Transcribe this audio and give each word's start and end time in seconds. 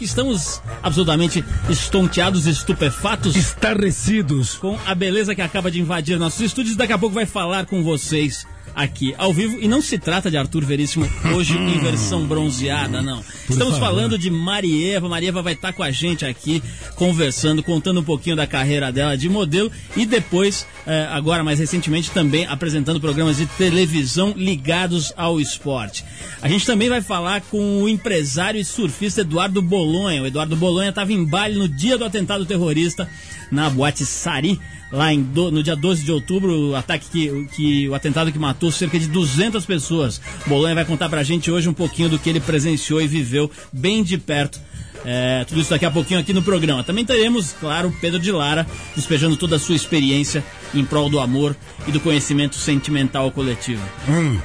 que 0.00 0.06
estamos 0.06 0.62
absolutamente 0.82 1.44
estonteados, 1.68 2.46
estupefatos. 2.46 3.36
Estarrecidos. 3.36 4.54
Com 4.54 4.78
a 4.86 4.94
beleza 4.94 5.34
que 5.34 5.42
acaba 5.42 5.70
de 5.70 5.78
invadir 5.78 6.18
nossos 6.18 6.40
estúdios. 6.40 6.74
Daqui 6.74 6.94
a 6.94 6.98
pouco 6.98 7.14
vai 7.14 7.26
falar 7.26 7.66
com 7.66 7.82
vocês 7.82 8.46
aqui 8.74 9.14
ao 9.18 9.32
vivo. 9.32 9.58
E 9.60 9.68
não 9.68 9.80
se 9.80 9.98
trata 9.98 10.30
de 10.30 10.36
Arthur 10.36 10.64
Veríssimo 10.64 11.08
hoje 11.34 11.56
em 11.56 11.78
versão 11.78 12.26
bronzeada, 12.26 13.02
não. 13.02 13.22
Estamos 13.48 13.78
falando 13.78 14.18
de 14.18 14.30
Marieva. 14.30 15.08
Marieva 15.08 15.42
vai 15.42 15.54
estar 15.54 15.72
com 15.72 15.82
a 15.82 15.90
gente 15.90 16.24
aqui, 16.24 16.62
conversando, 16.96 17.62
contando 17.62 18.00
um 18.00 18.04
pouquinho 18.04 18.36
da 18.36 18.46
carreira 18.46 18.92
dela 18.92 19.16
de 19.16 19.28
modelo 19.28 19.70
e 19.96 20.06
depois, 20.06 20.66
eh, 20.86 21.08
agora 21.10 21.44
mais 21.44 21.58
recentemente, 21.58 22.10
também 22.10 22.46
apresentando 22.46 23.00
programas 23.00 23.36
de 23.36 23.46
televisão 23.46 24.32
ligados 24.36 25.12
ao 25.16 25.40
esporte. 25.40 26.04
A 26.42 26.48
gente 26.48 26.66
também 26.66 26.88
vai 26.88 27.00
falar 27.00 27.40
com 27.42 27.82
o 27.82 27.88
empresário 27.88 28.60
e 28.60 28.64
surfista 28.64 29.20
Eduardo 29.20 29.60
Bolonha. 29.60 30.22
O 30.22 30.26
Eduardo 30.26 30.56
Bolonha 30.56 30.90
estava 30.90 31.12
em 31.12 31.24
Bali 31.24 31.56
no 31.56 31.68
dia 31.68 31.98
do 31.98 32.04
atentado 32.04 32.46
terrorista 32.46 33.08
na 33.50 33.68
boate 33.68 34.06
Sari 34.06 34.60
lá 34.92 35.12
em 35.12 35.22
do- 35.22 35.50
no 35.50 35.62
dia 35.62 35.76
12 35.76 36.04
de 36.04 36.10
outubro, 36.12 36.70
o 36.70 36.76
ataque 36.76 37.06
que, 37.10 37.44
que 37.54 37.88
o 37.88 37.94
atentado 37.94 38.30
que 38.32 38.38
matou 38.38 38.70
cerca 38.72 38.98
de 38.98 39.06
200 39.08 39.64
pessoas. 39.66 40.20
Bolonha 40.46 40.74
vai 40.74 40.84
contar 40.84 41.08
pra 41.08 41.22
gente 41.22 41.50
hoje 41.50 41.68
um 41.68 41.72
pouquinho 41.74 42.08
do 42.08 42.18
que 42.18 42.28
ele 42.28 42.40
presenciou 42.40 43.00
e 43.00 43.06
viveu 43.06 43.50
bem 43.72 44.02
de 44.02 44.18
perto. 44.18 44.60
É, 45.02 45.46
tudo 45.48 45.62
isso 45.62 45.70
daqui 45.70 45.86
a 45.86 45.90
pouquinho 45.90 46.20
aqui 46.20 46.30
no 46.34 46.42
programa. 46.42 46.84
Também 46.84 47.06
teremos, 47.06 47.54
claro, 47.58 47.90
Pedro 48.02 48.18
de 48.20 48.30
Lara 48.30 48.66
despejando 48.94 49.34
toda 49.34 49.56
a 49.56 49.58
sua 49.58 49.74
experiência 49.74 50.44
em 50.74 50.84
prol 50.84 51.08
do 51.08 51.18
amor 51.18 51.56
e 51.88 51.90
do 51.90 51.98
conhecimento 52.00 52.56
sentimental 52.56 53.30
coletivo. 53.32 53.82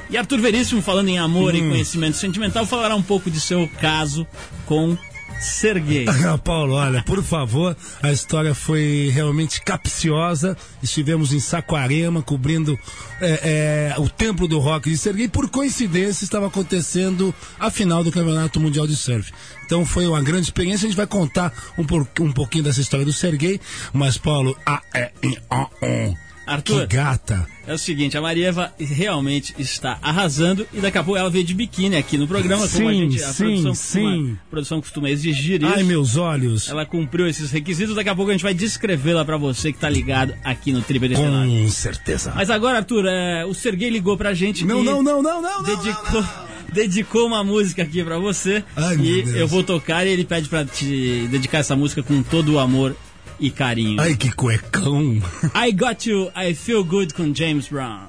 E 0.08 0.16
Arthur 0.16 0.40
Veríssimo, 0.40 0.80
falando 0.80 1.08
em 1.08 1.18
amor 1.18 1.54
e 1.54 1.60
conhecimento 1.60 2.16
sentimental, 2.16 2.64
falará 2.64 2.96
um 2.96 3.02
pouco 3.02 3.30
de 3.30 3.38
seu 3.38 3.68
caso 3.82 4.26
com 4.64 4.96
Serguei. 5.40 6.06
Ah, 6.26 6.38
Paulo, 6.38 6.74
olha, 6.74 7.02
por 7.04 7.22
favor, 7.22 7.76
a 8.02 8.10
história 8.10 8.54
foi 8.54 9.10
realmente 9.12 9.60
capciosa. 9.62 10.56
Estivemos 10.82 11.32
em 11.32 11.38
Saquarema 11.40 12.20
cobrindo 12.22 12.76
é, 13.20 13.92
é, 13.96 14.00
o 14.00 14.08
Templo 14.08 14.48
do 14.48 14.58
Rock 14.58 14.90
de 14.90 14.98
Serguei. 14.98 15.28
Por 15.28 15.48
coincidência, 15.48 16.24
estava 16.24 16.46
acontecendo 16.48 17.34
a 17.60 17.70
final 17.70 18.02
do 18.02 18.10
Campeonato 18.10 18.58
Mundial 18.58 18.86
de 18.86 18.96
Surf. 18.96 19.32
Então 19.64 19.84
foi 19.86 20.06
uma 20.06 20.22
grande 20.22 20.42
experiência. 20.46 20.86
A 20.86 20.88
gente 20.88 20.96
vai 20.96 21.06
contar 21.06 21.52
um, 21.78 21.84
por- 21.84 22.08
um 22.20 22.32
pouquinho 22.32 22.64
dessa 22.64 22.80
história 22.80 23.04
do 23.06 23.12
Serguei. 23.12 23.60
Mas, 23.92 24.18
Paulo, 24.18 24.56
a, 24.66 24.82
é, 24.94 25.12
em, 25.22 25.36
a, 25.50 25.68
on. 25.82 26.14
Arthur. 26.46 26.86
Que 26.86 26.96
gata. 26.96 27.46
É 27.66 27.74
o 27.74 27.78
seguinte, 27.78 28.16
a 28.16 28.20
Marieva 28.20 28.72
realmente 28.78 29.52
está 29.58 29.98
arrasando 30.00 30.66
e 30.72 30.78
daqui 30.78 30.96
a 30.96 31.02
pouco 31.02 31.18
ela 31.18 31.28
veio 31.28 31.44
de 31.44 31.52
biquíni 31.52 31.96
aqui 31.96 32.16
no 32.16 32.28
programa, 32.28 32.68
como 32.68 32.88
a 32.88 32.92
Sim, 32.92 33.10
gente 33.10 33.22
a 33.22 33.32
sim, 33.32 33.44
produção, 33.44 33.74
sim. 33.74 34.00
Costuma, 34.00 34.32
a 34.34 34.50
produção 34.50 34.80
costuma 34.80 35.10
exigir 35.10 35.60
isso. 35.62 35.72
Ai, 35.74 35.82
meus 35.82 36.16
olhos. 36.16 36.68
Ela 36.68 36.86
cumpriu 36.86 37.26
esses 37.26 37.50
requisitos, 37.50 37.96
daqui 37.96 38.08
a 38.08 38.14
pouco 38.14 38.30
a 38.30 38.34
gente 38.34 38.44
vai 38.44 38.54
descrevê-la 38.54 39.24
pra 39.24 39.36
você 39.36 39.72
que 39.72 39.78
tá 39.78 39.88
ligado 39.88 40.32
aqui 40.44 40.70
no 40.70 40.80
Detonado. 40.80 41.50
Com 41.50 41.68
certeza. 41.68 42.32
Mas 42.36 42.50
agora, 42.50 42.78
Arthur, 42.78 43.06
é, 43.06 43.44
o 43.44 43.52
Serguei 43.52 43.90
ligou 43.90 44.16
pra 44.16 44.32
gente 44.32 44.64
Não, 44.64 44.82
e 44.82 44.84
não, 44.84 45.02
não, 45.02 45.22
não, 45.22 45.42
não, 45.42 45.62
não, 45.62 45.62
dedicou, 45.64 46.24
dedicou 46.72 47.26
uma 47.26 47.42
música 47.42 47.82
aqui 47.82 48.04
pra 48.04 48.18
você 48.18 48.62
Ai, 48.76 48.96
meu 48.96 49.06
e 49.06 49.38
eu 49.38 49.48
vou 49.48 49.62
tocar 49.62 50.06
e 50.06 50.10
ele 50.10 50.24
pede 50.24 50.48
pra 50.48 50.64
te 50.64 51.26
dedicar 51.30 51.58
essa 51.58 51.74
música 51.74 52.02
com 52.02 52.22
todo 52.22 52.54
o 52.54 52.58
amor 52.58 52.96
e 53.38 53.50
carinho. 53.50 54.00
Ai, 54.00 54.16
que 54.16 54.32
cuecão. 54.32 55.20
I 55.54 55.72
Got 55.72 56.06
You, 56.06 56.30
I 56.36 56.54
Feel 56.54 56.84
Good 56.84 57.14
com 57.14 57.34
James 57.34 57.68
Brown. 57.68 58.08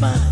fine. 0.00 0.27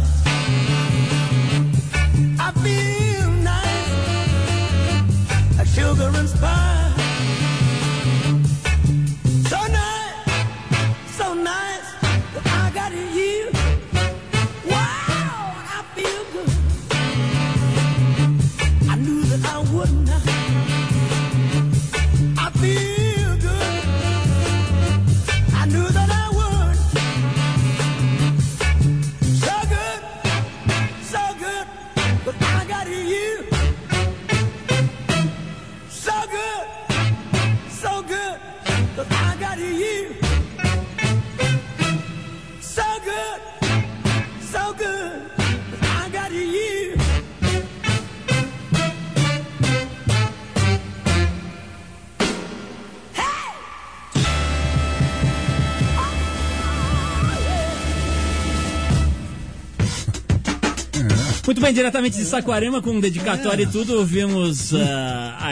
Bem, 61.67 61.75
diretamente 61.75 62.17
de 62.17 62.25
Saquarema, 62.25 62.81
com 62.81 63.01
dedicatória 63.01 63.65
e 63.65 63.67
tudo, 63.67 63.99
ouvimos 63.99 64.71
uh, 64.71 64.77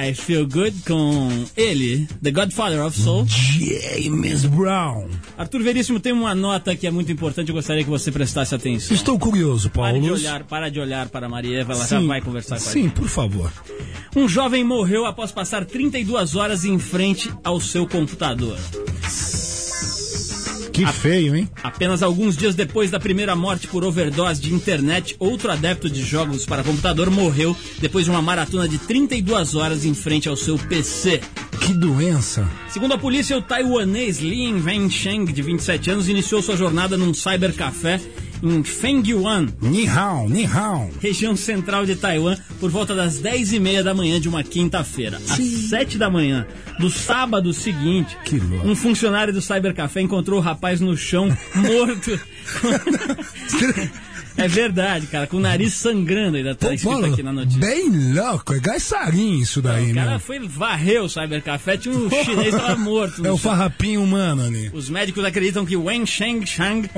I 0.09 0.15
Feel 0.15 0.47
Good 0.47 0.83
com 0.87 1.45
ele, 1.57 2.07
The 2.23 2.31
Godfather 2.31 2.85
of 2.85 2.97
Soul. 2.97 3.27
James 3.27 4.45
Brown. 4.45 5.09
Arthur 5.37 5.63
Veríssimo 5.65 5.99
tem 5.99 6.13
uma 6.13 6.33
nota 6.33 6.77
que 6.77 6.87
é 6.87 6.91
muito 6.91 7.11
importante, 7.11 7.49
eu 7.49 7.55
gostaria 7.55 7.83
que 7.83 7.91
você 7.91 8.13
prestasse 8.13 8.55
atenção. 8.55 8.95
Estou 8.95 9.19
curioso, 9.19 9.69
Pare 9.71 9.99
de 9.99 10.07
Paulo. 10.07 10.21
olhar, 10.21 10.45
para 10.45 10.71
de 10.71 10.79
olhar 10.79 11.09
para 11.09 11.29
Maria 11.29 11.63
Eva, 11.63 11.73
ela 11.73 11.85
já 11.85 11.99
vai 11.99 12.21
conversar 12.21 12.61
com 12.61 12.69
a 12.69 12.73
Sim, 12.73 12.89
por 12.89 13.09
favor. 13.09 13.53
Um 14.15 14.29
jovem 14.29 14.63
morreu 14.63 15.07
após 15.07 15.33
passar 15.33 15.65
32 15.65 16.37
horas 16.37 16.65
em 16.65 16.79
frente 16.79 17.29
ao 17.43 17.61
seu 17.61 17.89
computador. 17.89 18.57
Que 20.75 20.85
feio, 20.89 21.37
hein? 21.37 21.49
Apenas 21.63 22.03
alguns 22.03 22.37
dias 22.37 22.57
depois 22.57 22.91
da 22.91 22.99
primeira 22.99 23.37
morte 23.37 23.69
por 23.69 23.85
overdose 23.85 24.41
de 24.41 24.53
internet, 24.53 25.15
outro 25.21 25.53
adepto 25.53 25.89
de 25.89 26.03
jogos 26.03 26.45
para 26.45 26.65
computador 26.65 27.09
morreu 27.11 27.57
depois 27.79 28.05
de 28.05 28.11
uma 28.11 28.21
maratona 28.21 28.69
de 28.69 28.77
32 28.79 29.55
horas 29.55 29.85
em 29.85 29.95
frente 29.95 30.29
ao 30.29 30.37
seu 30.37 30.59
PC. 30.59 31.21
Que 31.61 31.73
doença. 31.73 32.51
Segundo 32.69 32.95
a 32.95 32.99
polícia, 32.99 33.39
o 33.39 33.41
taiwanês 33.41 34.19
Lin 34.19 34.61
Wensheng, 34.65 35.33
de 35.33 35.43
27 35.43 35.93
anos, 35.93 36.09
iniciou 36.09 36.43
sua 36.43 36.57
jornada 36.57 36.97
num 36.97 37.15
cybercafé 37.15 38.01
em 38.45 38.63
Fengyuan, 38.63 39.49
Ni 39.61 39.87
hao, 39.87 40.29
ni 40.29 40.45
hao. 40.45 40.91
região 41.01 41.35
central 41.37 41.87
de 41.87 41.97
Taiwan, 41.97 42.37
por 42.61 42.71
volta 42.71 42.95
das 42.95 43.19
10 43.19 43.53
e 43.55 43.61
meia 43.61 43.83
da 43.83 43.95
manhã 43.95 44.21
de 44.21 44.29
uma 44.29 44.43
quinta-feira. 44.43 45.17
Às 45.29 45.39
7 45.71 45.97
da 45.99 46.11
manhã 46.11 46.47
do 46.79 46.91
sábado 46.91 47.53
seguinte, 47.53 48.17
um 48.65 48.75
funcionário 48.77 49.33
do 49.33 49.41
cybercafé 49.41 50.01
encontrou 50.01 50.39
o 50.39 50.43
rapaz 50.43 50.81
no 50.81 50.97
chão, 50.97 51.29
morto. 51.55 52.21
é 54.37 54.49
verdade, 54.49 55.07
cara, 55.07 55.27
com 55.27 55.37
o 55.37 55.41
nariz 55.41 55.75
sangrando, 55.75 56.37
ainda 56.37 56.55
tá 56.55 56.69
Pô, 56.69 56.73
escrito 56.73 56.93
Paulo, 56.93 57.13
aqui 57.13 57.23
na 57.23 57.33
notícia. 57.33 57.61
bem 57.61 57.89
louco. 58.15 58.55
É 58.55 58.59
gaiçarim 58.61 59.39
isso 59.41 59.63
daí, 59.63 59.93
O 59.93 59.95
cara 59.95 60.11
meu. 60.13 60.21
foi 60.21 60.39
varrer 60.41 61.03
o 61.03 61.09
cybercafé, 61.09 61.77
tinha 61.77 61.95
um 61.95 62.11
chinês 62.11 62.55
tava 62.55 62.77
morto. 62.79 63.19
É 63.25 63.31
o 63.31 63.37
chão. 63.37 63.39
farrapinho 63.39 64.03
humano 64.03 64.43
ali. 64.45 64.71
Os 64.73 64.89
médicos 64.91 65.25
acreditam 65.25 65.65
que 65.65 65.77
Wen 65.77 66.05
Sheng 66.07 66.45
Shang 66.47 66.89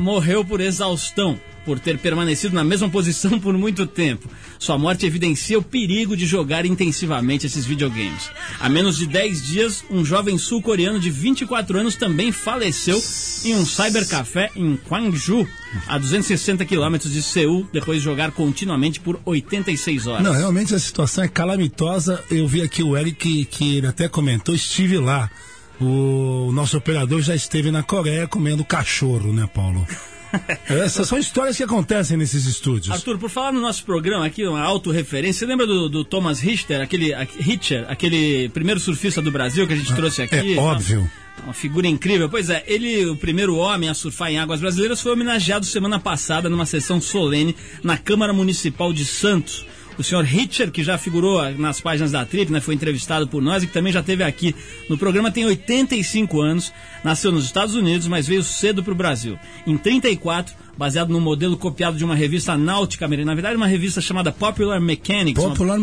morreu 0.00 0.44
por 0.44 0.60
exaustão, 0.60 1.38
por 1.68 1.78
ter 1.78 1.98
permanecido 1.98 2.54
na 2.54 2.64
mesma 2.64 2.88
posição 2.88 3.38
por 3.38 3.52
muito 3.52 3.86
tempo. 3.86 4.26
Sua 4.58 4.78
morte 4.78 5.04
evidencia 5.04 5.58
o 5.58 5.62
perigo 5.62 6.16
de 6.16 6.24
jogar 6.24 6.64
intensivamente 6.64 7.44
esses 7.44 7.66
videogames. 7.66 8.30
Há 8.58 8.70
menos 8.70 8.96
de 8.96 9.06
10 9.06 9.46
dias, 9.46 9.84
um 9.90 10.02
jovem 10.02 10.38
sul-coreano 10.38 10.98
de 10.98 11.10
24 11.10 11.78
anos 11.78 11.94
também 11.94 12.32
faleceu 12.32 12.98
em 13.44 13.54
um 13.54 13.66
cybercafé 13.66 14.50
em 14.56 14.78
Gwangju, 14.88 15.46
a 15.86 15.98
260 15.98 16.64
quilômetros 16.64 17.12
de 17.12 17.22
Seul, 17.22 17.68
depois 17.70 17.98
de 17.98 18.04
jogar 18.04 18.30
continuamente 18.30 18.98
por 18.98 19.20
86 19.26 20.06
horas. 20.06 20.24
Não, 20.24 20.32
realmente 20.32 20.74
a 20.74 20.78
situação 20.78 21.24
é 21.24 21.28
calamitosa. 21.28 22.24
Eu 22.30 22.48
vi 22.48 22.62
aqui 22.62 22.82
o 22.82 22.96
Eric 22.96 23.44
que 23.44 23.76
ele 23.76 23.86
até 23.86 24.08
comentou, 24.08 24.54
estive 24.54 24.96
lá. 24.96 25.30
O 25.78 26.50
nosso 26.50 26.78
operador 26.78 27.20
já 27.20 27.34
esteve 27.34 27.70
na 27.70 27.82
Coreia 27.82 28.26
comendo 28.26 28.64
cachorro, 28.64 29.34
né, 29.34 29.46
Paulo? 29.54 29.86
Essas 30.68 31.08
são 31.08 31.18
histórias 31.18 31.56
que 31.56 31.62
acontecem 31.62 32.16
nesses 32.16 32.44
estúdios. 32.46 32.90
Arthur, 32.94 33.18
por 33.18 33.30
falar 33.30 33.52
no 33.52 33.60
nosso 33.60 33.84
programa 33.84 34.26
aqui, 34.26 34.46
uma 34.46 34.60
autorreferência, 34.62 35.40
você 35.40 35.46
lembra 35.46 35.66
do, 35.66 35.88
do 35.88 36.04
Thomas 36.04 36.40
Richter, 36.40 36.80
aquele, 36.80 37.14
a- 37.14 37.26
Richter, 37.38 37.84
aquele 37.88 38.48
primeiro 38.50 38.78
surfista 38.80 39.22
do 39.22 39.30
Brasil 39.30 39.66
que 39.66 39.72
a 39.72 39.76
gente 39.76 39.94
trouxe 39.94 40.22
aqui? 40.22 40.54
É 40.54 40.60
óbvio. 40.60 41.10
Uma 41.44 41.52
figura 41.52 41.86
incrível. 41.86 42.28
Pois 42.28 42.50
é, 42.50 42.64
ele, 42.66 43.06
o 43.06 43.16
primeiro 43.16 43.56
homem 43.56 43.88
a 43.88 43.94
surfar 43.94 44.30
em 44.30 44.38
águas 44.38 44.60
brasileiras, 44.60 45.00
foi 45.00 45.12
homenageado 45.12 45.64
semana 45.64 45.98
passada 45.98 46.48
numa 46.48 46.66
sessão 46.66 47.00
solene 47.00 47.54
na 47.82 47.96
Câmara 47.96 48.32
Municipal 48.32 48.92
de 48.92 49.04
Santos. 49.04 49.64
O 49.98 50.02
senhor 50.04 50.24
Hitcher, 50.24 50.70
que 50.70 50.84
já 50.84 50.96
figurou 50.96 51.40
ah, 51.40 51.50
nas 51.50 51.80
páginas 51.80 52.12
da 52.12 52.24
Trip, 52.24 52.52
né, 52.52 52.60
foi 52.60 52.74
entrevistado 52.74 53.26
por 53.26 53.42
nós 53.42 53.62
e 53.62 53.66
que 53.66 53.72
também 53.72 53.92
já 53.92 53.98
esteve 54.00 54.22
aqui 54.22 54.54
no 54.88 54.96
programa, 54.96 55.30
tem 55.30 55.44
85 55.44 56.40
anos, 56.40 56.72
nasceu 57.02 57.32
nos 57.32 57.44
Estados 57.44 57.74
Unidos, 57.74 58.06
mas 58.06 58.26
veio 58.28 58.42
cedo 58.44 58.82
para 58.84 58.92
o 58.92 58.96
Brasil. 58.96 59.36
Em 59.66 59.76
34, 59.76 60.54
baseado 60.76 61.08
num 61.10 61.20
modelo 61.20 61.56
copiado 61.56 61.96
de 61.98 62.04
uma 62.04 62.14
revista 62.14 62.56
náutica 62.56 63.04
americana, 63.06 63.32
na 63.32 63.34
verdade 63.34 63.56
uma 63.56 63.66
revista 63.66 64.00
chamada 64.00 64.30
Popular 64.30 64.80
Mechanics, 64.80 65.42
uma- 65.42 65.50
Popular 65.50 65.78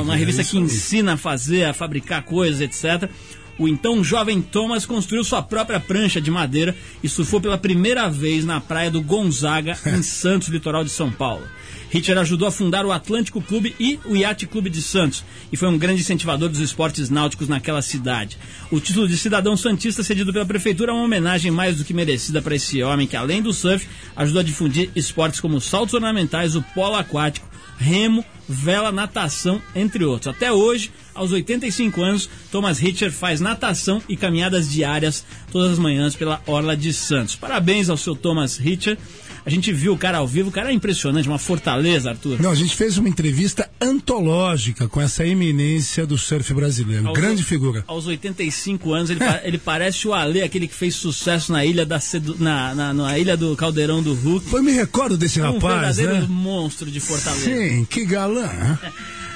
uma 0.00 0.14
é 0.14 0.18
revista 0.18 0.42
isso 0.42 0.50
que 0.50 0.58
ensina 0.58 1.12
a 1.12 1.16
fazer, 1.16 1.64
a 1.64 1.72
fabricar 1.72 2.22
coisas, 2.24 2.60
etc. 2.60 3.08
O 3.58 3.68
então 3.68 4.02
jovem 4.02 4.40
Thomas 4.42 4.84
construiu 4.84 5.22
sua 5.22 5.40
própria 5.42 5.78
prancha 5.78 6.20
de 6.20 6.30
madeira 6.32 6.74
e 7.02 7.08
surfou 7.08 7.40
pela 7.40 7.56
primeira 7.56 8.08
vez 8.10 8.44
na 8.44 8.60
praia 8.60 8.90
do 8.90 9.00
Gonzaga, 9.00 9.78
em 9.86 10.02
Santos, 10.02 10.48
litoral 10.48 10.82
de 10.82 10.90
São 10.90 11.12
Paulo. 11.12 11.44
Hitcher 11.92 12.16
ajudou 12.16 12.48
a 12.48 12.52
fundar 12.52 12.86
o 12.86 12.92
Atlântico 12.92 13.42
Clube 13.42 13.76
e 13.78 14.00
o 14.06 14.16
Yacht 14.16 14.46
Clube 14.46 14.70
de 14.70 14.80
Santos 14.80 15.22
e 15.52 15.56
foi 15.56 15.68
um 15.68 15.76
grande 15.76 16.00
incentivador 16.00 16.48
dos 16.48 16.58
esportes 16.58 17.10
náuticos 17.10 17.48
naquela 17.48 17.82
cidade. 17.82 18.38
O 18.70 18.80
título 18.80 19.06
de 19.06 19.18
cidadão 19.18 19.56
santista 19.56 20.02
cedido 20.02 20.32
pela 20.32 20.46
prefeitura 20.46 20.90
é 20.90 20.94
uma 20.94 21.04
homenagem 21.04 21.50
mais 21.50 21.76
do 21.76 21.84
que 21.84 21.92
merecida 21.92 22.40
para 22.40 22.54
esse 22.54 22.82
homem 22.82 23.06
que, 23.06 23.16
além 23.16 23.42
do 23.42 23.52
surf, 23.52 23.86
ajudou 24.16 24.40
a 24.40 24.44
difundir 24.44 24.90
esportes 24.96 25.40
como 25.40 25.60
saltos 25.60 25.92
ornamentais, 25.92 26.56
o 26.56 26.62
polo 26.62 26.96
aquático, 26.96 27.46
remo, 27.76 28.24
vela, 28.48 28.90
natação, 28.90 29.60
entre 29.74 30.04
outros. 30.04 30.34
Até 30.34 30.50
hoje, 30.52 30.90
aos 31.14 31.32
85 31.32 32.00
anos, 32.00 32.28
Thomas 32.50 32.82
Hitcher 32.82 33.12
faz 33.12 33.40
natação 33.40 34.02
e 34.08 34.16
caminhadas 34.16 34.70
diárias 34.70 35.24
todas 35.50 35.72
as 35.72 35.78
manhãs 35.78 36.14
pela 36.14 36.40
Orla 36.46 36.76
de 36.76 36.92
Santos. 36.92 37.36
Parabéns 37.36 37.90
ao 37.90 37.96
seu 37.96 38.14
Thomas 38.14 38.58
Hitcher. 38.58 38.96
A 39.44 39.50
gente 39.50 39.72
viu 39.72 39.92
o 39.92 39.98
cara 39.98 40.18
ao 40.18 40.26
vivo, 40.26 40.50
o 40.50 40.52
cara 40.52 40.70
é 40.70 40.72
impressionante, 40.72 41.28
uma 41.28 41.38
fortaleza, 41.38 42.10
Arthur. 42.10 42.40
Não, 42.40 42.50
a 42.50 42.54
gente 42.54 42.76
fez 42.76 42.96
uma 42.96 43.08
entrevista 43.08 43.68
antológica 43.80 44.86
com 44.88 45.00
essa 45.00 45.26
eminência 45.26 46.06
do 46.06 46.16
surf 46.16 46.52
brasileiro. 46.54 47.08
Aos- 47.08 47.18
Grande 47.18 47.42
figura. 47.42 47.82
Aos 47.88 48.06
85 48.06 48.92
anos, 48.92 49.10
ele, 49.10 49.18
pa- 49.20 49.40
ele 49.44 49.58
parece 49.58 50.06
o 50.06 50.14
Ale, 50.14 50.42
aquele 50.42 50.68
que 50.68 50.74
fez 50.74 50.94
sucesso 50.94 51.50
na 51.52 51.64
ilha, 51.64 51.84
da 51.84 52.00
na, 52.38 52.74
na, 52.74 52.94
na 52.94 53.18
ilha 53.18 53.36
do 53.36 53.56
Caldeirão 53.56 54.02
do 54.02 54.14
Hulk. 54.14 54.52
Eu 54.52 54.62
me 54.62 54.72
recordo 54.72 55.16
desse 55.16 55.40
um 55.40 55.52
rapaz, 55.54 55.96
verdadeiro 55.96 56.22
né? 56.22 56.26
monstro 56.28 56.90
de 56.90 57.00
Fortaleza. 57.00 57.44
Sim, 57.44 57.84
que 57.84 58.04
galã. 58.04 58.48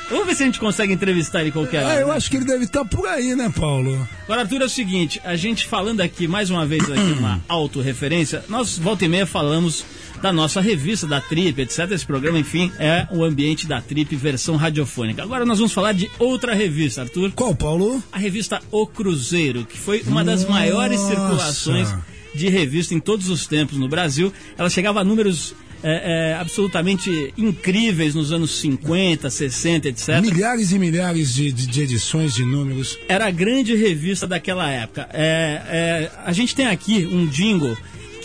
Vamos 0.09 0.25
ver 0.27 0.37
se 0.37 0.45
a 0.45 0.47
gente 0.47 0.61
consegue 0.61 0.93
entrevistar 0.93 1.41
ele 1.41 1.51
qualquer 1.51 1.83
hora. 1.83 1.95
Ah, 1.95 2.01
eu 2.01 2.07
né? 2.07 2.15
acho 2.15 2.31
que 2.31 2.37
ele 2.37 2.45
deve 2.45 2.63
estar 2.63 2.85
por 2.85 3.09
aí, 3.09 3.35
né, 3.35 3.53
Paulo? 3.53 4.09
Agora, 4.23 4.43
Arthur, 4.43 4.63
é 4.63 4.65
o 4.67 4.69
seguinte, 4.69 5.21
a 5.25 5.35
gente 5.35 5.67
falando 5.67 6.01
aqui, 6.01 6.29
mais 6.29 6.49
uma 6.49 6.65
vez 6.65 6.85
aqui, 6.89 7.13
uma 7.19 7.43
autorreferência, 7.49 8.45
nós 8.49 8.79
volta 8.79 9.05
e 9.05 9.09
meia 9.09 9.27
falamos 9.27 9.85
da 10.23 10.33
nossa 10.33 10.61
revista, 10.61 11.07
da 11.07 11.21
Trip, 11.21 11.61
etc. 11.61 11.91
Esse 11.93 12.07
programa, 12.07 12.39
enfim, 12.39 12.71
é 12.79 13.07
o 13.11 13.23
ambiente 13.25 13.67
da 13.67 13.81
Trip 13.81 14.15
versão 14.17 14.57
radiofônica. 14.57 15.23
Agora 15.23 15.45
nós 15.45 15.59
vamos 15.59 15.73
falar 15.73 15.93
de 15.93 16.11
outra 16.19 16.55
revista, 16.55 17.03
Arthur. 17.03 17.33
Qual, 17.33 17.55
Paulo? 17.55 18.03
A 18.11 18.19
revista 18.19 18.61
O 18.71 18.87
Cruzeiro, 18.87 19.65
que 19.65 19.79
foi 19.79 20.03
uma 20.07 20.25
das 20.25 20.41
Nossa. 20.43 20.53
maiores 20.53 21.01
circulações 21.01 21.89
de 22.35 22.49
revista 22.49 22.95
em 22.95 23.01
todos 23.01 23.29
os 23.31 23.47
tempos 23.47 23.79
no 23.79 23.89
Brasil. 23.89 24.33
Ela 24.59 24.69
chegava 24.71 25.01
a 25.01 25.05
números 25.05 25.55
é, 25.83 26.33
é, 26.33 26.35
absolutamente 26.35 27.33
incríveis 27.37 28.15
nos 28.15 28.33
anos 28.33 28.59
50, 28.59 29.29
60, 29.31 29.89
etc. 29.89 30.21
Milhares 30.21 30.73
e 30.73 30.79
milhares 30.79 31.35
de, 31.35 31.53
de- 31.53 31.67
de 31.67 31.83
edições, 31.83 32.35
de 32.35 32.45
números. 32.45 32.99
era 33.09 33.27
a 33.27 33.31
grande 33.31 33.75
revista 33.77 34.27
daquela 34.27 34.69
época. 34.71 35.09
É, 35.13 35.63
é, 35.69 36.11
a 36.25 36.33
gente 36.33 36.55
tem 36.55 36.67
aqui 36.67 37.07
um 37.07 37.27
jingle 37.27 37.77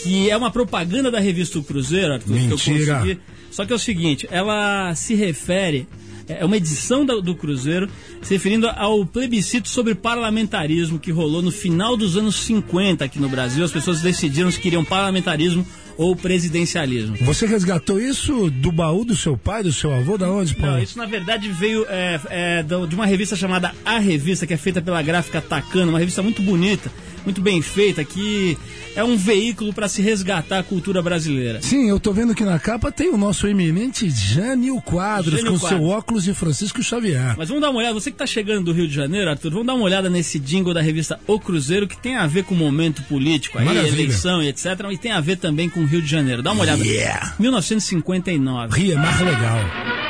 que 0.02 0.28
é 0.30 0.36
uma 0.36 0.50
propaganda 0.50 1.10
da 1.10 1.20
revista 1.20 1.58
O 1.58 1.62
Cruzeiro, 1.64 2.14
Arthur, 2.14 2.26
que 2.26 2.32
eu 2.44 2.48
Mentira. 2.48 2.94
consegui. 2.96 3.20
Só 3.50 3.66
que 3.66 3.72
é 3.72 3.76
o 3.76 3.78
seguinte, 3.78 4.26
ela 4.30 4.94
se 4.94 5.14
refere, 5.14 5.86
é 6.26 6.42
uma 6.44 6.56
edição 6.56 7.04
do 7.04 7.34
Cruzeiro, 7.34 7.88
se 8.22 8.32
referindo 8.34 8.66
ao 8.68 9.04
plebiscito 9.04 9.68
sobre 9.68 9.94
parlamentarismo 9.94 10.98
que 10.98 11.10
rolou 11.10 11.42
no 11.42 11.50
final 11.50 11.96
dos 11.96 12.16
anos 12.16 12.36
50 12.36 13.04
aqui 13.04 13.18
no 13.18 13.28
Brasil. 13.28 13.62
As 13.64 13.70
pessoas 13.72 14.00
decidiram 14.00 14.50
se 14.50 14.58
queriam 14.58 14.82
parlamentarismo 14.84 15.66
ou 15.98 16.16
presidencialismo. 16.16 17.16
Você 17.20 17.44
resgatou 17.46 18.00
isso 18.00 18.50
do 18.50 18.72
baú 18.72 19.04
do 19.04 19.14
seu 19.14 19.36
pai, 19.36 19.62
do 19.62 19.72
seu 19.72 19.92
avô? 19.92 20.16
Da 20.16 20.30
onde, 20.30 20.54
Paulo? 20.54 20.76
Não, 20.76 20.82
isso 20.82 20.96
na 20.96 21.04
verdade 21.04 21.50
veio 21.50 21.84
é, 21.90 22.18
é, 22.30 22.62
do- 22.62 22.86
de 22.86 22.94
uma 22.94 23.04
revista 23.04 23.36
chamada 23.36 23.74
A 23.84 23.98
Revista, 23.98 24.46
que 24.46 24.54
é 24.54 24.56
feita 24.56 24.80
pela 24.80 25.02
gráfica 25.02 25.42
Tacano, 25.42 25.90
uma 25.92 25.98
revista 25.98 26.22
muito 26.22 26.40
bonita, 26.40 26.90
muito 27.24 27.40
bem 27.40 27.62
feita, 27.62 28.04
que 28.04 28.56
é 28.94 29.02
um 29.02 29.16
veículo 29.16 29.72
para 29.72 29.88
se 29.88 30.02
resgatar 30.02 30.58
a 30.58 30.62
cultura 30.62 31.00
brasileira. 31.02 31.60
Sim, 31.62 31.88
eu 31.88 31.98
tô 31.98 32.12
vendo 32.12 32.34
que 32.34 32.44
na 32.44 32.58
capa 32.58 32.90
tem 32.92 33.08
o 33.10 33.16
nosso 33.16 33.46
eminente 33.46 34.08
Jânio 34.10 34.80
Quadros, 34.82 35.34
Jânio 35.40 35.52
com 35.52 35.58
Quadros. 35.58 35.78
seu 35.80 35.88
óculos 35.88 36.24
de 36.24 36.34
Francisco 36.34 36.82
Xavier. 36.82 37.34
Mas 37.36 37.48
vamos 37.48 37.62
dar 37.62 37.70
uma 37.70 37.78
olhada, 37.78 37.94
você 37.94 38.10
que 38.10 38.14
está 38.16 38.26
chegando 38.26 38.66
do 38.66 38.72
Rio 38.72 38.88
de 38.88 38.94
Janeiro, 38.94 39.30
Arthur, 39.30 39.50
vamos 39.50 39.66
dar 39.66 39.74
uma 39.74 39.84
olhada 39.84 40.10
nesse 40.10 40.38
jingle 40.38 40.74
da 40.74 40.82
revista 40.82 41.18
O 41.26 41.38
Cruzeiro, 41.38 41.86
que 41.86 41.96
tem 41.96 42.16
a 42.16 42.26
ver 42.26 42.44
com 42.44 42.54
o 42.54 42.58
momento 42.58 43.02
político 43.04 43.58
aí, 43.58 43.64
Maravilha. 43.64 43.92
eleição 43.92 44.42
e 44.42 44.48
etc, 44.48 44.66
e 44.90 44.98
tem 44.98 45.12
a 45.12 45.20
ver 45.20 45.36
também 45.36 45.68
com 45.68 45.80
o 45.80 45.86
Rio 45.86 46.02
de 46.02 46.08
Janeiro. 46.08 46.42
Dá 46.42 46.52
uma 46.52 46.62
olhada. 46.62 46.82
Yeah. 46.84 47.34
1959. 47.38 48.78
Ria, 48.78 48.94
é 48.94 48.96
mais 48.96 49.20
legal. 49.20 50.01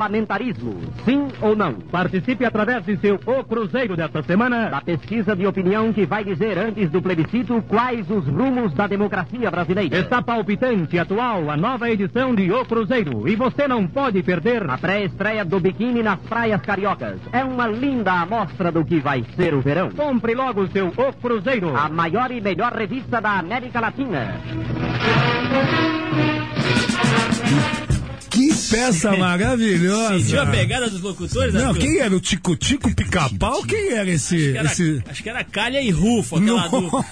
Parlamentarismo? 0.00 0.80
Sim 1.04 1.28
ou 1.42 1.54
não? 1.54 1.74
Participe 1.74 2.46
através 2.46 2.82
de 2.86 2.96
seu 2.96 3.20
O 3.26 3.44
Cruzeiro 3.44 3.94
desta 3.94 4.22
semana. 4.22 4.70
Da 4.70 4.80
pesquisa 4.80 5.36
de 5.36 5.46
opinião 5.46 5.92
que 5.92 6.06
vai 6.06 6.24
dizer 6.24 6.56
antes 6.56 6.90
do 6.90 7.02
plebiscito 7.02 7.62
quais 7.68 8.08
os 8.10 8.26
rumos 8.26 8.72
da 8.72 8.86
democracia 8.86 9.50
brasileira. 9.50 9.98
Está 9.98 10.22
palpitante 10.22 10.98
atual 10.98 11.50
a 11.50 11.56
nova 11.56 11.90
edição 11.90 12.34
de 12.34 12.50
O 12.50 12.64
Cruzeiro. 12.64 13.28
E 13.28 13.36
você 13.36 13.68
não 13.68 13.86
pode 13.86 14.22
perder 14.22 14.68
A 14.70 14.78
pré-estreia 14.78 15.44
do 15.44 15.60
biquíni 15.60 16.02
nas 16.02 16.18
praias 16.20 16.62
cariocas. 16.62 17.18
É 17.30 17.44
uma 17.44 17.66
linda 17.66 18.12
amostra 18.12 18.72
do 18.72 18.82
que 18.82 19.00
vai 19.00 19.22
ser 19.36 19.52
o 19.52 19.60
verão. 19.60 19.90
Compre 19.90 20.34
logo 20.34 20.66
seu 20.68 20.88
O 20.88 21.12
Cruzeiro. 21.12 21.76
A 21.76 21.90
maior 21.90 22.30
e 22.30 22.40
melhor 22.40 22.72
revista 22.72 23.20
da 23.20 23.38
América 23.38 23.80
Latina. 23.80 24.40
Que 28.48 28.54
peça 28.70 29.14
maravilhosa. 29.16 30.18
Sentiu 30.20 30.40
a 30.42 30.46
pegada 30.46 30.88
dos 30.88 31.00
locutores? 31.00 31.52
Não, 31.54 31.68
Arthur? 31.68 31.80
quem 31.80 31.98
era 31.98 32.14
o 32.14 32.20
Tico 32.20 32.56
Tico 32.56 32.94
Pica-Pau? 32.94 33.62
Quem 33.64 33.90
era 33.92 34.08
esse. 34.10 34.56
Era- 34.56 34.66
esse... 34.70 35.02
Acho 35.08 35.22
que 35.22 35.28
era 35.28 35.44
Calha 35.44 35.80
e 35.82 35.90
Rufo, 35.90 36.36
aquela 36.36 36.68
dupla. 36.68 37.04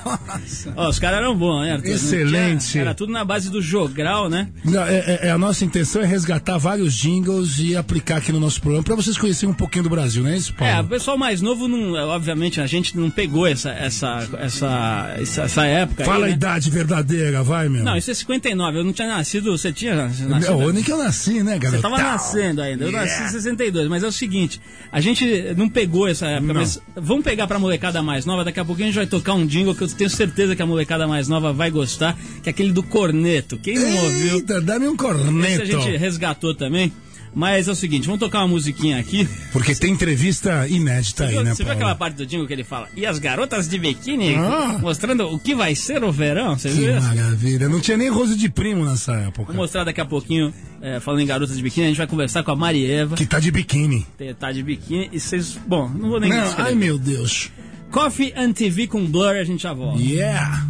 Os 0.89 0.99
caras 0.99 1.19
eram 1.19 1.37
bons, 1.37 1.63
né, 1.63 1.73
Arthur? 1.73 1.89
Excelente. 1.89 2.67
tinha- 2.69 2.83
era 2.83 2.95
tudo 2.95 3.13
na 3.13 3.25
base 3.25 3.51
do 3.51 3.61
jogral, 3.61 4.29
né? 4.29 4.49
Não, 4.65 4.83
é- 4.85 4.97
é- 4.99 5.19
é 5.25 5.31
a 5.31 5.39
nossa 5.39 5.65
intenção 5.65 6.03
é 6.03 6.07
resgatar 6.07 6.59
vários 6.59 6.95
jingles 6.95 7.59
e 7.59 7.77
aplicar 7.77 8.17
aqui 8.19 8.33
no 8.33 8.41
nosso 8.41 8.61
programa 8.61 8.85
para 8.85 8.95
vocês 8.97 9.17
conhecerem 9.19 9.51
um 9.53 9.57
pouquinho 9.57 9.85
do 9.85 9.91
Brasil, 9.91 10.23
não 10.23 10.31
é 10.31 10.37
isso, 10.37 10.51
É, 10.53 10.55
o 10.55 10.57
Paulo? 10.75 10.89
pessoal 10.89 11.19
mais 11.19 11.41
novo, 11.41 11.69
não, 11.69 11.97
é, 11.97 12.05
obviamente, 12.05 12.61
a 12.61 12.67
gente 12.67 12.97
não 12.97 13.11
pegou 13.11 13.47
essa, 13.47 13.71
essa, 13.71 14.29
essa, 14.39 15.15
essa, 15.19 15.43
essa 15.43 15.65
época. 15.67 16.05
Fala 16.05 16.25
a 16.25 16.27
aí, 16.27 16.31
né? 16.31 16.37
idade 16.37 16.71
verdadeira, 16.71 17.43
vai, 17.43 17.69
meu. 17.69 17.85
Não, 17.85 17.97
isso 17.97 18.11
é 18.11 18.15
59. 18.15 18.79
Eu 18.79 18.85
não 18.85 18.93
tinha 18.93 19.09
nascido. 19.09 19.57
Você 19.57 19.73
tinha 19.73 19.95
nascido? 19.95 20.29
Não, 20.29 20.57
o 20.59 20.69
ano 20.69 20.83
que 20.83 20.91
eu 20.93 20.99
nasci, 20.99 21.18
né, 21.43 21.55
Você 21.55 21.59
garoto? 21.59 21.83
tava 21.83 21.99
nascendo 21.99 22.63
ainda. 22.63 22.85
Eu 22.85 22.93
nasci 22.93 23.23
em 23.23 23.29
62. 23.29 23.89
Mas 23.89 24.03
é 24.03 24.07
o 24.07 24.13
seguinte: 24.13 24.61
a 24.93 25.01
gente 25.01 25.25
não 25.57 25.69
pegou 25.69 26.07
essa 26.09 26.27
época, 26.27 26.53
Não. 26.53 26.61
mas 26.61 26.81
vamos 26.97 27.25
pegar 27.25 27.47
pra 27.47 27.59
molecada 27.59 28.03
mais 28.03 28.25
nova. 28.25 28.45
Daqui 28.45 28.61
a 28.61 28.65
pouquinho 28.65 28.89
a 28.89 28.91
gente 28.93 28.97
vai 28.99 29.07
tocar 29.07 29.35
um 29.35 29.47
jingle 29.47 29.75
que 29.75 29.83
eu 29.83 29.89
tenho 29.89 30.11
certeza 30.11 30.55
que 30.57 30.63
a 30.63 30.67
molecada 30.67 31.07
mais 31.07 31.29
nova 31.29 31.53
vai 31.53 31.71
gostar, 31.71 32.17
que 32.43 32.49
é 32.49 32.51
aquele 32.51 32.73
do 32.73 32.83
corneto. 32.83 33.59
Quem 33.59 33.79
não 33.79 34.05
ouviu? 34.05 34.37
Eita, 34.37 34.61
dá-me 34.61 34.87
um 34.89 34.93
Esse 34.95 35.03
a 35.03 35.05
corneto. 35.07 35.67
gente 35.67 35.97
resgatou 35.97 36.55
também. 36.55 36.93
Mas 37.35 37.69
é 37.69 37.73
o 37.73 37.75
seguinte, 37.75 38.07
vamos 38.07 38.21
tocar 38.21 38.39
uma 38.41 38.49
musiquinha 38.49 38.99
aqui. 38.99 39.29
Porque 39.53 39.75
tem 39.75 39.93
entrevista 39.93 40.67
inédita 40.69 41.25
aí, 41.27 41.35
Você 41.35 41.43
né, 41.43 41.55
viu 41.55 41.57
Paulo? 41.67 41.73
aquela 41.73 41.95
parte 41.95 42.15
do 42.17 42.27
jingle 42.27 42.47
que 42.47 42.53
ele 42.53 42.65
fala? 42.65 42.89
E 42.97 43.07
as 43.07 43.19
garotas 43.19 43.69
de 43.69 43.79
biquíni 43.79 44.35
Ah. 44.35 44.79
mostrando 44.81 45.27
o 45.29 45.39
que 45.39 45.55
vai 45.55 45.75
ser 45.75 46.03
o 46.03 46.11
verão? 46.11 46.59
Você 46.59 46.69
Que 46.71 46.75
viu? 46.75 47.01
maravilha. 47.01 47.69
Não 47.69 47.81
tinha 47.81 47.97
nem 47.97 48.09
roso 48.09 48.37
de 48.37 48.49
primo 48.49 48.85
nessa 48.85 49.13
época. 49.15 49.53
Vou 49.53 49.57
mostrar 49.63 49.85
daqui 49.85 50.01
a 50.01 50.05
pouquinho, 50.07 50.53
é, 50.83 50.99
falando 51.01 51.21
em 51.21 51.27
garotas 51.27 51.57
de 51.57 51.63
biquíni, 51.63 51.87
a 51.87 51.89
gente 51.91 51.99
vai 51.99 52.07
conversar 52.07 52.43
com 52.43 52.51
a 52.51 52.57
Marieva, 52.57 53.15
Que 53.17 53.27
tá 53.27 53.39
de 53.39 53.51
biquíni. 53.51 54.07
tá 54.39 54.51
de 54.51 54.63
biquíni, 54.63 55.11
e 55.13 55.21
vocês... 55.21 55.59
Bom, 55.67 55.89
não 55.89 56.09
vou 56.11 56.21
nem 56.21 56.31
Não, 56.31 56.55
ai, 56.59 56.75
meu 56.75 56.99
Deus. 56.99 57.51
Coffee 57.91 58.33
and 58.37 58.53
TV 58.53 58.87
com 58.87 59.05
Blur, 59.07 59.37
a 59.37 59.45
gente 59.45 59.63
já 59.63 59.73
volta. 59.73 60.01
Yeah. 60.03 60.67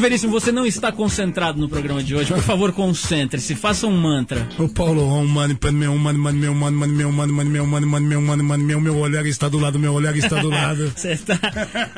Arthur 0.00 0.08
Veríssimo, 0.08 0.32
você 0.32 0.50
não 0.50 0.64
está 0.64 0.90
concentrado 0.90 1.60
no 1.60 1.68
programa 1.68 2.02
de 2.02 2.14
hoje. 2.14 2.32
Por 2.32 2.42
favor, 2.42 2.72
concentre-se, 2.72 3.54
faça 3.54 3.86
um 3.86 3.92
mantra. 3.92 4.48
Ô 4.58 4.68
Paulo, 4.68 5.02
um 5.04 5.26
mano, 5.26 5.58
meu 5.72 5.96
mano, 5.96 6.18
mano, 6.18 6.38
meu 6.38 6.54
mano, 6.54 6.76
mano, 6.78 6.92
meu 6.94 7.12
mano, 7.12 7.32
mano, 7.32 7.50
meu 7.50 7.66
mano, 7.66 7.86
mano, 7.86 8.06
meu 8.06 8.20
mano, 8.20 8.44
mano, 8.44 8.64
meu 8.64 8.80
meu 8.80 8.96
olhar 8.96 9.26
está 9.26 9.48
do 9.48 9.58
lado, 9.58 9.78
meu 9.78 9.92
olhar 9.92 10.16
está 10.16 10.40
do 10.40 10.48
lado. 10.48 10.90
Você 10.96 11.16
tá, 11.16 11.38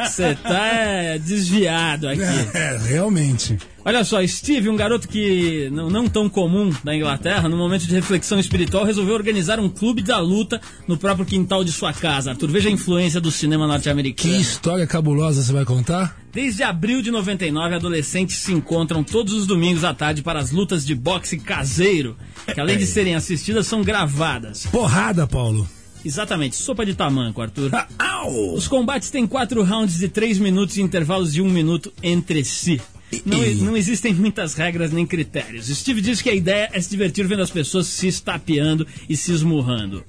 você 0.04 0.34
tá 0.34 1.16
desviado 1.18 2.08
aqui. 2.08 2.20
É, 2.54 2.78
realmente. 2.88 3.56
Olha 3.84 4.04
só, 4.04 4.24
Steve, 4.26 4.68
um 4.68 4.76
garoto 4.76 5.08
que 5.08 5.68
não, 5.72 5.90
não 5.90 6.08
tão 6.08 6.28
comum 6.28 6.72
da 6.84 6.94
Inglaterra, 6.94 7.48
no 7.48 7.56
momento 7.56 7.84
de 7.86 7.92
reflexão 7.94 8.38
espiritual, 8.38 8.84
resolveu 8.84 9.14
organizar 9.14 9.58
um 9.58 9.68
clube 9.68 10.02
da 10.02 10.18
luta 10.20 10.60
no 10.86 10.96
próprio 10.96 11.26
quintal 11.26 11.64
de 11.64 11.72
sua 11.72 11.92
casa. 11.92 12.30
Arthur, 12.30 12.48
veja 12.50 12.68
a 12.68 12.72
influência 12.72 13.20
do 13.20 13.30
cinema 13.32 13.64
Que 13.64 13.72
norte-americano. 13.72 14.36
história 14.36 14.86
cabulosa 14.86 15.42
você 15.42 15.52
vai 15.52 15.64
contar? 15.64 16.16
Desde 16.32 16.62
abril 16.62 17.02
de 17.02 17.10
99, 17.10 17.74
adolescentes 17.74 18.36
se 18.36 18.52
encontram 18.52 19.02
todos 19.02 19.34
os 19.34 19.46
domingos 19.46 19.82
à 19.84 19.92
tarde 19.92 20.22
para 20.22 20.38
as 20.38 20.52
lutas 20.52 20.86
de 20.86 20.94
boxe 20.94 21.36
caseiro, 21.38 22.16
que 22.54 22.60
além 22.60 22.78
de 22.78 22.86
serem 22.86 23.16
assistidas, 23.16 23.66
são 23.66 23.82
gravadas. 23.82 24.64
Porrada, 24.66 25.26
Paulo. 25.26 25.68
Exatamente, 26.04 26.56
sopa 26.56 26.86
de 26.86 26.94
tamanco, 26.94 27.42
Arthur. 27.42 27.70
Ah! 27.98 28.26
Os 28.54 28.68
combates 28.68 29.10
têm 29.10 29.26
quatro 29.26 29.62
rounds 29.64 29.98
de 29.98 30.08
três 30.08 30.38
minutos 30.38 30.76
e 30.76 30.82
intervalos 30.82 31.32
de 31.32 31.42
um 31.42 31.50
minuto 31.50 31.92
entre 32.02 32.44
si. 32.44 32.80
Não, 33.24 33.38
não 33.66 33.76
existem 33.76 34.14
muitas 34.14 34.54
regras 34.54 34.90
nem 34.90 35.06
critérios. 35.06 35.66
Steve 35.66 36.00
diz 36.00 36.22
que 36.22 36.30
a 36.30 36.34
ideia 36.34 36.68
é 36.72 36.80
se 36.80 36.90
divertir 36.90 37.26
vendo 37.26 37.42
as 37.42 37.50
pessoas 37.50 37.86
se 37.86 38.08
estapeando 38.08 38.86
e 39.08 39.16
se 39.16 39.32
esmurrando. 39.32 40.02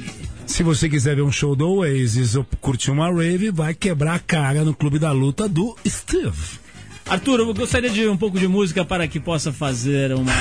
Se 0.46 0.62
você 0.62 0.88
quiser 0.88 1.16
ver 1.16 1.22
um 1.22 1.32
show 1.32 1.56
do 1.56 1.68
Oasis 1.68 2.36
ou 2.36 2.46
curtir 2.60 2.90
uma 2.90 3.10
rave, 3.10 3.50
vai 3.50 3.74
quebrar 3.74 4.14
a 4.14 4.18
cara 4.18 4.62
no 4.62 4.74
Clube 4.74 4.98
da 4.98 5.10
Luta 5.10 5.48
do 5.48 5.74
Steve. 5.86 6.63
Arthur, 7.06 7.40
eu 7.40 7.54
gostaria 7.54 7.90
de 7.90 8.08
um 8.08 8.16
pouco 8.16 8.38
de 8.38 8.48
música 8.48 8.84
para 8.84 9.06
que 9.06 9.20
possa 9.20 9.52
fazer 9.52 10.12
uma 10.14 10.32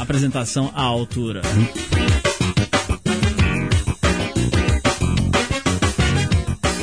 apresentação 0.00 0.70
à 0.74 0.82
altura. 0.82 1.40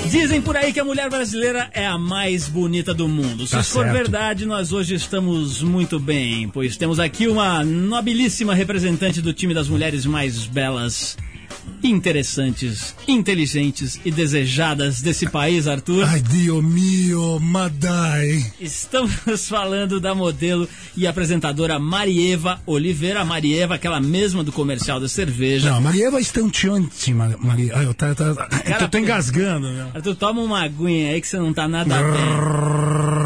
Dizem 0.10 0.41
por 0.41 0.56
aí 0.56 0.71
que 0.71 0.80
a 0.80 0.86
mulher 0.86 1.10
brasileira 1.10 1.69
é 1.73 1.86
a 1.86 1.97
mais 1.97 2.47
bonita 2.47 2.93
do 2.93 3.08
mundo. 3.08 3.45
Se 3.45 3.52
Tá 3.52 3.63
for 3.63 3.84
certo. 3.84 3.93
verdade, 3.93 4.45
nós 4.45 4.71
hoje 4.71 4.95
estamos 4.95 5.62
muito 5.62 6.00
bem, 6.00 6.47
pois 6.50 6.78
temos 6.78 6.97
aqui 7.00 7.28
uma 7.28 7.63
nobilíssima 7.63 8.56
representante 8.56 9.21
do 9.21 9.34
time 9.34 9.54
das 9.54 9.67
mulheres 9.67 10.06
mais 10.06 10.45
belas, 10.47 11.17
interessantes, 11.84 12.95
inteligentes 13.08 13.99
e 14.03 14.12
desejadas 14.12 15.01
desse 15.01 15.30
país, 15.30 15.67
Arthur. 15.67 16.03
Ai, 16.06 16.21
Dio 16.21 16.62
mio, 16.62 17.39
Madai. 17.39 18.45
Estamos 18.60 19.13
falando 19.47 19.99
da 19.99 20.13
modelo 20.13 20.67
e 20.95 21.08
apresentadora 21.08 21.80
Marieva 21.80 22.60
Oliveira. 22.65 23.23
Marieva, 23.23 23.75
aquela 23.75 23.99
mesma 23.99 24.43
do 24.43 24.51
comercial 24.51 24.99
da 24.99 25.08
cerveja. 25.08 25.71
Não, 25.71 25.82
Marieva 25.82 26.19
Stantionti, 26.19 27.13
Maria. 27.13 27.73
Ai, 27.75 27.86
eu, 27.86 27.93
tá, 27.93 28.13
tá, 28.15 28.47
é 28.65 28.84
eu 28.84 28.89
tô 28.89 28.97
engasgando, 28.97 29.71
meu. 29.71 29.88
Arthur, 29.93 30.15
toma 30.15 30.41
uma 30.41 30.63
aguinha 30.63 31.12
aí 31.12 31.21
que 31.21 31.27
você 31.27 31.38
não 31.38 31.53
tá 31.53 31.67
nada 31.67 31.95
bem. 31.95 33.16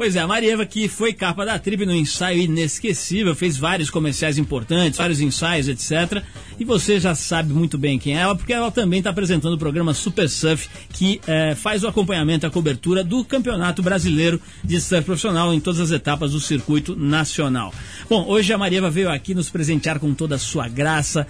Pois 0.00 0.16
é, 0.16 0.20
a 0.20 0.26
Marieva 0.26 0.64
que 0.64 0.88
foi 0.88 1.12
capa 1.12 1.44
da 1.44 1.58
Trip 1.58 1.84
no 1.84 1.94
ensaio 1.94 2.40
inesquecível, 2.40 3.34
fez 3.34 3.58
vários 3.58 3.90
comerciais 3.90 4.38
importantes, 4.38 4.96
vários 4.96 5.20
ensaios, 5.20 5.68
etc. 5.68 6.24
E 6.58 6.64
você 6.64 6.98
já 6.98 7.14
sabe 7.14 7.52
muito 7.52 7.76
bem 7.76 7.98
quem 7.98 8.16
é 8.16 8.22
ela, 8.22 8.34
porque 8.34 8.50
ela 8.50 8.70
também 8.70 9.00
está 9.00 9.10
apresentando 9.10 9.52
o 9.52 9.58
programa 9.58 9.92
Super 9.92 10.26
Surf, 10.26 10.70
que 10.90 11.20
eh, 11.26 11.54
faz 11.54 11.84
o 11.84 11.86
acompanhamento 11.86 12.46
e 12.46 12.48
a 12.48 12.50
cobertura 12.50 13.04
do 13.04 13.22
Campeonato 13.22 13.82
Brasileiro 13.82 14.40
de 14.64 14.80
Surf 14.80 15.04
Profissional 15.04 15.52
em 15.52 15.60
todas 15.60 15.80
as 15.80 15.90
etapas 15.90 16.32
do 16.32 16.40
circuito 16.40 16.96
nacional. 16.96 17.70
Bom, 18.08 18.26
hoje 18.26 18.54
a 18.54 18.56
Marieva 18.56 18.88
veio 18.88 19.10
aqui 19.10 19.34
nos 19.34 19.50
presentear 19.50 20.00
com 20.00 20.14
toda 20.14 20.36
a 20.36 20.38
sua 20.38 20.66
graça 20.66 21.26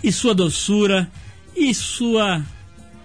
e 0.00 0.12
sua 0.12 0.32
doçura 0.32 1.10
e 1.56 1.74
sua, 1.74 2.40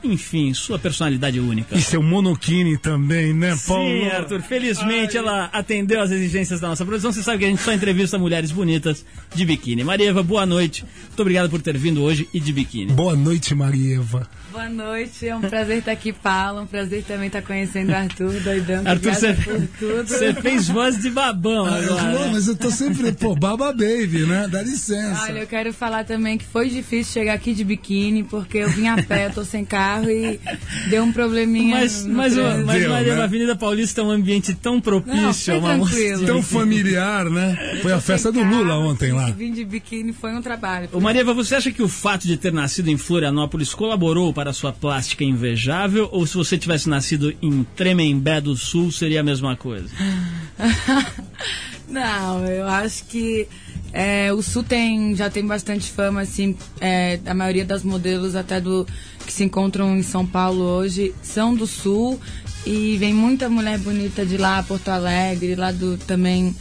enfim, 0.03 0.53
sua 0.53 0.77
personalidade 0.77 1.39
única. 1.39 1.75
E 1.75 1.81
seu 1.81 2.01
monokini 2.01 2.77
também, 2.77 3.33
né, 3.33 3.57
Paulo? 3.67 3.83
Sim, 3.83 4.07
Arthur. 4.07 4.41
Felizmente 4.41 5.17
ela 5.17 5.45
atendeu 5.45 6.01
às 6.01 6.11
exigências 6.11 6.59
da 6.59 6.67
nossa 6.69 6.85
produção. 6.85 7.11
Você 7.11 7.23
sabe 7.23 7.39
que 7.39 7.45
a 7.45 7.49
gente 7.49 7.61
só 7.61 7.73
entrevista 7.73 8.17
mulheres 8.17 8.51
bonitas 8.51 9.05
de 9.33 9.45
biquíni. 9.45 9.83
Marieva, 9.83 10.21
boa 10.21 10.45
noite. 10.45 10.85
Muito 11.07 11.21
obrigado 11.21 11.49
por 11.49 11.61
ter 11.61 11.77
vindo 11.77 12.03
hoje 12.03 12.27
e 12.33 12.39
de 12.39 12.53
biquíni. 12.53 12.91
Boa 12.93 13.15
noite, 13.15 13.53
Marieva. 13.55 14.29
Boa 14.57 14.69
noite, 14.69 15.27
é 15.27 15.35
um 15.35 15.41
prazer 15.41 15.77
estar 15.77 15.91
aqui, 15.91 16.11
Paulo. 16.11 16.61
Um 16.61 16.65
prazer 16.65 17.03
também 17.03 17.27
estar 17.27 17.43
conhecendo 17.43 17.91
o 17.91 17.95
Arthur, 17.95 18.39
doidão. 18.39 18.81
Arthur, 18.87 19.13
você, 20.03 20.33
fez 20.33 20.67
voz 20.67 20.99
de 20.99 21.11
babão 21.11 21.67
agora. 21.67 21.83
Não, 21.85 22.25
né? 22.25 22.29
mas 22.33 22.47
eu 22.47 22.55
tô 22.55 22.71
sempre, 22.71 23.11
pô, 23.11 23.35
Baba 23.35 23.71
Baby, 23.71 24.25
né? 24.25 24.47
Dá 24.51 24.63
licença. 24.63 25.25
Olha, 25.25 25.41
eu 25.41 25.47
quero 25.47 25.71
falar 25.71 26.05
também 26.05 26.39
que 26.39 26.45
foi 26.45 26.69
difícil 26.69 27.13
chegar 27.13 27.33
aqui 27.33 27.53
de 27.53 27.63
biquíni, 27.63 28.23
porque 28.23 28.57
eu 28.57 28.69
vim 28.69 28.87
a 28.87 28.97
pé, 29.03 29.27
eu 29.27 29.31
tô 29.31 29.45
sem 29.45 29.63
carro 29.63 30.09
e 30.09 30.39
deu 30.89 31.03
um 31.03 31.13
probleminha. 31.13 31.75
Mas, 31.75 32.03
no 32.03 32.15
mas, 32.15 32.33
trânsito. 32.33 32.65
mas 32.65 32.79
Deu, 32.81 32.89
Marieva, 32.89 33.15
né? 33.15 33.21
a 33.21 33.25
Avenida 33.25 33.55
Paulista 33.55 34.01
é 34.01 34.03
um 34.03 34.09
ambiente 34.09 34.55
tão 34.55 34.81
propício. 34.81 35.53
Não, 35.53 35.59
uma 35.59 35.77
moça- 35.77 35.91
tranquilo. 35.91 36.25
Tão 36.25 36.41
familiar, 36.41 37.29
né? 37.29 37.77
Foi 37.83 37.93
a 37.93 38.01
festa 38.01 38.31
do 38.31 38.41
Lula 38.41 38.69
carro, 38.69 38.89
ontem 38.89 39.11
lá. 39.11 39.29
Vim 39.29 39.51
de 39.51 39.63
biquíni 39.63 40.13
foi 40.13 40.33
um 40.33 40.41
trabalho. 40.41 40.89
Ô 40.93 40.99
Marieva, 40.99 41.31
você 41.31 41.53
acha 41.53 41.71
que 41.71 41.83
o 41.83 41.87
fato 41.87 42.25
de 42.25 42.37
ter 42.37 42.51
nascido 42.51 42.89
em 42.89 42.97
Florianópolis 42.97 43.71
colaborou 43.75 44.33
para 44.33 44.46
a 44.47 44.53
sua 44.53 44.71
plástica 44.71 45.23
invejável? 45.23 46.09
Ou 46.11 46.25
se 46.25 46.35
você 46.35 46.57
tivesse 46.57 46.89
nascido 46.89 47.33
em 47.41 47.63
Tremembé 47.75 48.41
do 48.41 48.55
Sul, 48.55 48.91
seria 48.91 49.19
a 49.19 49.23
mesma 49.23 49.55
coisa? 49.55 49.89
Não, 51.87 52.45
eu 52.45 52.67
acho 52.67 53.05
que 53.05 53.47
é, 53.93 54.31
o 54.33 54.41
Sul 54.41 54.63
tem, 54.63 55.15
já 55.15 55.29
tem 55.29 55.45
bastante 55.45 55.89
fama, 55.91 56.21
assim, 56.21 56.55
é, 56.81 57.19
a 57.25 57.33
maioria 57.33 57.65
das 57.65 57.83
modelos 57.83 58.35
até 58.35 58.59
do 58.59 58.85
que 59.25 59.31
se 59.31 59.43
encontram 59.43 59.97
em 59.97 60.03
São 60.03 60.25
Paulo 60.25 60.63
hoje 60.63 61.13
são 61.21 61.55
do 61.55 61.65
Sul 61.65 62.19
e 62.65 62.97
vem 62.97 63.13
muita 63.13 63.49
mulher 63.49 63.77
bonita 63.79 64.25
de 64.25 64.37
lá, 64.37 64.61
Porto 64.63 64.89
Alegre, 64.89 65.55
lá 65.55 65.71
do 65.71 65.97
também 65.97 66.53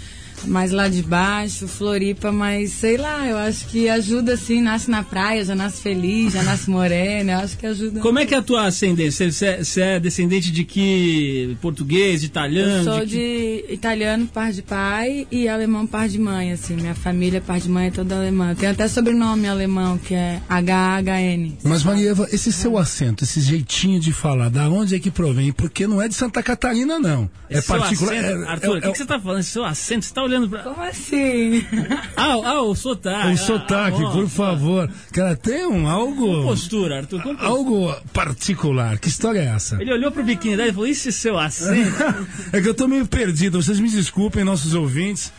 mais 0.44 0.70
lá 0.72 0.88
de 0.88 1.02
baixo, 1.02 1.66
Floripa, 1.68 2.30
mas 2.32 2.70
sei 2.72 2.96
lá, 2.96 3.26
eu 3.26 3.36
acho 3.36 3.66
que 3.68 3.88
ajuda 3.88 4.34
assim, 4.34 4.60
nasce 4.60 4.90
na 4.90 5.02
praia, 5.02 5.44
já 5.44 5.54
nasce 5.54 5.80
feliz, 5.80 6.32
já 6.32 6.42
nasce 6.42 6.68
morena, 6.70 7.32
eu 7.32 7.38
acho 7.38 7.56
que 7.58 7.66
ajuda. 7.66 8.00
Como 8.00 8.18
é 8.18 8.26
que 8.26 8.34
é 8.34 8.38
a 8.38 8.42
tua 8.42 8.66
ascendência? 8.66 9.30
Você 9.30 9.46
é, 9.46 9.64
você 9.64 9.80
é 9.80 10.00
descendente 10.00 10.50
de 10.50 10.64
que? 10.64 11.56
Português, 11.60 12.22
italiano? 12.22 12.78
Eu 12.78 12.84
sou 12.84 13.00
que- 13.00 13.06
de 13.06 13.64
italiano, 13.72 14.26
par 14.26 14.52
de 14.52 14.62
pai, 14.62 15.26
e 15.30 15.48
alemão, 15.48 15.86
par 15.86 16.08
de 16.08 16.18
mãe, 16.18 16.52
assim. 16.52 16.74
Minha 16.76 16.94
família, 16.94 17.40
par 17.40 17.58
de 17.60 17.68
mãe, 17.68 17.86
é 17.88 17.90
toda 17.90 18.16
alemã. 18.16 18.54
Tem 18.54 18.68
até 18.68 18.86
sobrenome 18.88 19.46
alemão, 19.48 19.98
que 19.98 20.14
é 20.14 20.40
HHN. 20.48 21.52
Mas, 21.64 21.82
Marieva, 21.84 22.28
esse 22.32 22.52
seu 22.52 22.76
acento, 22.78 23.24
esse 23.24 23.40
jeitinho 23.40 23.98
de 24.00 24.12
falar, 24.12 24.48
da 24.48 24.68
onde 24.68 24.94
é 24.94 24.98
que 24.98 25.10
provém? 25.10 25.52
Porque 25.52 25.86
não 25.86 26.00
é 26.00 26.08
de 26.08 26.14
Santa 26.14 26.42
Catarina, 26.42 26.98
não. 26.98 27.28
É 27.48 27.58
Esse 27.58 27.66
seu 27.68 27.78
particular. 27.78 28.14
acento- 28.14 28.42
é- 28.44 28.48
Arthur, 28.48 28.70
o 28.74 28.76
é- 28.78 28.80
que, 28.80 28.92
que 28.92 28.98
você 28.98 29.06
tá 29.06 29.20
falando? 29.20 29.40
Esse 29.40 29.50
seu 29.50 29.64
acento, 29.64 30.04
você 30.04 30.14
tá 30.14 30.22
olhando 30.26 30.48
pra. 30.48 30.62
Como 30.62 30.82
assim? 30.82 31.64
Ah, 32.16 32.34
ah 32.44 32.62
o 32.62 32.74
sotaque. 32.74 33.28
O 33.28 33.32
Ah, 33.32 33.36
sotaque, 33.36 33.98
bom. 34.00 34.12
por 34.12 34.28
favor. 34.28 34.90
Cara, 35.12 35.36
tem 35.36 35.66
um 35.66 35.86
algo. 35.86 36.42
Postura, 36.44 36.98
Arthur. 36.98 37.22
com 37.22 37.30
postura. 37.30 37.48
Algo 37.48 37.94
particular. 38.12 38.98
Que 38.98 39.08
história 39.08 39.40
é 39.40 39.46
essa? 39.46 39.80
Ele 39.80 39.92
olhou 39.92 40.10
pro 40.10 40.24
biquíni 40.24 40.56
dele 40.56 40.70
e 40.70 40.72
falou: 40.72 40.86
Esse 40.88 41.12
seu 41.12 41.38
acento? 41.38 41.96
é 42.52 42.60
que 42.60 42.68
eu 42.68 42.74
tô 42.74 42.88
meio 42.88 43.06
perdido. 43.06 43.62
Vocês 43.62 43.78
me 43.78 43.88
desculpem, 43.90 44.44
nossos 44.44 44.74
ouvintes. 44.74 45.32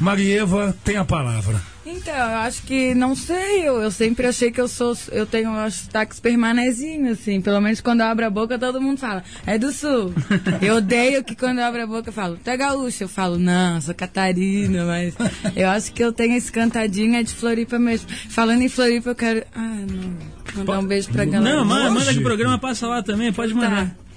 Marieva 0.00 0.76
tem 0.84 0.96
a 0.96 1.04
palavra. 1.04 1.60
Então, 1.90 2.14
eu 2.14 2.36
acho 2.36 2.62
que, 2.64 2.94
não 2.94 3.16
sei, 3.16 3.66
eu, 3.66 3.80
eu 3.80 3.90
sempre 3.90 4.26
achei 4.26 4.50
que 4.50 4.60
eu 4.60 4.68
sou, 4.68 4.96
eu 5.10 5.24
tenho 5.24 5.50
acho, 5.50 5.84
sotaque 5.84 6.14
super 6.14 6.36
manezinho, 6.36 7.12
assim, 7.12 7.40
pelo 7.40 7.60
menos 7.62 7.80
quando 7.80 8.00
eu 8.00 8.06
abro 8.06 8.26
a 8.26 8.30
boca 8.30 8.58
todo 8.58 8.80
mundo 8.80 8.98
fala, 8.98 9.24
é 9.46 9.56
do 9.56 9.72
sul. 9.72 10.12
Eu 10.60 10.76
odeio 10.76 11.24
que 11.24 11.34
quando 11.34 11.60
eu 11.60 11.64
abro 11.64 11.82
a 11.82 11.86
boca 11.86 12.08
eu 12.08 12.12
falo, 12.12 12.38
tu 12.42 12.48
é 12.48 12.56
gaúcho, 12.56 13.04
eu 13.04 13.08
falo, 13.08 13.38
não, 13.38 13.80
sou 13.80 13.94
catarina, 13.94 14.84
mas 14.84 15.14
eu 15.56 15.68
acho 15.68 15.92
que 15.92 16.02
eu 16.02 16.12
tenho 16.12 16.34
esse 16.34 16.50
cantadinho 16.50 17.14
é 17.14 17.22
de 17.22 17.32
Floripa 17.32 17.78
mesmo. 17.78 18.08
Falando 18.28 18.62
em 18.62 18.68
Floripa, 18.68 19.10
eu 19.10 19.14
quero, 19.14 19.44
ah, 19.54 19.84
não, 19.90 20.16
mandar 20.56 20.78
um 20.80 20.86
beijo 20.86 21.08
pra 21.10 21.24
galera. 21.24 21.56
Não, 21.56 21.64
manda, 21.64 21.90
manda 21.90 22.12
que 22.12 22.18
o 22.18 22.22
programa 22.22 22.58
passa 22.58 22.86
lá 22.86 23.02
também, 23.02 23.32
pode 23.32 23.54
mandar. 23.54 23.86
Tá. 23.86 24.07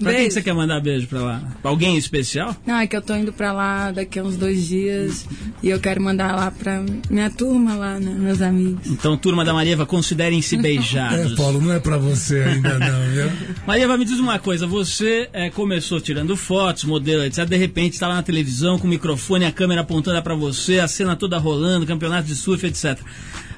Pra 0.00 0.12
quem 0.12 0.20
Beijo. 0.20 0.28
que 0.28 0.34
você 0.34 0.42
quer 0.42 0.54
mandar 0.54 0.80
beijo 0.80 1.06
pra 1.06 1.20
lá? 1.20 1.42
Pra 1.60 1.70
alguém 1.70 1.96
especial? 1.96 2.56
Não, 2.66 2.76
é 2.76 2.86
que 2.86 2.96
eu 2.96 3.02
tô 3.02 3.14
indo 3.14 3.32
pra 3.32 3.52
lá 3.52 3.90
daqui 3.90 4.18
a 4.18 4.24
uns 4.24 4.36
dois 4.36 4.66
dias 4.66 5.26
e 5.62 5.68
eu 5.68 5.78
quero 5.78 6.02
mandar 6.02 6.34
lá 6.34 6.50
pra 6.50 6.82
minha 7.10 7.30
turma 7.30 7.74
lá, 7.74 8.00
né, 8.00 8.14
meus 8.18 8.40
amigos. 8.40 8.86
Então, 8.86 9.16
turma 9.16 9.44
da 9.44 9.52
Marieva, 9.52 9.84
considerem-se 9.84 10.56
beijados. 10.56 11.32
É, 11.32 11.36
Paulo, 11.36 11.60
não 11.60 11.72
é 11.72 11.78
pra 11.78 11.98
você 11.98 12.42
ainda 12.42 12.78
não, 12.78 13.00
viu? 13.12 13.30
Marieva, 13.66 13.96
me 13.98 14.04
diz 14.04 14.18
uma 14.18 14.38
coisa, 14.38 14.66
você 14.66 15.28
eh, 15.32 15.50
começou 15.50 16.00
tirando 16.00 16.34
fotos, 16.36 16.84
modelo, 16.84 17.22
etc. 17.24 17.44
De 17.44 17.56
repente 17.56 17.92
estava 17.92 18.14
na 18.14 18.22
televisão 18.22 18.78
com 18.78 18.86
o 18.86 18.90
microfone, 18.90 19.44
a 19.44 19.52
câmera 19.52 19.82
apontada 19.82 20.22
pra 20.22 20.34
você, 20.34 20.80
a 20.80 20.88
cena 20.88 21.14
toda 21.14 21.36
rolando, 21.38 21.86
campeonato 21.86 22.26
de 22.26 22.34
surf, 22.34 22.66
etc. 22.66 22.98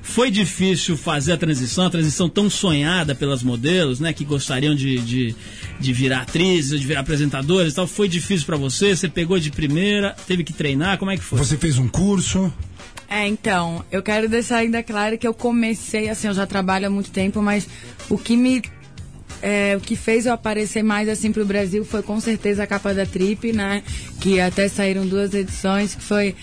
Foi 0.03 0.31
difícil 0.31 0.97
fazer 0.97 1.33
a 1.33 1.37
transição, 1.37 1.87
a 1.87 1.91
transição 1.91 2.29
tão 2.29 2.51
sonhada 2.51 3.15
pelas 3.15 3.43
modelos, 3.43 4.01
né, 4.01 4.13
que 4.13 4.25
gostariam 4.25 4.75
de, 4.75 4.99
de, 4.99 5.35
de 5.79 5.93
virar 5.93 6.23
atrizes, 6.23 6.81
de 6.81 6.87
virar 6.87 7.01
apresentadores 7.01 7.73
e 7.73 7.77
tal. 7.77 7.87
Foi 7.87 8.09
difícil 8.09 8.45
pra 8.45 8.57
você? 8.57 8.95
Você 8.95 9.09
pegou 9.09 9.39
de 9.39 9.51
primeira, 9.51 10.15
teve 10.27 10.43
que 10.43 10.53
treinar, 10.53 10.99
como 10.99 11.11
é 11.11 11.17
que 11.17 11.23
foi? 11.23 11.39
Você 11.39 11.57
fez 11.57 11.79
um 11.79 11.89
curso? 11.89 12.53
É, 13.09 13.27
então, 13.29 13.85
eu 13.93 14.03
quero 14.03 14.29
deixar 14.29 14.57
ainda 14.57 14.83
claro 14.83 15.17
que 15.17 15.27
eu 15.27 15.35
comecei, 15.35 16.09
assim, 16.09 16.29
eu 16.29 16.35
já 16.35 16.47
trabalho 16.47 16.87
há 16.87 16.91
muito 16.91 17.11
tempo, 17.11 17.41
mas 17.41 17.69
o 18.11 18.19
que 18.19 18.37
me. 18.37 18.63
é, 19.41 19.77
o 19.77 19.81
que 19.81 19.95
fez 19.95 20.27
eu 20.27 20.33
aparecer 20.33 20.83
mais 20.83 21.09
assim 21.09 21.31
pro 21.31 21.45
Brasil 21.45 21.85
foi 21.85 22.03
com 22.03 22.19
certeza 22.21 22.65
a 22.65 22.67
capa 22.67 22.95
da 22.95 23.05
Trip, 23.05 23.53
né? 23.53 23.83
Que 24.21 24.41
até 24.41 24.67
saíram 24.67 25.07
duas 25.07 25.35
edições, 25.35 25.95
que 25.95 26.03
foi 26.03 26.35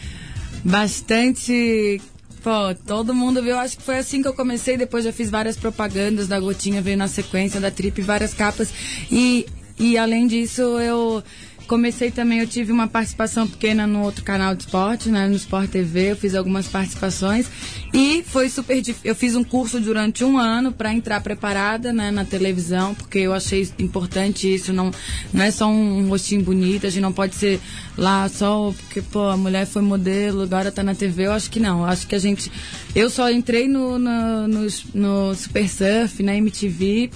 bastante. 0.63 2.00
Pô, 2.43 2.73
todo 2.88 3.13
mundo 3.13 3.43
viu, 3.43 3.58
acho 3.58 3.78
que 3.78 3.84
foi 3.84 3.97
assim 3.97 4.21
que 4.21 4.28
eu 4.28 4.34
comecei, 4.34 4.78
depois 4.78 5.04
já 5.04 5.12
fiz 5.12 5.30
várias 5.30 5.58
propagandas 5.58 6.28
da 6.28 6.39
Gotinha, 6.39 6.82
veio 6.82 6.97
na 6.97 7.08
sequência 7.08 7.60
da 7.60 7.69
Trip, 7.69 8.02
várias 8.02 8.34
capas. 8.34 8.69
E, 9.12 9.45
e 9.78 9.97
além 9.97 10.25
disso, 10.25 10.62
eu 10.80 11.21
comecei 11.69 12.10
também, 12.10 12.39
eu 12.39 12.47
tive 12.47 12.71
uma 12.71 12.88
participação 12.88 13.47
pequena 13.47 13.86
no 13.86 14.01
outro 14.01 14.23
canal 14.23 14.55
de 14.55 14.63
esporte, 14.63 15.08
né, 15.08 15.27
no 15.27 15.36
Sport 15.36 15.69
TV, 15.69 16.12
eu 16.12 16.15
fiz 16.15 16.34
algumas 16.34 16.67
participações 16.67 17.47
e 17.93 18.23
foi 18.23 18.49
super 18.49 18.82
difícil. 18.82 19.08
Eu 19.08 19.15
fiz 19.15 19.36
um 19.36 19.43
curso 19.43 19.79
durante 19.79 20.23
um 20.23 20.39
ano 20.39 20.71
para 20.71 20.91
entrar 20.91 21.21
preparada, 21.21 21.93
né, 21.93 22.10
na 22.10 22.25
televisão, 22.25 22.95
porque 22.95 23.19
eu 23.19 23.34
achei 23.34 23.69
importante 23.77 24.51
isso, 24.51 24.73
não, 24.73 24.89
não 25.32 25.45
é 25.45 25.51
só 25.51 25.67
um 25.67 26.10
rostinho 26.10 26.41
bonito, 26.41 26.88
a 26.88 26.89
gente 26.89 27.03
não 27.03 27.13
pode 27.13 27.36
ser 27.36 27.62
lá 27.95 28.27
só 28.27 28.73
porque, 28.75 29.03
pô, 29.03 29.27
a 29.27 29.38
mulher 29.38 29.67
foi 29.67 29.84
modelo, 29.84 30.41
agora 30.41 30.71
tá 30.71 30.82
na 30.82 30.95
TV, 30.95 31.27
eu 31.27 31.34
acho 31.34 31.51
que 31.51 31.60
não, 31.60 31.82
eu 31.82 31.86
acho 31.86 32.08
que 32.08 32.15
a 32.15 32.19
gente, 32.19 32.51
eu 32.95 33.12
só 33.12 33.29
entrei 33.29 33.67
no, 33.67 33.99
no, 33.99 34.47
no, 34.47 34.67
no 34.95 35.36
Super 35.36 35.69
Surf, 35.69 36.23
na 36.23 36.36
MTV, 36.36 37.12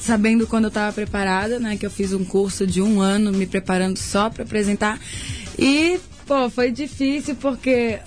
sabendo 0.00 0.46
quando 0.46 0.64
eu 0.64 0.68
estava 0.68 0.92
preparada, 0.92 1.58
né? 1.58 1.76
Que 1.76 1.86
eu 1.86 1.90
fiz 1.90 2.12
um 2.12 2.24
curso 2.24 2.66
de 2.66 2.82
um 2.82 3.00
ano 3.00 3.32
me 3.32 3.46
preparando 3.46 3.98
só 3.98 4.30
para 4.30 4.42
apresentar. 4.42 4.98
E, 5.58 6.00
pô, 6.26 6.48
foi 6.50 6.70
difícil 6.70 7.36
porque. 7.36 7.98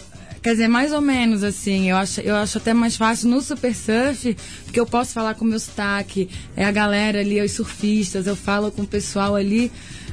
Quer 0.42 0.52
dizer, 0.52 0.68
mais 0.68 0.92
ou 0.92 1.00
menos 1.00 1.42
assim, 1.42 1.90
eu 1.90 1.96
acho, 1.96 2.20
eu 2.20 2.36
acho 2.36 2.58
até 2.58 2.74
mais 2.74 2.98
fácil 2.98 3.30
no 3.30 3.42
Super 3.42 3.74
Surf, 3.74 4.36
porque 4.66 4.78
eu 4.78 4.86
posso 4.86 5.14
falar 5.14 5.36
com 5.36 5.46
o 5.46 5.48
meu 5.48 5.58
sotaque, 5.58 6.30
é 6.54 6.66
a 6.66 6.72
galera 6.72 7.22
ali, 7.22 7.42
os 7.42 7.54
surfistas, 7.54 8.28
eu 8.28 8.36
falo 8.36 8.70
com 8.70 8.82
o 8.82 8.88
pessoal 8.88 9.36
ali 9.36 9.72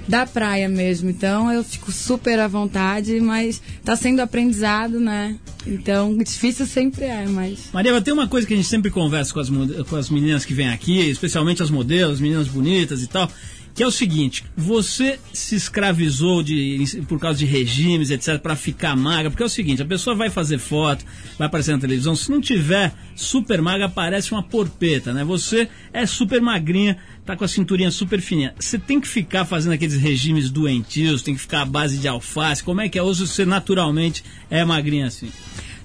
da 0.09 0.27
praia 0.27 0.69
mesmo. 0.69 1.11
Então 1.11 1.51
eu 1.53 1.63
fico 1.63 1.93
super 1.93 2.39
à 2.39 2.49
vontade, 2.49 3.21
mas 3.21 3.63
tá 3.85 3.97
sendo 3.97 4.21
aprendizado, 4.21 4.99
né? 4.99 5.37
Então, 5.67 6.17
difícil 6.17 6.67
sempre 6.67 7.05
é, 7.05 7.27
mas. 7.27 7.69
Marieva, 7.73 8.01
tem 8.01 8.15
uma 8.15 8.27
coisa 8.27 8.47
que 8.47 8.55
a 8.55 8.57
gente 8.57 8.69
sempre 8.69 8.91
conversa 8.91 9.33
com 9.33 9.41
as, 9.41 9.51
com 9.89 9.97
as 9.97 10.11
meninas 10.11 10.45
que 10.45 10.55
vêm 10.55 10.69
aqui, 10.69 11.01
especialmente 11.11 11.63
as 11.63 11.71
modelos, 11.71 12.21
meninas 12.21 12.49
bonitas 12.49 13.03
e 13.03 13.07
tal, 13.07 13.31
que 13.75 13.83
é 13.83 13.87
o 13.87 13.91
seguinte: 13.91 14.45
você 14.57 15.19
se 15.33 15.55
escravizou 15.55 16.43
de, 16.43 17.03
por 17.09 17.19
causa 17.19 17.39
de 17.39 17.45
regimes, 17.45 18.11
etc., 18.11 18.39
para 18.39 18.57
ficar 18.57 18.97
magra, 18.97 19.31
porque 19.31 19.43
é 19.43 19.47
o 19.47 19.51
seguinte: 19.51 19.83
a 19.83 19.87
pessoa 19.87 20.17
vai 20.17 20.31
fazer 20.31 20.59
foto, 20.59 21.05
vai 21.39 21.47
aparecer 21.47 21.73
na 21.73 21.79
televisão, 21.79 22.17
se 22.17 22.31
não 22.31 22.41
tiver 22.41 22.93
super 23.15 23.61
magra, 23.61 23.89
parece 23.89 24.33
uma 24.33 24.43
porpeta, 24.43 25.13
né? 25.13 25.25
Você 25.25 25.69
é 25.93 26.07
super 26.07 26.41
magrinha, 26.41 26.99
tá 27.25 27.37
com 27.37 27.45
a 27.45 27.49
cinturinha 27.49 27.91
super 27.91 28.21
fininha. 28.21 28.55
Você 28.59 28.79
tem 28.79 29.01
que 29.01 29.09
ficar 29.09 29.45
fazendo 29.45 29.73
aqueles 29.73 29.97
regimes 29.97 30.51
doentios, 30.51 31.23
tem 31.23 31.35
que 31.35 31.41
ficar 31.41 31.63
à 31.63 31.65
base 31.67 31.99
de 31.99 32.09
alface, 32.09 32.63
como 32.63 32.81
é 32.81 32.89
que 32.89 32.99
é? 32.99 33.03
Ou 33.03 33.15
você 33.15 33.45
naturalmente 33.45 34.25
é 34.51 34.65
magrinha 34.65 35.07
assim? 35.07 35.31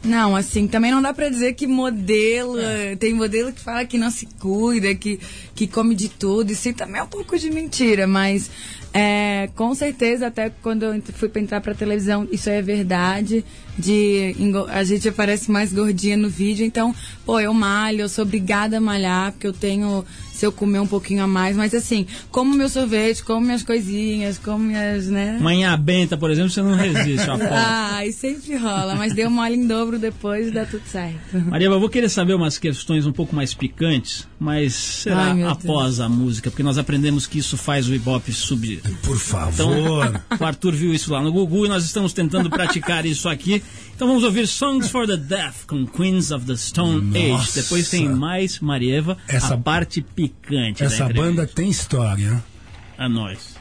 Não, 0.05 0.35
assim, 0.35 0.67
também 0.67 0.91
não 0.91 1.01
dá 1.01 1.11
pra 1.13 1.29
dizer 1.29 1.53
que 1.53 1.65
modelo. 1.65 2.57
Tem 2.99 3.13
modelo 3.13 3.51
que 3.51 3.59
fala 3.59 3.85
que 3.85 3.97
não 3.97 4.11
se 4.11 4.27
cuida, 4.39 4.93
que, 4.93 5.19
que 5.55 5.65
come 5.65 5.95
de 5.95 6.09
tudo. 6.09 6.51
Isso 6.51 6.71
também 6.73 7.01
é 7.01 7.03
um 7.03 7.07
pouco 7.07 7.37
de 7.39 7.49
mentira, 7.49 8.05
mas 8.05 8.51
é, 8.93 9.49
com 9.55 9.73
certeza, 9.73 10.27
até 10.27 10.49
quando 10.61 10.83
eu 10.83 11.01
fui 11.15 11.27
pra 11.27 11.41
entrar 11.41 11.59
pra 11.59 11.73
televisão, 11.73 12.27
isso 12.31 12.49
é 12.49 12.61
verdade. 12.61 13.43
De 13.77 14.33
a 14.69 14.83
gente 14.85 15.09
aparece 15.09 15.51
mais 15.51 15.73
gordinha 15.73 16.15
no 16.15 16.29
vídeo, 16.29 16.65
então, 16.65 16.95
pô, 17.25 17.39
eu 17.39 17.53
malho, 17.53 18.01
eu 18.01 18.09
sou 18.09 18.23
obrigada 18.23 18.77
a 18.77 18.81
malhar, 18.81 19.33
porque 19.33 19.47
eu 19.47 19.53
tenho. 19.53 20.05
Se 20.35 20.45
eu 20.45 20.51
comer 20.51 20.79
um 20.79 20.87
pouquinho 20.87 21.23
a 21.23 21.27
mais, 21.27 21.55
mas 21.55 21.73
assim, 21.73 22.05
como 22.29 22.53
meu 22.55 22.67
sorvete, 22.69 23.23
como 23.23 23.41
minhas 23.45 23.63
coisinhas, 23.63 24.37
como 24.37 24.59
minhas, 24.65 25.07
né? 25.07 25.39
Manhã 25.41 25.77
benta, 25.79 26.17
por 26.17 26.29
exemplo, 26.29 26.49
você 26.49 26.61
não 26.61 26.75
resiste 26.75 27.29
à 27.29 27.37
foto. 27.39 27.49
Ai, 27.53 28.11
sempre 28.11 28.55
rola, 28.57 28.95
mas 28.95 29.13
deu 29.13 29.29
mole 29.29 29.55
em 29.55 29.65
dobro 29.65 29.97
depois 29.97 30.47
e 30.47 30.51
dá 30.51 30.65
tudo 30.65 30.83
certo. 30.85 31.39
Maria, 31.49 31.67
eu 31.67 31.79
vou 31.79 31.89
querer 31.89 32.09
saber 32.09 32.33
umas 32.33 32.57
questões 32.57 33.05
um 33.05 33.11
pouco 33.13 33.33
mais 33.35 33.53
picantes, 33.53 34.27
mas 34.39 34.73
será 34.73 35.31
Ai, 35.31 35.43
após 35.43 35.99
a 35.99 36.09
música, 36.09 36.49
porque 36.51 36.63
nós 36.63 36.77
aprendemos 36.77 37.25
que 37.27 37.39
isso 37.39 37.55
faz 37.57 37.87
o 37.87 37.95
Ibope 37.95 38.33
subir. 38.33 38.81
Por 39.03 39.17
favor. 39.17 40.21
o 40.39 40.43
Arthur 40.43 40.73
viu 40.73 40.93
isso 40.93 41.11
lá 41.13 41.21
no 41.21 41.31
Gugu 41.31 41.65
e 41.65 41.69
nós 41.69 41.85
estamos 41.85 42.11
tentando 42.13 42.49
praticar 42.49 43.05
isso 43.05 43.29
aqui. 43.29 43.63
Então 43.95 44.07
vamos 44.09 44.23
ouvir 44.25 44.45
Songs 44.47 44.89
for 44.89 45.07
the 45.07 45.15
Deaf 45.15 45.65
com 45.65 45.85
Queens 45.87 46.29
of 46.31 46.45
the 46.45 46.55
Stone 46.57 47.17
Age. 47.17 47.29
Nossa. 47.29 47.61
Depois 47.61 47.89
tem 47.89 48.09
mais 48.09 48.59
Marieva, 48.59 49.17
Essa- 49.29 49.53
a 49.53 49.57
parte 49.57 50.01
picante 50.01 50.24
da 50.27 50.85
Essa 50.85 50.85
entrevista. 51.05 51.13
banda 51.13 51.47
tem 51.47 51.69
história. 51.69 52.43
A 52.97 53.09
nós. 53.09 53.55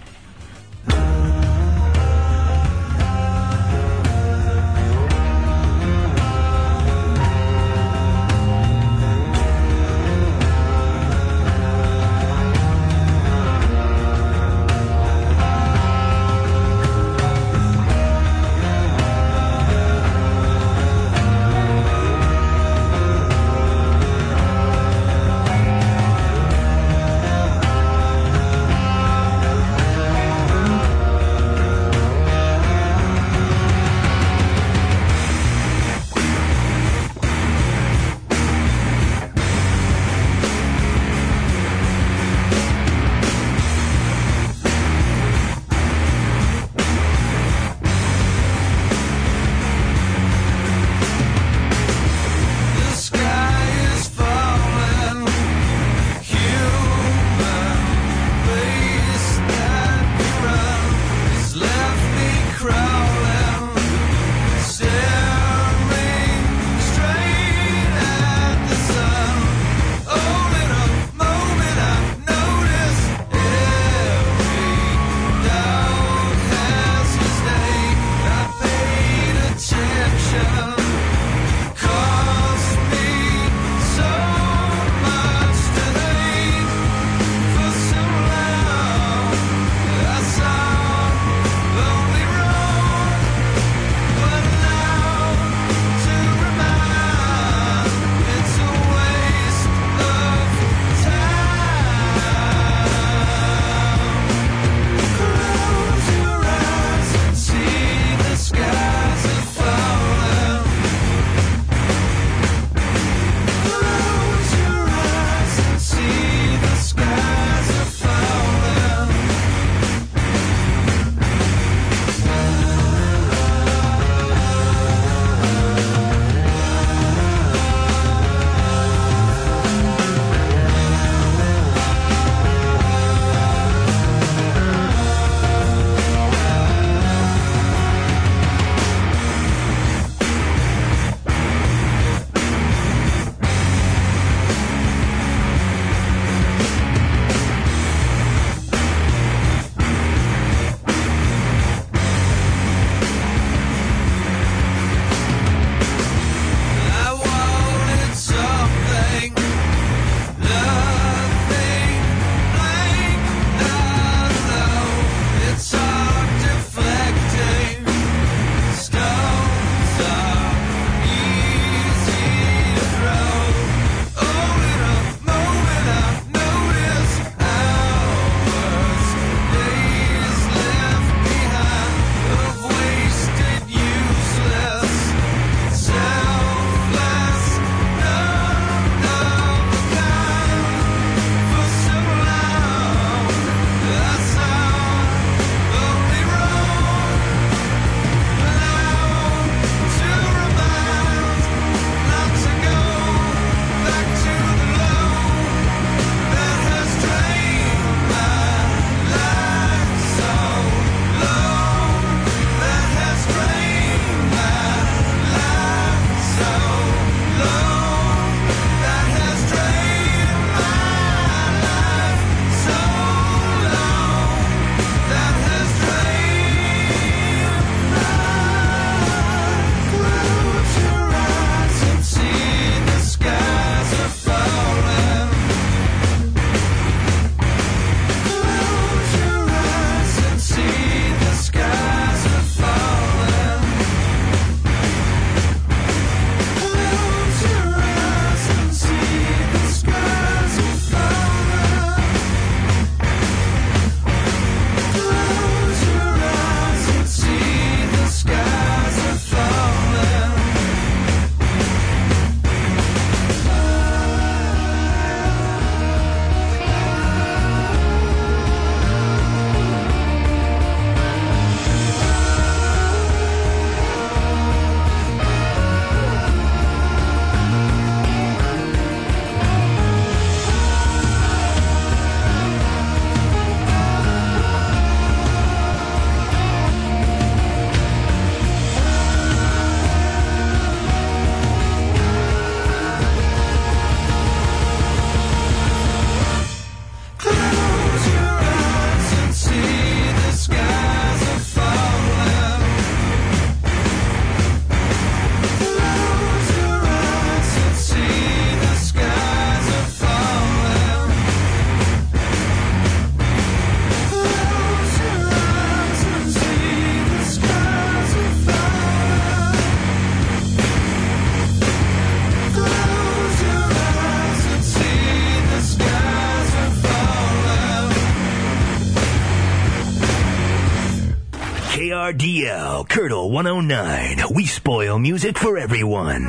KRDL, 332.04 332.86
Curdle 332.86 333.30
109. 333.30 334.34
We 334.34 334.44
spoil 334.44 334.98
music 334.98 335.38
for 335.38 335.56
everyone. 335.56 336.28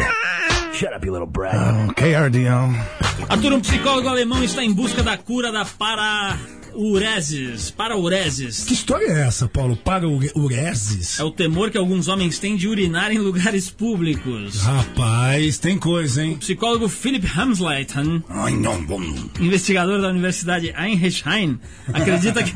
Shut 0.71 0.93
up, 0.93 1.03
you 1.03 1.11
little 1.11 1.27
brat. 1.27 1.53
Oh, 1.53 1.91
KRDL. 1.91 2.71
Arthur, 3.29 3.53
um 3.53 3.59
psicólogo 3.59 4.07
alemão 4.07 4.41
está 4.41 4.63
em 4.63 4.71
busca 4.71 5.03
da 5.03 5.17
cura 5.17 5.51
da 5.51 5.65
paraureses. 6.75 7.71
Paraureses. 7.71 8.63
Que 8.65 8.73
história 8.73 9.05
é 9.07 9.21
essa, 9.21 9.47
Paulo? 9.47 9.75
Para 9.77 10.07
ureses? 10.07 11.19
É 11.19 11.23
o 11.23 11.31
temor 11.31 11.71
que 11.71 11.77
alguns 11.77 12.07
homens 12.07 12.37
têm 12.37 12.55
de 12.55 12.67
urinar 12.67 13.11
em 13.11 13.17
lugares 13.17 13.69
públicos. 13.69 14.61
Rapaz, 14.61 15.57
tem 15.57 15.77
coisa, 15.77 16.23
hein? 16.23 16.33
O 16.33 16.37
psicólogo 16.37 16.89
Philip 16.89 17.25
Hamsleiten, 17.25 18.23
Ai, 18.29 18.53
não, 18.53 18.83
bom. 18.83 19.01
investigador 19.39 20.01
da 20.01 20.09
Universidade 20.09 20.73
Einheim, 20.77 21.59
acredita 21.87 22.43
que. 22.43 22.53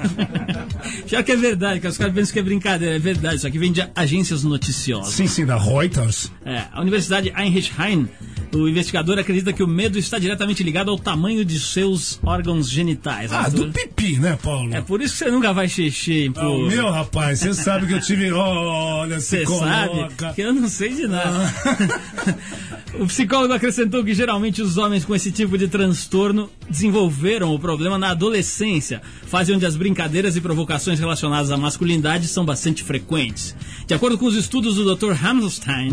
Já 1.07 1.23
que 1.23 1.31
é 1.31 1.35
verdade, 1.35 1.79
que 1.79 1.87
os 1.87 1.97
caras 1.97 2.13
pensam 2.13 2.33
que 2.33 2.39
é 2.39 2.43
brincadeira, 2.43 2.95
é 2.95 2.99
verdade. 2.99 3.37
Isso 3.37 3.47
aqui 3.47 3.57
vem 3.57 3.71
de 3.71 3.87
agências 3.95 4.43
noticiosas. 4.43 5.13
Sim, 5.13 5.27
sim, 5.27 5.45
da 5.45 5.57
Reuters. 5.57 6.31
É, 6.45 6.65
a 6.71 6.81
Universidade 6.81 7.31
Einheim, 7.35 8.09
o 8.53 8.67
investigador 8.67 9.17
acredita 9.17 9.53
que 9.53 9.63
o 9.63 9.67
medo 9.67 9.97
está 9.97 10.19
diretamente 10.19 10.63
ligado 10.63 10.91
ao 10.91 10.97
tamanho 10.97 11.45
de 11.45 11.59
seus 11.59 12.19
órgãos 12.23 12.69
genitais. 12.69 13.31
Ah, 13.31 13.47
do 13.47 13.69
pipi, 13.71 14.08
né, 14.17 14.37
Paulo? 14.41 14.73
É 14.73 14.81
por 14.81 15.01
isso 15.01 15.13
que 15.13 15.19
você 15.25 15.31
nunca 15.31 15.51
vai 15.53 15.67
xixi, 15.67 16.31
Ah, 16.35 16.39
pô. 16.41 16.47
o 16.47 16.67
meu, 16.67 16.89
rapaz, 16.89 17.39
você 17.39 17.53
sabe 17.53 17.85
que 17.87 17.93
eu 17.93 17.99
tive. 18.01 18.31
Olha, 18.33 19.19
Você 19.19 19.45
sabe 19.45 19.89
coloca. 19.89 20.33
que 20.33 20.41
eu 20.41 20.53
não 20.53 20.67
sei 20.67 20.93
de 20.95 21.07
nada. 21.07 21.53
o 22.99 23.05
psicólogo 23.07 23.53
acrescentou 23.53 24.03
que 24.03 24.13
geralmente 24.13 24.61
os 24.61 24.77
homens 24.77 25.05
com 25.05 25.13
esse 25.15 25.31
tipo 25.31 25.57
de 25.57 25.67
transtorno 25.67 26.49
desenvolveram 26.69 27.53
o 27.53 27.59
problema 27.59 27.97
na 27.97 28.11
adolescência, 28.11 29.01
fase 29.25 29.53
onde 29.53 29.65
as 29.65 29.75
brincadeiras 29.75 30.35
e 30.35 30.41
provocações 30.41 30.99
relacionadas 30.99 31.51
à 31.51 31.57
masculinidade 31.57 32.27
são 32.27 32.45
bastante 32.45 32.83
frequentes. 32.83 33.55
De 33.87 33.93
acordo 33.93 34.17
com 34.17 34.25
os 34.25 34.35
estudos 34.35 34.75
do 34.75 34.95
Dr. 34.95 35.13
Hammerstein 35.25 35.91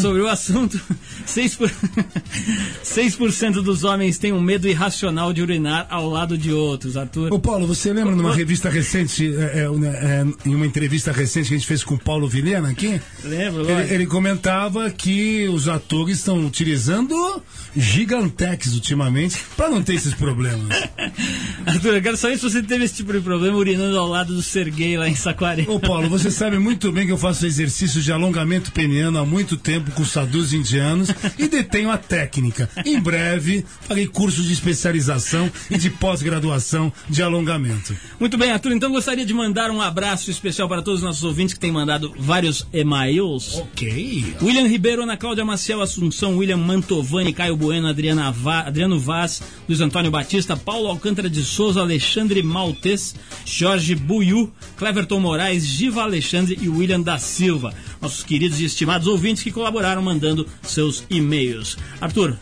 sobre 0.00 0.20
o 0.20 0.28
assunto, 0.28 0.78
6%, 1.26 1.56
por... 1.56 1.70
6 2.82 3.16
dos 3.62 3.84
homens 3.84 4.18
têm 4.18 4.32
um 4.32 4.40
medo 4.40 4.68
irracional 4.68 5.32
de 5.32 5.40
urinar 5.40 5.86
ao 5.88 6.08
lado 6.08 6.36
de 6.36 6.52
outros, 6.52 6.96
Arthur. 6.96 7.32
Ô 7.32 7.38
Paulo, 7.38 7.66
você 7.66 7.92
lembra 7.92 8.14
numa 8.14 8.34
revista 8.34 8.68
recente, 8.68 9.26
é, 9.26 9.60
é, 9.60 9.64
é, 9.64 10.48
em 10.48 10.54
uma 10.54 10.66
entrevista 10.66 11.12
recente 11.12 11.48
que 11.48 11.54
a 11.54 11.58
gente 11.58 11.66
fez 11.66 11.82
com 11.82 11.94
o 11.94 11.98
Paulo 11.98 12.28
Vilhena 12.28 12.70
aqui? 12.70 13.00
Lembro, 13.24 13.68
Ele, 13.68 13.94
ele 13.94 14.06
comentava 14.06 14.90
que 14.90 15.48
os 15.48 15.68
atores 15.68 16.18
estão 16.18 16.44
utilizando 16.44 17.42
gigantex 17.76 18.74
ultimamente 18.74 19.42
para 19.56 19.70
não 19.70 19.82
ter 19.82 19.94
esses 20.02 20.14
problemas. 20.14 20.68
Arthur, 21.66 21.94
eu 21.94 22.02
quero 22.02 22.16
saber 22.16 22.36
se 22.36 22.42
você 22.42 22.62
teve 22.62 22.84
esse 22.84 22.94
tipo 22.96 23.12
de 23.12 23.20
problema 23.20 23.56
urinando 23.56 23.98
ao 23.98 24.08
lado 24.08 24.34
do 24.34 24.42
Serguei 24.42 24.96
lá 24.98 25.08
em 25.08 25.14
Saquarema. 25.14 25.72
Ô 25.72 25.78
Paulo, 25.80 26.08
você 26.08 26.30
sabe 26.30 26.58
muito 26.58 26.90
bem 26.90 27.06
que 27.06 27.12
eu 27.12 27.18
faço 27.18 27.46
exercícios 27.46 28.04
de 28.04 28.12
alongamento 28.12 28.72
peniano 28.72 29.18
há 29.18 29.24
muito 29.26 29.56
tempo 29.56 29.90
com 29.92 30.04
sadus 30.04 30.52
indianos 30.52 31.08
e 31.38 31.46
detenho 31.48 31.90
a 31.90 31.96
técnica. 31.98 32.68
Em 32.84 33.00
breve, 33.00 33.64
farei 33.82 34.06
curso 34.06 34.42
de 34.42 34.52
especialização 34.52 35.50
e 35.70 35.78
de 35.78 35.88
pós-graduação 35.90 36.92
de 37.08 37.22
alongamento. 37.22 37.94
Muito 38.18 38.36
bem, 38.36 38.50
Arthur, 38.50 38.72
então 38.72 38.90
gostaria 38.90 39.24
de 39.24 39.32
mandar 39.34 39.70
um 39.70 39.80
abraço 39.80 40.30
especial 40.30 40.68
para 40.68 40.82
todos 40.82 41.00
os 41.00 41.06
nossos 41.06 41.22
ouvintes 41.24 41.54
que 41.54 41.60
têm 41.60 41.72
mandado 41.72 42.12
vários 42.18 42.66
e-mails. 42.72 43.54
Ok. 43.56 44.34
William 44.42 44.66
Ribeiro, 44.66 45.02
Ana 45.02 45.16
Cláudia 45.16 45.44
Maciel 45.44 45.80
Assunção, 45.80 46.36
William 46.38 46.56
Mantovani, 46.56 47.32
Caio 47.32 47.56
Bueno, 47.56 47.86
Adriana 47.88 48.30
Va- 48.32 48.62
Adriano 48.66 48.98
Vaz, 48.98 49.40
Luiz 49.68 49.80
Antônio 49.80 49.91
Batista, 50.10 50.56
Paulo 50.56 50.88
Alcântara 50.88 51.28
de 51.28 51.44
Souza, 51.44 51.80
Alexandre 51.80 52.42
Maltes, 52.42 53.14
Jorge 53.44 53.94
Buiu, 53.94 54.52
Cleverton 54.76 55.20
Moraes, 55.20 55.64
Giva 55.64 56.02
Alexandre 56.02 56.58
e 56.60 56.68
William 56.68 57.00
da 57.00 57.18
Silva. 57.18 57.74
Nossos 58.00 58.22
queridos 58.22 58.58
e 58.60 58.64
estimados 58.64 59.06
ouvintes 59.06 59.42
que 59.42 59.52
colaboraram 59.52 60.02
mandando 60.02 60.46
seus 60.62 61.04
e-mails. 61.10 61.76
Arthur, 62.00 62.36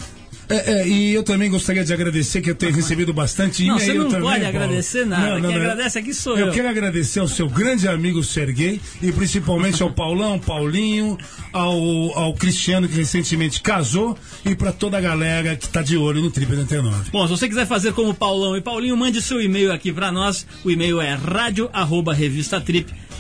É, 0.51 0.81
é, 0.83 0.89
e 0.89 1.15
eu 1.15 1.23
também 1.23 1.49
gostaria 1.49 1.85
de 1.85 1.93
agradecer 1.93 2.41
que 2.41 2.51
eu 2.51 2.55
tenho 2.55 2.73
recebido 2.75 3.13
bastante 3.13 3.65
Não, 3.65 3.77
e-mail 3.77 3.93
você 3.93 3.99
não 3.99 4.05
também, 4.11 4.21
pode 4.23 4.41
Paulo. 4.43 4.57
agradecer 4.59 5.07
nada. 5.07 5.41
Quem 5.41 5.55
agradece 5.55 5.99
aqui 5.99 6.13
sou 6.13 6.37
eu. 6.37 6.51
quero 6.53 6.69
agradecer 6.69 7.21
ao 7.21 7.29
seu 7.29 7.49
grande 7.49 7.87
amigo 7.87 8.23
Serguei 8.25 8.81
e 9.01 9.13
principalmente 9.13 9.83
ao 9.83 9.93
Paulão, 9.93 10.39
Paulinho, 10.39 11.17
ao, 11.53 11.79
ao 12.19 12.35
Cristiano 12.35 12.89
que 12.89 12.97
recentemente 12.97 13.61
casou 13.61 14.19
e 14.45 14.55
para 14.55 14.73
toda 14.73 14.99
a 14.99 15.01
galera 15.01 15.57
que 15.57 15.69
tá 15.69 15.83
de 15.83 15.97
olho 15.97 16.21
no 16.21 16.31
Triple 16.31 16.57
99. 16.57 17.11
Bom, 17.13 17.27
se 17.27 17.31
você 17.31 17.49
quiser 17.49 17.67
fazer 17.67 17.93
como 17.93 18.13
Paulão 18.13 18.57
e 18.57 18.61
Paulinho, 18.61 18.97
mande 18.97 19.23
seu 19.23 19.41
e-mail 19.41 19.73
aqui 19.73 19.93
pra 19.93 20.11
nós. 20.11 20.47
O 20.65 20.71
e-mail 20.71 21.01
é 21.01 21.17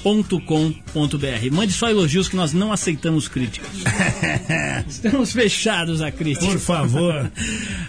radio@revistatrip.com.br. 0.04 1.52
Mande 1.54 1.72
só 1.72 1.88
elogios 1.88 2.28
que 2.28 2.36
nós 2.36 2.52
não 2.52 2.72
aceitamos 2.72 3.28
críticas. 3.28 3.70
Estamos 4.88 5.32
fechados 5.32 6.00
a 6.02 6.10
crítica. 6.10 6.46
Por 6.46 6.58
favor. 6.58 7.30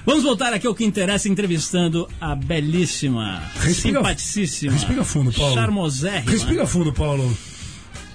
Vamos 0.06 0.24
voltar 0.24 0.54
aqui 0.54 0.68
ao 0.68 0.76
que 0.76 0.84
interessa, 0.84 1.30
entrevistando 1.30 2.08
a 2.20 2.36
belíssima, 2.36 3.44
Respira- 3.60 4.00
simpaticíssima, 4.00 4.74
respira 4.74 5.04
fundo, 5.04 5.32
Paulo. 5.32 5.54
charmosérrima 5.56 6.32
Respira 6.32 6.68
fundo, 6.68 6.94
Paulo. 6.94 7.38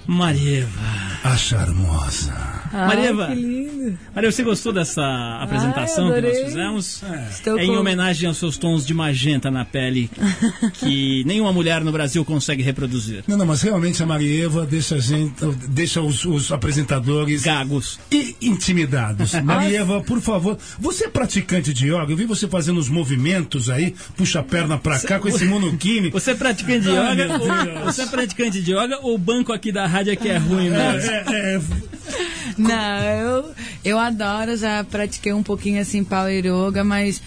Marieva. 0.07 0.69
A 1.23 1.35
charmosa. 1.35 2.57
Marieva, 2.71 3.27
que 3.27 3.35
lindo. 3.35 3.97
Maria, 4.13 4.29
você 4.31 4.43
gostou 4.43 4.73
dessa 4.73 5.01
apresentação 5.41 6.09
Ai, 6.11 6.21
que 6.21 6.27
nós 6.27 6.37
fizemos? 6.43 7.03
Estou 7.31 7.57
É 7.57 7.63
em 7.63 7.77
homenagem 7.77 8.27
aos 8.27 8.37
seus 8.37 8.57
tons 8.57 8.85
de 8.85 8.93
magenta 8.93 9.49
na 9.49 9.63
pele 9.63 10.09
que 10.73 11.23
nenhuma 11.25 11.53
mulher 11.53 11.81
no 11.83 11.91
Brasil 11.93 12.23
consegue 12.25 12.61
reproduzir. 12.61 13.23
Não, 13.25 13.37
não, 13.37 13.45
mas 13.45 13.61
realmente 13.61 14.03
a 14.03 14.05
Marieva 14.05 14.65
deixa 14.65 14.95
a 14.95 14.99
gente, 14.99 15.33
deixa 15.69 16.01
os, 16.01 16.25
os 16.25 16.51
apresentadores 16.51 17.43
Gagos. 17.43 17.99
e 18.11 18.35
intimidados. 18.41 19.33
Marieva, 19.41 20.01
por 20.01 20.19
favor, 20.19 20.57
você 20.77 21.05
é 21.05 21.09
praticante 21.09 21.73
de 21.73 21.87
yoga? 21.87 22.11
Eu 22.11 22.17
vi 22.17 22.25
você 22.25 22.47
fazendo 22.49 22.79
os 22.79 22.89
movimentos 22.89 23.69
aí, 23.69 23.95
puxa 24.17 24.41
a 24.41 24.43
perna 24.43 24.77
pra 24.77 24.99
cá 24.99 25.19
com 25.19 25.29
esse 25.29 25.43
monokini. 25.47 26.09
Você 26.09 26.31
é 26.31 26.35
praticante 26.35 26.81
de 26.81 26.89
Ai, 26.89 27.13
yoga? 27.13 27.27
meu 27.27 27.39
ou, 27.41 27.63
Deus. 27.65 27.83
você 27.85 28.01
é 28.01 28.05
praticante 28.07 28.61
de 28.61 28.71
yoga 28.73 28.99
ou 29.01 29.15
o 29.15 29.17
banco 29.17 29.53
aqui 29.53 29.71
da 29.71 29.87
rádio 29.97 30.13
é 30.13 30.15
que 30.15 30.29
é 30.29 30.37
ruim 30.37 30.69
mesmo? 30.69 31.11
É, 31.11 31.23
é, 31.55 31.59
Não, 32.57 33.03
eu, 33.03 33.51
eu 33.83 33.99
adoro, 33.99 34.55
já 34.57 34.83
pratiquei 34.83 35.33
um 35.33 35.43
pouquinho 35.43 35.81
assim 35.81 36.03
Power 36.03 36.45
Yoga, 36.45 36.83
mas 36.83 37.21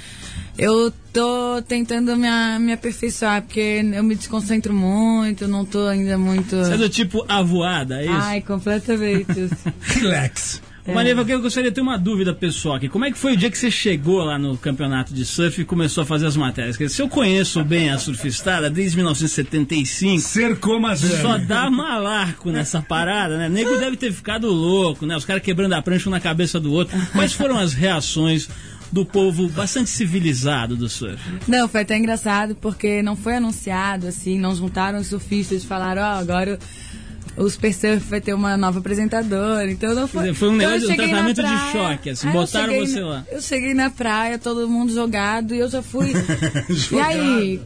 eu 0.59 0.93
tô 1.13 1.63
tentando 1.67 2.17
me, 2.17 2.27
a- 2.29 2.59
me 2.59 2.73
aperfeiçoar, 2.73 3.43
porque 3.43 3.83
eu 3.93 4.03
me 4.03 4.15
desconcentro 4.15 4.73
muito, 4.75 5.47
não 5.49 5.65
tô 5.65 5.87
ainda 5.87 6.17
muito. 6.19 6.57
Você 6.57 6.75
é 6.75 6.77
do 6.77 6.89
tipo 6.89 7.25
avoada, 7.29 8.01
é 8.01 8.05
isso? 8.07 8.13
Ai, 8.15 8.41
completamente. 8.41 9.49
relax. 9.83 10.61
Marieva, 10.87 11.23
eu 11.29 11.41
gostaria 11.41 11.71
de 11.71 11.75
ter 11.75 11.81
uma 11.81 11.99
dúvida 11.99 12.35
pessoal 12.35 12.77
aqui. 12.77 12.89
Como 12.89 13.05
é 13.05 13.11
que 13.11 13.19
foi 13.19 13.35
o 13.35 13.37
dia 13.37 13.51
que 13.51 13.59
você 13.59 13.71
chegou 13.71 14.25
lá 14.25 14.39
no 14.39 14.57
campeonato 14.57 15.13
de 15.13 15.25
surf 15.25 15.61
e 15.61 15.65
começou 15.65 16.03
a 16.03 16.07
fazer 16.07 16.27
as 16.27 16.37
matérias? 16.37 16.77
Quer 16.77 16.85
dizer, 16.85 16.97
se 16.97 17.03
eu 17.03 17.09
conheço 17.09 17.63
bem 17.65 17.91
a 17.91 17.99
surfistada 17.99 18.71
desde 18.71 18.97
1975, 18.97 20.21
Cercou 20.21 20.81
madame. 20.81 21.23
Só 21.23 21.39
dá 21.39 21.71
malarco 21.71 22.51
nessa 22.51 22.81
parada, 22.81 23.37
né? 23.37 23.49
Nego 23.49 23.77
deve 23.79 23.97
ter 23.97 24.13
ficado 24.13 24.49
louco, 24.49 25.07
né? 25.07 25.17
Os 25.17 25.25
caras 25.25 25.43
quebrando 25.43 25.73
a 25.75 25.83
prancha 25.83 26.09
um 26.09 26.13
na 26.13 26.21
cabeça 26.21 26.59
do 26.59 26.73
outro. 26.73 26.99
Quais 27.13 27.33
foram 27.33 27.59
as 27.59 27.73
reações 27.73 28.49
do 28.93 29.05
povo 29.05 29.49
bastante 29.49 29.89
civilizado 29.91 30.77
do 30.77 30.89
surf? 30.89 31.23
Não, 31.47 31.69
foi 31.69 31.83
até 31.83 31.97
engraçado 31.97 32.55
porque 32.55 33.03
não 33.03 33.15
foi 33.17 33.37
anunciado, 33.37 34.07
assim, 34.07 34.39
não 34.39 34.55
juntaram 34.55 34.99
os 34.99 35.07
surfistas 35.07 35.63
e 35.63 35.67
falaram, 35.67 36.03
ó, 36.03 36.19
agora 36.19 36.59
o 37.41 37.49
Super 37.51 37.73
Surf 37.73 38.09
vai 38.09 38.21
ter 38.21 38.35
uma 38.35 38.57
nova 38.57 38.79
apresentadora. 38.79 39.71
Então 39.71 39.95
não 39.95 40.07
foi. 40.07 40.33
foi 40.35 40.49
um 40.49 40.57
Então, 40.57 40.69
negócio- 40.71 40.87
um 40.89 40.91
cheguei 40.91 41.07
na 41.07 41.13
tratamento 41.13 41.37
de 41.37 41.43
praia, 41.43 41.73
choque, 41.73 42.11
assim, 42.11 42.29
aí 42.29 42.35
eu 42.35 42.41
botaram 42.41 42.75
você 42.75 43.01
na- 43.01 43.07
lá. 43.07 43.27
Eu 43.33 43.41
cheguei 43.41 43.75
na 43.75 43.91
praia, 43.91 44.39
todo 44.39 44.69
mundo 44.69 44.93
jogado, 44.93 45.55
e 45.55 45.59
eu 45.59 45.69
já 45.69 45.83
fui. 45.83 46.13
e 46.93 47.01
aí? 47.01 47.61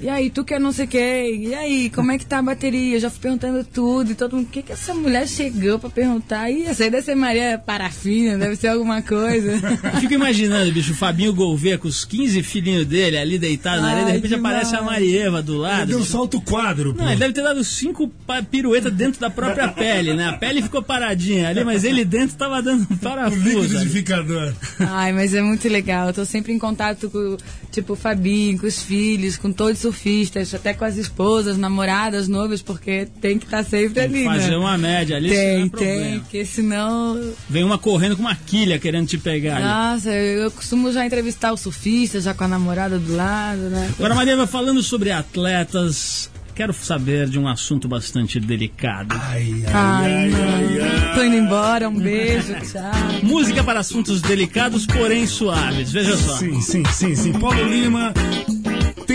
E 0.00 0.08
aí, 0.08 0.28
tu 0.28 0.44
quer 0.44 0.58
não 0.60 0.72
sei 0.72 0.86
o 0.86 0.88
quê? 0.88 1.36
E 1.38 1.54
aí, 1.54 1.88
como 1.88 2.10
é 2.10 2.18
que 2.18 2.26
tá 2.26 2.38
a 2.38 2.42
bateria? 2.42 2.96
Eu 2.96 3.00
já 3.00 3.08
fui 3.08 3.20
perguntando 3.20 3.64
tudo, 3.64 4.10
e 4.10 4.14
todo 4.14 4.34
mundo, 4.36 4.46
o 4.46 4.50
que 4.50 4.60
que 4.60 4.72
essa 4.72 4.92
mulher 4.92 5.26
chegou 5.28 5.78
pra 5.78 5.88
perguntar? 5.88 6.50
Ih, 6.50 6.64
essa 6.64 6.82
aí 6.84 6.90
deve 6.90 7.04
ser 7.04 7.14
Maria 7.14 7.62
Parafina, 7.64 8.36
deve 8.36 8.56
ser 8.56 8.68
alguma 8.68 9.00
coisa. 9.02 9.52
Eu 9.94 10.00
fico 10.00 10.14
imaginando, 10.14 10.72
bicho, 10.72 10.92
o 10.92 10.96
Fabinho 10.96 11.32
Gouveia 11.32 11.78
com 11.78 11.86
os 11.86 12.04
15 12.04 12.42
filhinhos 12.42 12.84
dele 12.86 13.16
ali 13.16 13.38
deitado 13.38 13.82
na 13.82 13.90
areia, 13.90 14.06
de 14.06 14.12
repente 14.12 14.34
aparece 14.34 14.74
a 14.74 14.78
demais. 14.78 14.94
Marieva 14.98 15.40
do 15.42 15.52
Ele 15.54 15.60
lado. 15.62 15.86
deu 15.86 15.98
um 15.98 16.00
bicho. 16.00 16.12
salto 16.12 16.40
quadro, 16.40 16.92
pô. 16.92 17.00
Não, 17.02 17.08
ele 17.10 17.20
deve 17.20 17.32
ter 17.32 17.42
dado 17.42 17.62
cinco 17.62 18.10
piruetas 18.50 18.92
dentro 18.92 19.20
da 19.20 19.30
própria 19.30 19.68
pele, 19.68 20.12
né? 20.14 20.26
A 20.28 20.32
pele 20.32 20.60
ficou 20.60 20.82
paradinha 20.82 21.48
ali, 21.48 21.62
mas 21.64 21.84
ele 21.84 22.04
dentro 22.04 22.36
tava 22.36 22.60
dando 22.60 22.80
um 22.90 22.94
O 22.94 22.98
parafuso. 22.98 23.48
ali. 23.48 23.60
liquidificador. 23.68 24.52
Ai, 24.80 25.12
mas 25.12 25.32
é 25.34 25.40
muito 25.40 25.68
legal. 25.68 26.08
Eu 26.08 26.12
tô 26.14 26.24
sempre 26.24 26.52
em 26.52 26.58
contato 26.58 27.08
com, 27.08 27.36
tipo, 27.70 27.92
o 27.92 27.96
Fabinho, 27.96 28.58
com 28.58 28.66
os 28.66 28.82
filhos, 28.82 29.36
com 29.36 29.52
todos 29.52 29.83
os 29.83 29.83
surfistas, 29.84 30.54
até 30.54 30.72
com 30.74 30.84
as 30.84 30.96
esposas, 30.96 31.56
namoradas, 31.58 32.26
noivas, 32.28 32.62
porque 32.62 33.06
tem 33.20 33.38
que 33.38 33.44
estar 33.44 33.62
sempre 33.64 33.94
Tem 33.94 34.10
que 34.10 34.16
ali, 34.16 34.24
fazer 34.24 34.50
né? 34.52 34.56
uma 34.56 34.78
média 34.78 35.16
ali, 35.16 35.30
é 35.32 35.54
Tem, 35.54 35.68
tem, 35.68 36.20
porque 36.20 36.44
senão. 36.44 37.20
Vem 37.48 37.62
uma 37.62 37.78
correndo 37.78 38.16
com 38.16 38.22
uma 38.22 38.34
quilha 38.34 38.78
querendo 38.78 39.06
te 39.06 39.18
pegar 39.18 39.56
ali. 39.56 39.64
Nossa, 39.64 40.10
eu 40.10 40.50
costumo 40.50 40.90
já 40.92 41.04
entrevistar 41.06 41.52
o 41.52 41.56
surfista, 41.56 42.20
já 42.20 42.32
com 42.34 42.44
a 42.44 42.48
namorada 42.48 42.98
do 42.98 43.14
lado, 43.14 43.60
né? 43.70 43.90
Agora, 43.98 44.14
Marieva, 44.14 44.46
falando 44.46 44.82
sobre 44.82 45.10
atletas, 45.10 46.30
quero 46.54 46.72
saber 46.72 47.28
de 47.28 47.38
um 47.38 47.46
assunto 47.46 47.86
bastante 47.86 48.40
delicado. 48.40 49.14
Ai, 49.20 49.64
ai, 49.66 49.72
Ai, 49.74 50.32
ai, 50.34 50.80
ai. 50.80 51.14
Tô 51.14 51.22
indo 51.22 51.36
embora, 51.36 51.88
um 51.88 51.94
beijo, 51.98 52.54
tchau. 52.72 52.90
Música 53.22 53.62
para 53.62 53.80
assuntos 53.80 54.20
delicados, 54.22 54.86
porém 54.86 55.26
suaves. 55.26 55.92
Veja 55.92 56.16
só. 56.16 56.36
Sim, 56.36 56.60
sim, 56.60 56.82
sim, 56.92 57.14
sim. 57.14 57.32
Paulo 57.32 57.62
Lima 57.68 58.12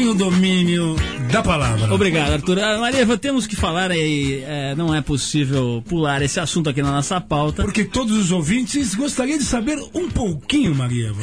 tem 0.10 0.12
o 0.12 0.14
domínio 0.14 0.96
da 1.32 1.44
palavra. 1.44 1.94
Obrigado, 1.94 2.34
Arthur. 2.34 2.60
Ah, 2.60 2.78
Maria, 2.80 3.06
temos 3.18 3.46
que 3.46 3.56
falar 3.56 3.92
aí, 3.92 4.44
é, 4.46 4.74
não 4.76 4.94
é 4.94 5.02
possível 5.02 5.84
pular 5.88 6.22
esse 6.22 6.40
assunto 6.40 6.70
aqui 6.70 6.82
na 6.82 6.92
nossa 6.92 7.20
pauta. 7.22 7.64
Porque 7.64 7.84
todos 7.84 8.18
os 8.18 8.32
ouvintes 8.32 8.96
gostariam 8.96 9.38
de 9.38 9.44
saber 9.44 9.78
um 9.94 10.10
pouquinho, 10.10 10.74
Marieva. 10.74 11.22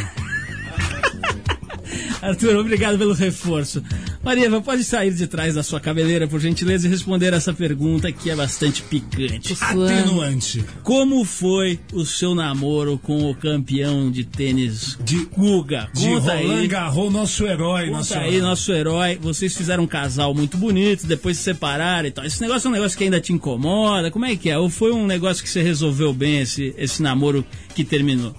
Arthur, 2.22 2.56
obrigado 2.56 2.98
pelo 2.98 3.14
reforço. 3.14 3.82
Maria, 4.26 4.60
pode 4.60 4.82
sair 4.82 5.14
de 5.14 5.24
trás 5.28 5.54
da 5.54 5.62
sua 5.62 5.78
cabeleira, 5.78 6.26
por 6.26 6.40
gentileza, 6.40 6.88
e 6.88 6.90
responder 6.90 7.32
essa 7.32 7.54
pergunta 7.54 8.10
que 8.10 8.28
é 8.28 8.34
bastante 8.34 8.82
picante. 8.82 9.56
Atenuante. 9.60 10.64
Como 10.82 11.24
foi 11.24 11.78
o 11.92 12.04
seu 12.04 12.34
namoro 12.34 12.98
com 12.98 13.30
o 13.30 13.34
campeão 13.36 14.10
de 14.10 14.24
tênis 14.24 14.98
De- 15.04 15.26
Guga? 15.26 15.88
De 15.94 16.08
Conta 16.08 16.34
Roland 16.34 16.58
aí. 16.60 16.66
Garros, 16.66 17.12
nosso 17.12 17.46
herói. 17.46 17.84
Conta 17.86 17.96
nosso 17.98 18.14
aí, 18.18 18.40
nosso 18.40 18.72
herói. 18.72 19.16
Vocês 19.22 19.56
fizeram 19.56 19.84
um 19.84 19.86
casal 19.86 20.34
muito 20.34 20.56
bonito, 20.56 21.06
depois 21.06 21.36
se 21.36 21.44
separaram 21.44 22.08
e 22.08 22.10
tal. 22.10 22.24
Esse 22.24 22.40
negócio 22.40 22.66
é 22.66 22.70
um 22.70 22.74
negócio 22.74 22.98
que 22.98 23.04
ainda 23.04 23.20
te 23.20 23.32
incomoda? 23.32 24.10
Como 24.10 24.24
é 24.24 24.34
que 24.34 24.50
é? 24.50 24.58
Ou 24.58 24.68
foi 24.68 24.90
um 24.90 25.06
negócio 25.06 25.40
que 25.40 25.48
você 25.48 25.62
resolveu 25.62 26.12
bem, 26.12 26.40
esse, 26.40 26.74
esse 26.76 27.00
namoro 27.00 27.46
que 27.76 27.84
terminou? 27.84 28.34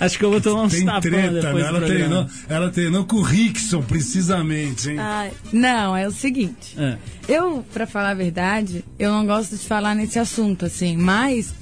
Acho 0.00 0.18
que 0.18 0.24
eu 0.24 0.30
vou 0.30 0.40
tomar 0.40 0.62
uns 0.62 0.72
treta, 0.72 1.00
depois 1.00 1.62
né? 1.62 1.68
ela, 1.68 1.80
treinou, 1.80 2.26
ela 2.48 2.70
treinou 2.70 3.04
com 3.04 3.16
o 3.16 3.22
Rickson, 3.22 3.82
precisamente, 3.82 4.90
hein? 4.90 4.98
Ai, 4.98 5.32
não, 5.52 5.96
é 5.96 6.06
o 6.06 6.12
seguinte. 6.12 6.76
É. 6.78 6.96
Eu, 7.28 7.64
pra 7.72 7.86
falar 7.86 8.10
a 8.10 8.14
verdade, 8.14 8.84
eu 8.98 9.10
não 9.12 9.26
gosto 9.26 9.56
de 9.56 9.66
falar 9.66 9.94
nesse 9.94 10.18
assunto, 10.18 10.66
assim, 10.66 10.96
mas. 10.96 11.52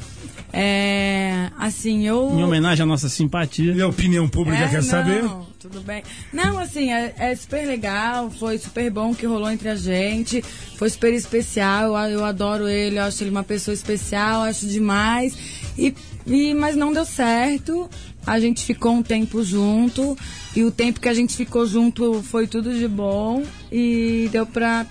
É. 0.53 1.51
Assim, 1.59 2.07
eu. 2.07 2.31
Em 2.33 2.43
homenagem 2.43 2.83
à 2.83 2.87
nossa 2.87 3.09
simpatia. 3.09 3.73
E 3.73 3.83
a 3.83 3.89
opinião 3.89 4.29
pública 4.29 4.65
É, 4.65 4.69
quer 4.69 4.77
não, 4.77 4.83
saber? 4.83 5.25
Tudo 5.59 5.81
bem. 5.81 6.03
Não, 6.33 6.59
assim, 6.59 6.93
é, 6.93 7.15
é 7.19 7.35
super 7.35 7.67
legal, 7.67 8.31
foi 8.31 8.57
super 8.57 8.91
bom 8.91 9.15
que 9.15 9.27
rolou 9.27 9.51
entre 9.51 9.69
a 9.69 9.75
gente, 9.75 10.41
foi 10.77 10.89
super 10.89 11.13
especial, 11.13 11.97
eu, 11.97 12.19
eu 12.21 12.25
adoro 12.25 12.69
ele, 12.69 12.99
eu 12.99 13.03
acho 13.03 13.23
ele 13.25 13.31
uma 13.31 13.43
pessoa 13.43 13.75
especial, 13.75 14.43
acho 14.43 14.67
demais. 14.67 15.37
E, 15.77 15.93
e, 16.27 16.55
mas 16.55 16.77
não 16.77 16.93
deu 16.93 17.05
certo, 17.05 17.89
a 18.27 18.41
gente 18.41 18.65
ficou 18.65 18.93
um 18.93 19.03
tempo 19.03 19.43
junto, 19.43 20.17
e 20.55 20.65
o 20.65 20.71
tempo 20.71 21.01
que 21.01 21.09
a 21.09 21.15
gente 21.15 21.37
ficou 21.37 21.67
junto 21.67 22.23
foi 22.23 22.47
tudo 22.47 22.77
de 22.77 22.89
bom, 22.89 23.43
e 23.71 24.29
deu 24.33 24.45
pra 24.47 24.87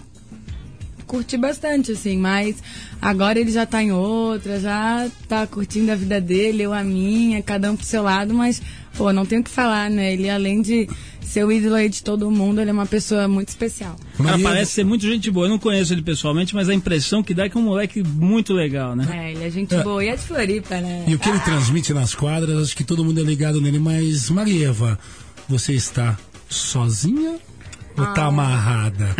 curti 1.05 1.37
bastante, 1.37 1.91
assim, 1.91 2.17
mas 2.17 2.61
agora 3.01 3.39
ele 3.39 3.51
já 3.51 3.65
tá 3.65 3.81
em 3.81 3.91
outra, 3.91 4.59
já 4.59 5.09
tá 5.27 5.45
curtindo 5.47 5.91
a 5.91 5.95
vida 5.95 6.19
dele, 6.19 6.63
eu 6.63 6.73
a 6.73 6.83
minha, 6.83 7.41
cada 7.41 7.71
um 7.71 7.75
pro 7.75 7.85
seu 7.85 8.03
lado, 8.03 8.33
mas, 8.33 8.61
pô, 8.97 9.11
não 9.13 9.25
tenho 9.25 9.41
o 9.41 9.43
que 9.43 9.49
falar, 9.49 9.89
né? 9.89 10.13
Ele, 10.13 10.29
além 10.29 10.61
de 10.61 10.87
ser 11.21 11.43
o 11.43 11.51
ídolo 11.51 11.75
aí 11.75 11.89
de 11.89 12.03
todo 12.03 12.29
mundo, 12.29 12.61
ele 12.61 12.69
é 12.69 12.73
uma 12.73 12.85
pessoa 12.85 13.27
muito 13.27 13.49
especial. 13.49 13.95
Cara, 14.17 14.39
parece 14.39 14.71
ser 14.71 14.83
muito 14.85 15.05
gente 15.05 15.29
boa. 15.29 15.47
Eu 15.47 15.49
não 15.49 15.59
conheço 15.59 15.91
ele 15.93 16.01
pessoalmente, 16.01 16.53
mas 16.55 16.69
a 16.69 16.73
impressão 16.73 17.23
que 17.23 17.33
dá 17.33 17.45
é 17.45 17.49
que 17.49 17.57
é 17.57 17.59
um 17.59 17.63
moleque 17.63 18.03
muito 18.03 18.53
legal, 18.53 18.95
né? 18.95 19.07
É, 19.11 19.31
ele 19.31 19.43
é 19.43 19.49
gente 19.49 19.75
boa. 19.77 20.03
E 20.03 20.07
é 20.07 20.15
de 20.15 20.21
Floripa, 20.21 20.79
né? 20.79 21.05
E 21.07 21.15
o 21.15 21.19
que 21.19 21.27
ele 21.27 21.39
transmite 21.39 21.93
nas 21.93 22.13
quadras, 22.13 22.67
acho 22.67 22.77
que 22.77 22.83
todo 22.83 23.03
mundo 23.03 23.19
é 23.19 23.23
ligado 23.23 23.59
nele. 23.59 23.79
Mas, 23.79 24.29
Marieva, 24.29 24.99
você 25.49 25.73
está 25.73 26.17
sozinha 26.47 27.37
ou 27.97 28.03
Ah. 28.03 28.07
tá 28.13 28.25
amarrada? 28.25 29.15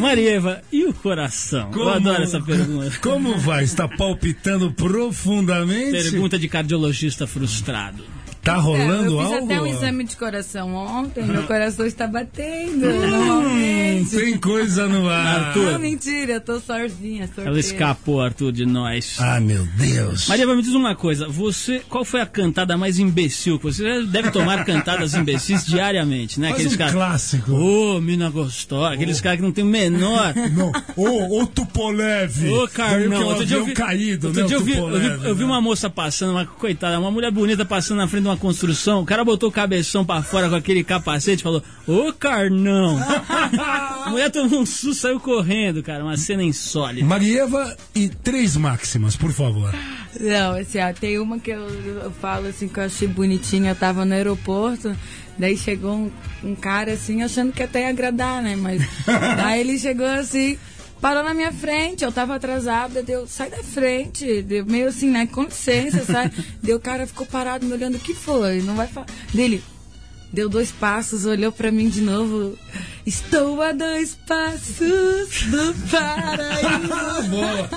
Marieva, 0.00 0.62
e 0.72 0.84
o 0.84 0.92
coração? 0.94 1.70
Eu 1.74 1.88
adoro 1.88 2.22
essa 2.22 2.40
pergunta. 2.40 2.90
Como 3.02 3.38
vai? 3.38 3.64
Está 3.64 3.86
palpitando 3.88 4.72
profundamente? 4.72 6.10
Pergunta 6.10 6.38
de 6.38 6.48
cardiologista 6.48 7.26
frustrado. 7.26 8.04
Tá 8.44 8.56
rolando 8.56 9.12
eu 9.14 9.18
fiz 9.22 9.32
algo? 9.32 9.44
até 9.46 9.60
um 9.62 9.66
exame 9.66 10.04
de 10.04 10.16
coração 10.16 10.74
ontem, 10.74 11.24
meu 11.24 11.42
coração 11.44 11.86
está 11.86 12.06
batendo 12.06 12.86
Hum, 12.86 13.10
normalmente. 13.10 14.10
tem 14.16 14.36
coisa 14.38 14.86
no 14.86 15.08
ar. 15.08 15.46
Arthur. 15.46 15.72
Não, 15.72 15.78
mentira, 15.78 16.32
eu 16.34 16.40
tô 16.40 16.60
sozinha, 16.60 17.26
sorteira. 17.26 17.50
Ela 17.50 17.58
escapou, 17.60 18.20
Arthur, 18.20 18.52
de 18.52 18.66
nós. 18.66 19.16
Ah, 19.18 19.40
meu 19.40 19.64
Deus. 19.76 20.28
Marieva, 20.28 20.54
me 20.54 20.62
diz 20.62 20.72
uma 20.74 20.94
coisa. 20.94 21.26
Você, 21.28 21.80
qual 21.88 22.04
foi 22.04 22.20
a 22.20 22.26
cantada 22.26 22.76
mais 22.76 22.98
imbecil? 22.98 23.58
que 23.58 23.64
Você 23.64 24.02
deve 24.04 24.30
tomar 24.30 24.64
cantadas 24.64 25.14
imbecis 25.14 25.64
diariamente, 25.64 26.38
né? 26.38 26.50
Faz 26.50 26.72
um 26.72 26.76
caras. 26.76 26.92
clássico. 26.94 27.52
Ô, 27.52 28.00
mina 28.00 28.28
gostosa. 28.30 28.94
Aqueles 28.94 29.20
caras 29.20 29.38
que 29.38 29.44
não 29.44 29.52
tem 29.52 29.64
o 29.64 29.66
menor. 29.68 30.34
Não, 30.54 30.70
ô, 30.96 31.40
ô 31.40 31.46
Tupolev. 31.46 32.50
Ô, 32.50 32.68
que 32.68 32.74
Carnão, 32.74 33.24
outro 33.26 33.46
dia 33.46 33.56
eu 33.56 33.64
vi, 33.64 33.72
caído, 33.72 34.26
outro 34.28 34.42
né? 34.42 34.48
dia 34.48 34.56
eu 34.56 34.60
vi, 34.62 34.72
eu 34.72 34.86
vi- 34.86 34.90
Tupolev, 35.10 35.24
eu 35.28 35.34
vi 35.34 35.40
né? 35.44 35.46
uma 35.46 35.60
moça 35.60 35.88
passando, 35.88 36.32
uma 36.32 36.44
coitada, 36.44 36.98
uma 36.98 37.10
mulher 37.10 37.30
bonita 37.30 37.64
passando 37.64 37.98
na 37.98 38.06
frente 38.08 38.22
de 38.24 38.28
uma 38.28 38.33
construção. 38.36 39.00
O 39.00 39.06
cara 39.06 39.24
botou 39.24 39.48
o 39.48 39.52
cabeção 39.52 40.04
pra 40.04 40.22
fora 40.22 40.48
com 40.48 40.54
aquele 40.54 40.84
capacete 40.84 41.40
e 41.40 41.42
falou: 41.42 41.62
Ô, 41.86 42.12
Carnão! 42.12 42.98
a 42.98 44.08
mulher 44.10 44.30
tomou 44.30 44.60
um 44.60 44.66
susto, 44.66 44.94
saiu 44.94 45.20
correndo, 45.20 45.82
cara. 45.82 46.04
Uma 46.04 46.16
cena 46.16 46.42
insólita. 46.42 47.06
Marieva 47.06 47.76
e 47.94 48.08
três 48.08 48.56
máximas, 48.56 49.16
por 49.16 49.32
favor. 49.32 49.72
Não, 50.20 50.56
assim, 50.56 50.78
ó, 50.78 50.92
tem 50.92 51.18
uma 51.18 51.38
que 51.38 51.50
eu, 51.50 51.68
eu 51.68 52.10
falo 52.12 52.46
assim 52.46 52.68
que 52.68 52.78
eu 52.78 52.84
achei 52.84 53.08
bonitinha, 53.08 53.72
eu 53.72 53.74
tava 53.74 54.04
no 54.04 54.14
aeroporto, 54.14 54.96
daí 55.36 55.56
chegou 55.56 55.92
um, 55.92 56.10
um 56.42 56.54
cara 56.54 56.92
assim, 56.92 57.22
achando 57.22 57.52
que 57.52 57.62
até 57.62 57.82
ia 57.82 57.88
agradar, 57.88 58.40
né? 58.40 58.54
Mas 58.54 58.80
daí 59.36 59.60
ele 59.60 59.78
chegou 59.78 60.06
assim, 60.06 60.56
parou 61.00 61.22
na 61.22 61.34
minha 61.34 61.52
frente, 61.52 62.04
eu 62.04 62.12
tava 62.12 62.34
atrasada, 62.34 63.02
deu, 63.02 63.26
sai 63.26 63.50
da 63.50 63.62
frente, 63.62 64.42
deu 64.42 64.64
meio 64.64 64.88
assim, 64.88 65.10
né? 65.10 65.26
Com 65.26 65.44
licença, 65.44 66.04
sai. 66.04 66.30
Deu 66.62 66.76
o 66.76 66.80
cara 66.80 67.06
ficou 67.06 67.26
parado 67.26 67.66
me 67.66 67.72
olhando, 67.72 67.96
o 67.96 68.00
que 68.00 68.14
foi? 68.14 68.62
Não 68.62 68.74
vai 68.74 68.86
falar. 68.86 69.06
Dele, 69.32 69.62
deu 70.32 70.48
dois 70.48 70.70
passos, 70.70 71.26
olhou 71.26 71.52
pra 71.52 71.70
mim 71.70 71.88
de 71.88 72.00
novo. 72.00 72.58
Estou 73.06 73.60
a 73.60 73.72
dois 73.72 74.16
passos 74.26 75.42
do 75.50 75.74
paraíso. 75.90 77.28
Boa. 77.30 77.70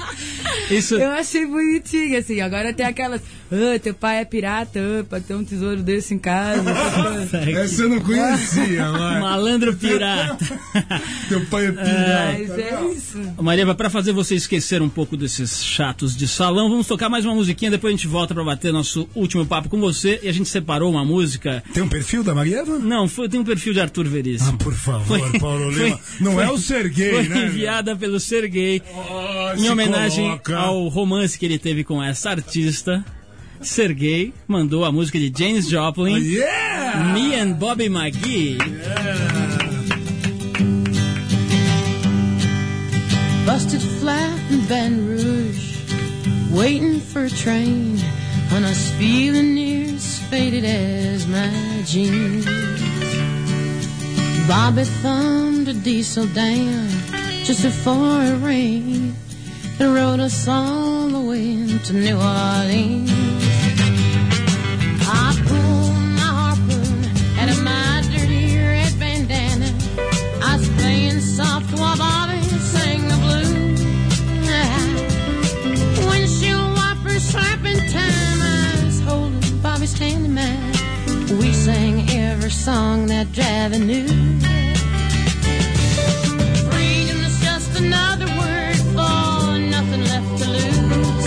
Isso, 0.71 0.95
Eu 0.95 1.11
achei 1.11 1.45
bonitinho, 1.45 2.17
assim. 2.17 2.39
Agora 2.39 2.73
tem 2.73 2.86
aquelas. 2.86 3.21
Ah, 3.51 3.80
teu 3.80 3.93
pai 3.93 4.17
é 4.19 4.25
pirata, 4.25 4.80
ah, 4.80 5.03
pra 5.03 5.19
ter 5.21 5.34
um 5.34 5.43
tesouro 5.43 5.82
desse 5.82 6.13
em 6.13 6.19
casa. 6.19 6.63
coisas. 6.63 7.34
Essa 7.47 7.84
eu 7.84 7.89
não 7.89 7.99
conhecia, 8.01 8.86
mas... 8.91 9.21
malandro 9.21 9.73
pirata. 9.75 10.45
Teu 11.30 11.45
pai 11.45 11.67
é 11.67 11.71
pirata. 11.71 12.38
Mas 12.39 12.49
é 12.51 12.86
isso. 12.93 13.17
Marieva, 13.41 13.73
pra 13.75 13.89
fazer 13.89 14.11
você 14.11 14.36
esquecer 14.36 14.82
um 14.82 14.89
pouco 14.89 15.15
desses 15.15 15.63
chatos 15.63 16.15
de 16.15 16.28
salão, 16.28 16.69
vamos 16.69 16.88
tocar 16.88 17.07
mais 17.09 17.23
uma 17.25 17.36
musiquinha, 17.36 17.71
depois 17.71 17.93
a 17.93 17.95
gente 17.97 18.07
volta 18.07 18.34
pra 18.34 18.43
bater 18.43 18.71
nosso 18.73 19.07
último 19.15 19.45
papo 19.45 19.69
com 19.69 19.80
você. 19.80 20.19
E 20.23 20.28
a 20.28 20.34
gente 20.34 20.49
separou 20.49 20.89
uma 20.91 21.05
música. 21.05 21.63
Tem 21.73 21.82
um 21.84 21.88
perfil 21.89 22.23
da 22.23 22.34
Marieva? 22.36 22.78
Não, 22.80 23.07
foi, 23.07 23.30
tem 23.30 23.39
um 23.39 23.45
perfil 23.45 23.73
de 23.73 23.80
Arthur 23.80 24.07
Veríssimo. 24.07 24.57
Ah, 24.59 24.63
por 24.63 24.73
favor, 24.73 25.05
Foi- 25.07 25.16
Paulo 25.39 25.72
foi- 25.74 25.84
Lima. 25.86 25.99
Não 26.22 26.34
foi- 26.34 26.43
é 26.43 26.49
o 26.51 26.57
Serguei, 26.57 27.11
Foi 27.11 27.24
né? 27.28 27.45
enviada 27.45 27.95
pelo 27.95 28.20
Serguei 28.20 28.82
Oh, 28.93 29.53
em 29.55 29.59
se 29.59 29.70
homenagem 29.70 30.26
coloca. 30.26 30.57
ao 30.57 30.88
romance 30.88 31.38
que 31.38 31.45
ele 31.45 31.57
teve 31.59 31.84
com 31.84 32.01
essa 32.03 32.30
artista. 32.32 33.03
Serguei 33.61 34.34
mandou 34.47 34.86
a 34.86 34.91
música 34.91 35.18
de 35.20 35.32
James 35.36 35.68
Joplin, 35.68 36.13
Oh, 36.13 36.18
Yeah! 36.18 37.13
Me 37.13 37.34
and 37.36 37.53
Bobby 37.53 37.89
McGee. 37.89 38.57
Busted 43.45 43.82
flat 43.99 44.38
in 44.51 44.61
Baton 44.68 45.07
Rouge, 45.07 45.78
waiting 46.51 46.99
for 46.99 47.24
a 47.26 47.30
train, 47.30 47.97
when 48.51 48.63
I 48.65 48.70
was 48.70 48.89
feeling 48.91 49.55
near 49.55 49.95
as 49.95 50.20
faded 50.30 50.65
as 50.65 51.26
my 51.28 51.49
jeans. 51.86 52.45
Bobby 54.48 54.86
thumbed 54.86 55.68
a 55.68 55.74
diesel 55.74 56.26
down 56.28 56.88
just 57.43 57.64
before 57.64 58.22
it 58.24 58.38
rained 58.41 59.14
and 59.78 59.93
rode 59.93 60.22
us 60.22 60.48
all 60.48 61.10
the 61.10 61.20
way 61.20 61.78
to 61.80 61.93
New 61.93 62.16
Orleans. 62.16 63.12
I 65.06 65.36
pulled 65.45 66.00
my 66.16 66.32
harpoon 66.39 67.04
out 67.39 67.50
of 67.50 67.62
my 67.62 68.02
dirty 68.10 68.58
red 68.58 68.98
bandana. 68.98 69.70
I 70.41 70.58
was 70.58 70.70
playing 70.80 71.20
soft 71.20 71.78
while 71.78 71.98
Bobby 71.98 72.41
sang 72.74 73.02
the 73.10 73.18
blues. 73.24 73.82
Windshield 76.08 76.74
wipers 76.74 77.24
slapping 77.32 77.82
time. 77.89 78.41
I 78.41 78.82
was 78.86 79.02
holding 79.02 79.60
Bobby's 79.60 79.98
hand 80.00 80.26
in 80.26 80.34
mine. 80.34 80.72
We 81.38 81.52
sang 81.52 81.97
never 82.48 82.54
sung 82.54 83.08
that 83.08 83.32
driving 83.34 83.88
new. 83.88 84.08
Just 87.41 87.78
another 87.80 88.28
word 88.39 88.78
for 88.95 89.58
nothing 89.76 90.04
left 90.12 90.32
to 90.41 90.50
lose. 90.56 91.26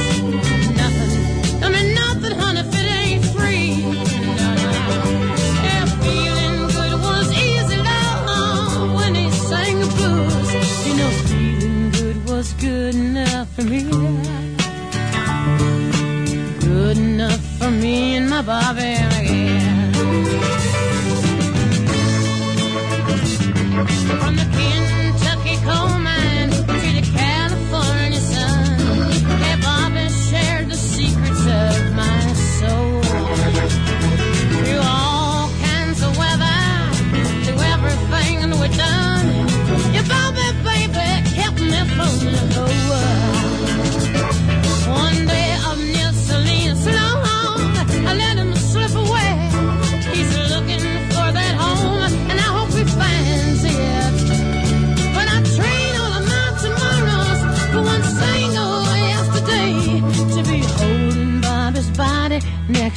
Nothing. 0.80 1.12
I 1.62 1.68
mean, 1.74 1.94
nothing, 1.94 2.34
honey, 2.38 2.60
if 2.60 2.74
it 2.80 2.88
ain't 3.00 3.24
free. 3.34 3.72
Yeah, 5.66 5.84
feeling 6.04 6.58
good 6.76 6.94
was 7.06 7.28
easy, 7.32 7.76
uh-huh, 7.76 8.96
when 8.96 9.14
he 9.14 9.30
sang 9.30 9.80
the 9.80 9.88
blues. 9.96 10.86
You 10.86 10.94
know, 11.00 11.10
feeling 11.28 11.90
good 11.90 12.18
was 12.30 12.52
good 12.54 12.94
enough 12.94 13.48
for 13.54 13.64
me. 13.64 13.82
Good 16.60 16.96
enough 16.96 17.44
for 17.58 17.70
me 17.70 18.16
and 18.16 18.30
my 18.30 18.42
Bobby. 18.42 18.99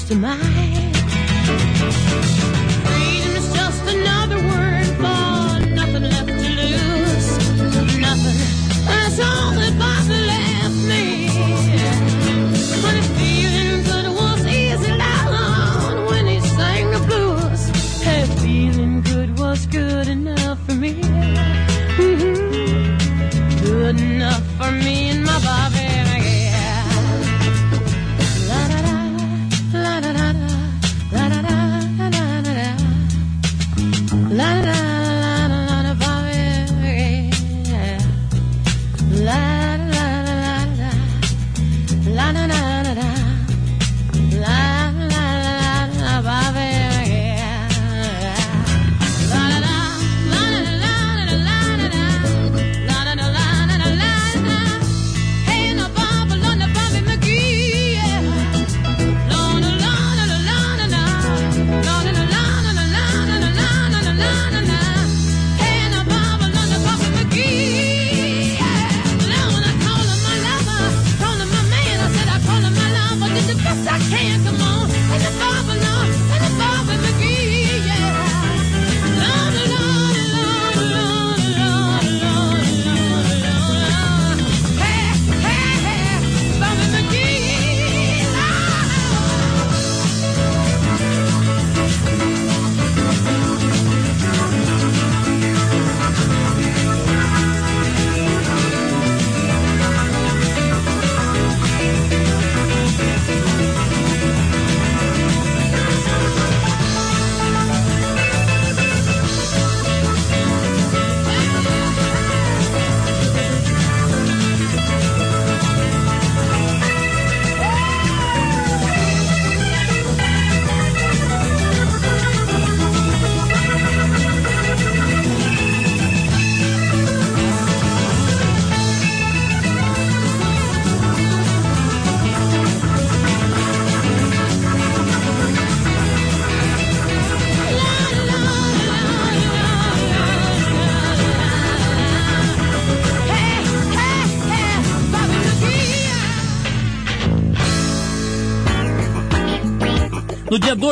Next 0.04 0.10
to 0.10 0.16
mine. 0.16 0.73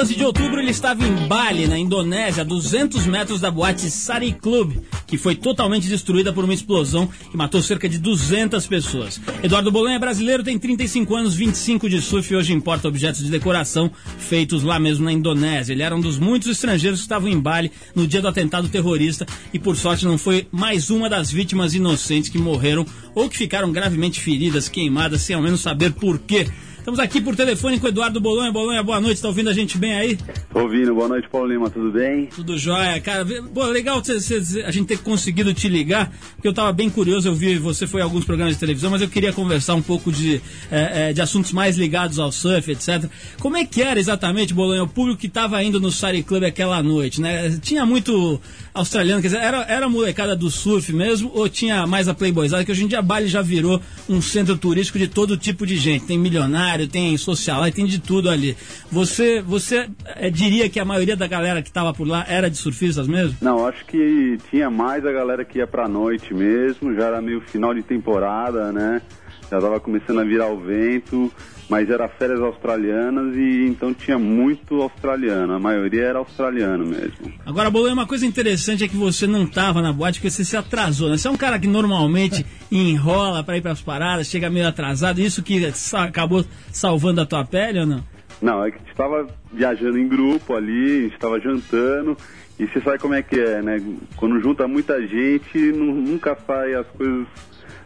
12 0.02 0.16
de 0.16 0.26
outubro, 0.26 0.60
ele 0.60 0.72
estava 0.72 1.06
em 1.06 1.28
Bali, 1.28 1.68
na 1.68 1.78
Indonésia, 1.78 2.41
a 2.41 2.43
200 2.43 3.06
metros 3.06 3.39
da 3.39 3.52
boate 3.52 3.88
Sari 3.91 4.32
Club, 4.32 4.78
que 5.06 5.16
foi 5.16 5.36
totalmente 5.36 5.88
destruída 5.88 6.34
por 6.34 6.43
uma 6.43 6.56
explosão 6.56 7.06
que 7.30 7.38
matou 7.38 7.62
cerca 7.62 7.88
de 7.88 7.99
200 7.99 8.66
pessoas. 8.66 9.22
Eduardo 9.43 9.72
Bolonha 9.72 9.97
é 9.97 9.99
brasileiro, 9.99 10.41
tem 10.41 10.58
35 10.58 11.16
anos, 11.16 11.36
25 11.36 11.88
de 11.88 12.02
surf 12.02 12.34
e 12.34 12.36
hoje 12.36 12.52
importa 12.52 12.88
objetos 12.88 13.24
de 13.24 13.30
decoração 13.30 13.91
feitos 14.18 14.64
lá 14.64 14.80
mesmo 14.80 15.06
na 15.06 15.14
Indonésia. 15.14 15.72
Ele 15.72 15.84
era 15.84 15.95
um 15.95 16.02
dos 16.02 16.18
muitos 16.18 16.49
estrangeiros 16.49 17.02
que 17.02 17.06
estavam 17.06 17.30
em 17.30 17.39
Bali 17.39 17.72
no 17.93 18.08
dia 18.08 18.24
do 18.24 18.28
atentado 18.28 18.70
terrorista 18.70 19.28
e, 19.54 19.60
por 19.60 19.78
sorte, 19.78 20.06
não 20.06 20.18
foi 20.18 20.47
mais 20.52 20.89
uma 20.89 21.12
das 21.12 21.30
vítimas 21.30 21.76
inocentes 21.76 22.32
que 22.32 22.39
morreram 22.39 22.88
ou 23.14 23.30
que 23.30 23.38
ficaram 23.38 23.72
gravemente 23.72 24.20
feridas, 24.20 24.68
queimadas, 24.68 25.22
sem 25.22 25.36
ao 25.36 25.43
menos 25.43 25.62
saber 25.62 25.91
por 25.91 26.18
quê. 26.18 26.47
Estamos 26.82 27.00
aqui 27.00 27.22
por 27.22 27.36
telefone 27.36 27.80
com 27.80 27.86
o 27.86 27.90
Eduardo 27.90 28.20
Bolonha. 28.20 28.52
Bolonha, 28.52 28.82
boa 28.82 29.00
noite, 29.00 29.22
tá 29.22 29.28
ouvindo 29.28 29.52
a 29.52 29.54
gente 29.54 29.78
bem 29.78 29.94
aí? 29.94 30.18
Tô 30.52 30.62
ouvindo, 30.62 30.96
boa 30.96 31.08
noite, 31.08 31.30
Paulo 31.30 31.48
Lima, 31.48 31.70
tudo 31.70 31.92
bem? 31.92 32.26
Tudo 32.26 32.58
jóia, 32.58 33.00
cara. 33.00 33.24
Pô, 33.54 33.66
legal 33.68 34.04
cê, 34.04 34.20
cê- 34.20 34.64
a 34.64 34.72
gente 34.72 34.88
ter 34.88 34.98
conseguido 34.98 35.54
te 35.54 35.70
ligar, 35.70 36.12
porque 36.36 36.48
eu 36.48 36.54
tava 36.54 36.74
bem 36.74 36.90
curioso, 36.90 37.28
eu 37.28 37.36
vi 37.36 37.56
você 37.60 37.86
foi 37.86 38.02
em 38.02 38.04
alguns 38.04 38.26
programas 38.26 38.56
de 38.56 38.60
televisão, 38.60 38.90
mas 38.90 39.00
eu 39.00 39.08
queria 39.08 39.32
conversar 39.32 39.76
um 39.76 39.82
pouco 39.82 40.12
de, 40.12 40.42
é, 40.72 41.10
é, 41.10 41.14
de 41.14 41.22
assuntos 41.22 41.52
mais 41.54 41.78
ligados 41.78 42.18
ao 42.18 42.32
surf, 42.32 42.72
etc. 42.72 43.06
Como 43.40 43.56
é 43.58 43.64
que 43.64 43.84
era 43.84 44.00
exatamente, 44.00 44.52
Bolonha, 44.52 44.82
o 44.84 44.88
público 44.88 45.20
que 45.22 45.30
tava 45.30 45.64
indo 45.64 45.80
no 45.80 45.92
Sari 45.92 46.24
Club 46.24 46.44
aquela 46.46 46.82
noite, 46.82 47.22
né? 47.22 47.60
Tinha 47.62 47.86
muito 47.86 48.42
australiano, 48.74 49.22
quer 49.22 49.28
dizer, 49.30 49.41
era, 49.41 49.63
era 49.63 49.89
molecada 49.89 50.36
do 50.36 50.49
surf 50.49 50.93
mesmo, 50.93 51.32
ou 51.34 51.49
tinha 51.49 51.86
mais 51.86 52.07
a 52.07 52.13
playboyzada, 52.13 52.63
que 52.63 52.72
hoje 52.72 52.84
em 52.84 52.88
dia 52.88 53.01
Bali 53.01 53.28
já 53.28 53.41
virou 53.41 53.82
um 54.07 54.22
centro 54.22 54.57
turístico 54.57 54.97
de 54.97 55.07
todo 55.07 55.38
tipo 55.38 55.65
de 55.65 55.78
gente. 55.78 56.05
Tem 56.05 56.17
milionário, 56.17 56.88
tem 56.88 57.15
socialite, 57.17 57.76
tem 57.76 57.86
de 57.86 57.99
tudo 57.99 58.30
ali. 58.30 58.55
Você, 58.91 59.41
você 59.41 59.89
é, 60.05 60.30
diria 60.30 60.69
que 60.69 60.80
a 60.80 60.86
maioria 60.86 61.15
da 61.15 61.28
galera 61.28 61.61
que 61.61 61.72
tava 61.72 61.93
por 61.93 62.07
lá 62.07 62.26
era 62.28 62.49
de 62.49 62.57
surfistas 62.57 63.07
mesmo? 63.07 63.38
Não, 63.41 63.65
acho 63.67 63.86
que 63.86 64.38
tinha 64.49 64.69
mais 64.69 65.05
a 65.05 65.11
galera 65.11 65.43
que 65.43 65.59
ia 65.59 65.67
pra 65.67 65.88
noite 65.88 66.34
mesmo, 66.34 66.93
já 66.95 67.07
era 67.07 67.22
meio 67.22 67.41
final 67.41 67.74
de 67.74 67.84
temporada, 67.84 68.72
né? 68.72 69.01
Já 69.49 69.59
tava 69.59 69.80
começando 69.82 70.22
a 70.22 70.24
virar 70.24 70.47
o 70.47 70.59
vento, 70.59 71.30
mas 71.72 71.89
era 71.89 72.05
férias 72.09 72.41
australianas 72.41 73.34
e 73.34 73.65
então 73.65 73.93
tinha 73.93 74.19
muito 74.19 74.82
australiano, 74.82 75.53
a 75.53 75.59
maioria 75.59 76.03
era 76.03 76.19
australiano 76.19 76.86
mesmo. 76.86 77.32
Agora, 77.45 77.72
Bolonha, 77.72 77.93
uma 77.93 78.05
coisa 78.05 78.26
interessante 78.26 78.84
é 78.84 78.89
que 78.89 78.97
você 78.97 79.26
não 79.26 79.47
tava 79.47 79.82
na 79.82 79.93
boate 79.93 80.19
porque 80.19 80.30
você 80.30 80.43
se 80.43 80.57
atrasou, 80.57 81.09
né? 81.09 81.15
Você 81.17 81.30
é 81.30 81.32
um 81.32 81.38
cara 81.38 81.57
que 81.57 81.67
normalmente 81.67 82.45
enrola 82.69 83.41
pra 83.41 83.55
ir 83.57 83.61
pras 83.61 83.80
paradas, 83.82 84.28
chega 84.28 84.49
meio 84.49 84.67
atrasado, 84.67 85.22
isso 85.22 85.41
que 85.41 85.65
acabou 85.93 86.43
salvando 86.74 87.22
a 87.22 87.26
tua 87.26 87.45
pele 87.45 87.80
ou 87.80 87.86
não? 87.86 88.03
Não, 88.41 88.65
é 88.65 88.72
que 88.72 88.78
a 88.78 88.80
gente 88.82 88.95
tava 88.95 89.28
viajando 89.53 89.97
em 89.97 90.07
grupo 90.09 90.53
ali, 90.53 90.97
a 90.97 91.01
gente 91.03 91.19
tava 91.19 91.39
jantando, 91.39 92.17
e 92.59 92.67
você 92.67 92.82
sabe 92.82 92.99
como 92.99 93.13
é 93.13 93.22
que 93.24 93.39
é, 93.39 93.61
né? 93.61 93.82
Quando 94.17 94.41
junta 94.41 94.67
muita 94.67 94.99
gente, 95.07 95.57
nu- 95.72 95.93
nunca 95.95 96.36
sai 96.45 96.74
as 96.74 96.88
coisas 96.88 97.28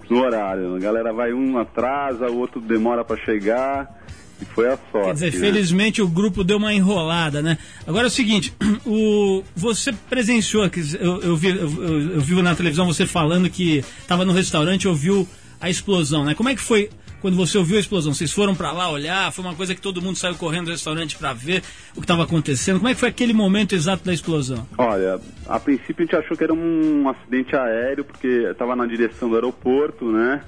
no 0.10 0.22
horário. 0.22 0.76
A 0.76 0.80
galera 0.80 1.12
vai 1.14 1.34
um 1.34 1.58
atrasa, 1.58 2.28
o 2.28 2.38
outro 2.40 2.60
demora 2.62 3.04
pra 3.04 3.18
chegar, 3.18 4.04
e 4.42 4.46
foi 4.46 4.68
a 4.68 4.78
sorte. 4.92 5.08
Quer 5.08 5.14
dizer, 5.14 5.34
né? 5.34 5.40
felizmente 5.40 6.02
o 6.02 6.08
grupo 6.08 6.44
deu 6.44 6.58
uma 6.58 6.74
enrolada, 6.74 7.42
né? 7.42 7.58
Agora 7.88 8.06
é 8.06 8.08
o 8.08 8.12
seguinte, 8.12 8.54
o, 8.86 9.44
você 9.56 9.94
presenciou, 10.10 10.64
eu, 11.00 11.22
eu, 11.22 11.36
vi, 11.38 11.50
eu, 11.50 11.84
eu- 11.84 12.12
eu 12.16 12.22
vi 12.22 12.42
na 12.42 12.56
televisão 12.56 12.86
você 12.86 13.06
falando 13.06 13.50
que 13.50 13.78
estava 14.02 14.26
no 14.26 14.34
restaurante 14.34 14.84
e 14.84 14.88
ouviu 14.88 15.28
a 15.62 15.70
explosão, 15.70 16.24
né? 16.26 16.34
Como 16.36 16.50
é 16.50 16.56
que 16.56 16.62
foi 16.62 16.90
quando 17.26 17.38
você 17.38 17.58
ouviu 17.58 17.78
a 17.78 17.80
explosão? 17.80 18.14
Vocês 18.14 18.32
foram 18.32 18.54
para 18.54 18.72
lá 18.72 18.88
olhar? 18.88 19.32
Foi 19.32 19.44
uma 19.44 19.56
coisa 19.56 19.74
que 19.74 19.82
todo 19.82 20.00
mundo 20.00 20.16
saiu 20.16 20.36
correndo 20.36 20.66
do 20.66 20.72
restaurante 20.72 21.18
para 21.18 21.34
ver 21.34 21.64
o 21.94 21.96
que 21.96 22.02
estava 22.02 22.22
acontecendo? 22.22 22.78
Como 22.78 22.88
é 22.88 22.94
que 22.94 23.00
foi 23.00 23.10
aquele 23.10 23.34
momento 23.34 23.74
exato 23.74 24.06
da 24.06 24.14
explosão? 24.14 24.68
Olha, 24.78 25.20
a 25.48 25.60
princípio 25.60 25.96
a 25.98 26.06
gente 26.06 26.16
achou 26.16 26.38
que 26.38 26.44
era 26.44 26.54
um 26.54 27.10
acidente 27.10 27.56
aéreo, 27.56 28.06
porque 28.06 28.28
estava 28.28 28.76
na 28.76 28.86
direção 28.86 29.28
do 29.28 29.34
aeroporto, 29.34 30.12
né? 30.12 30.44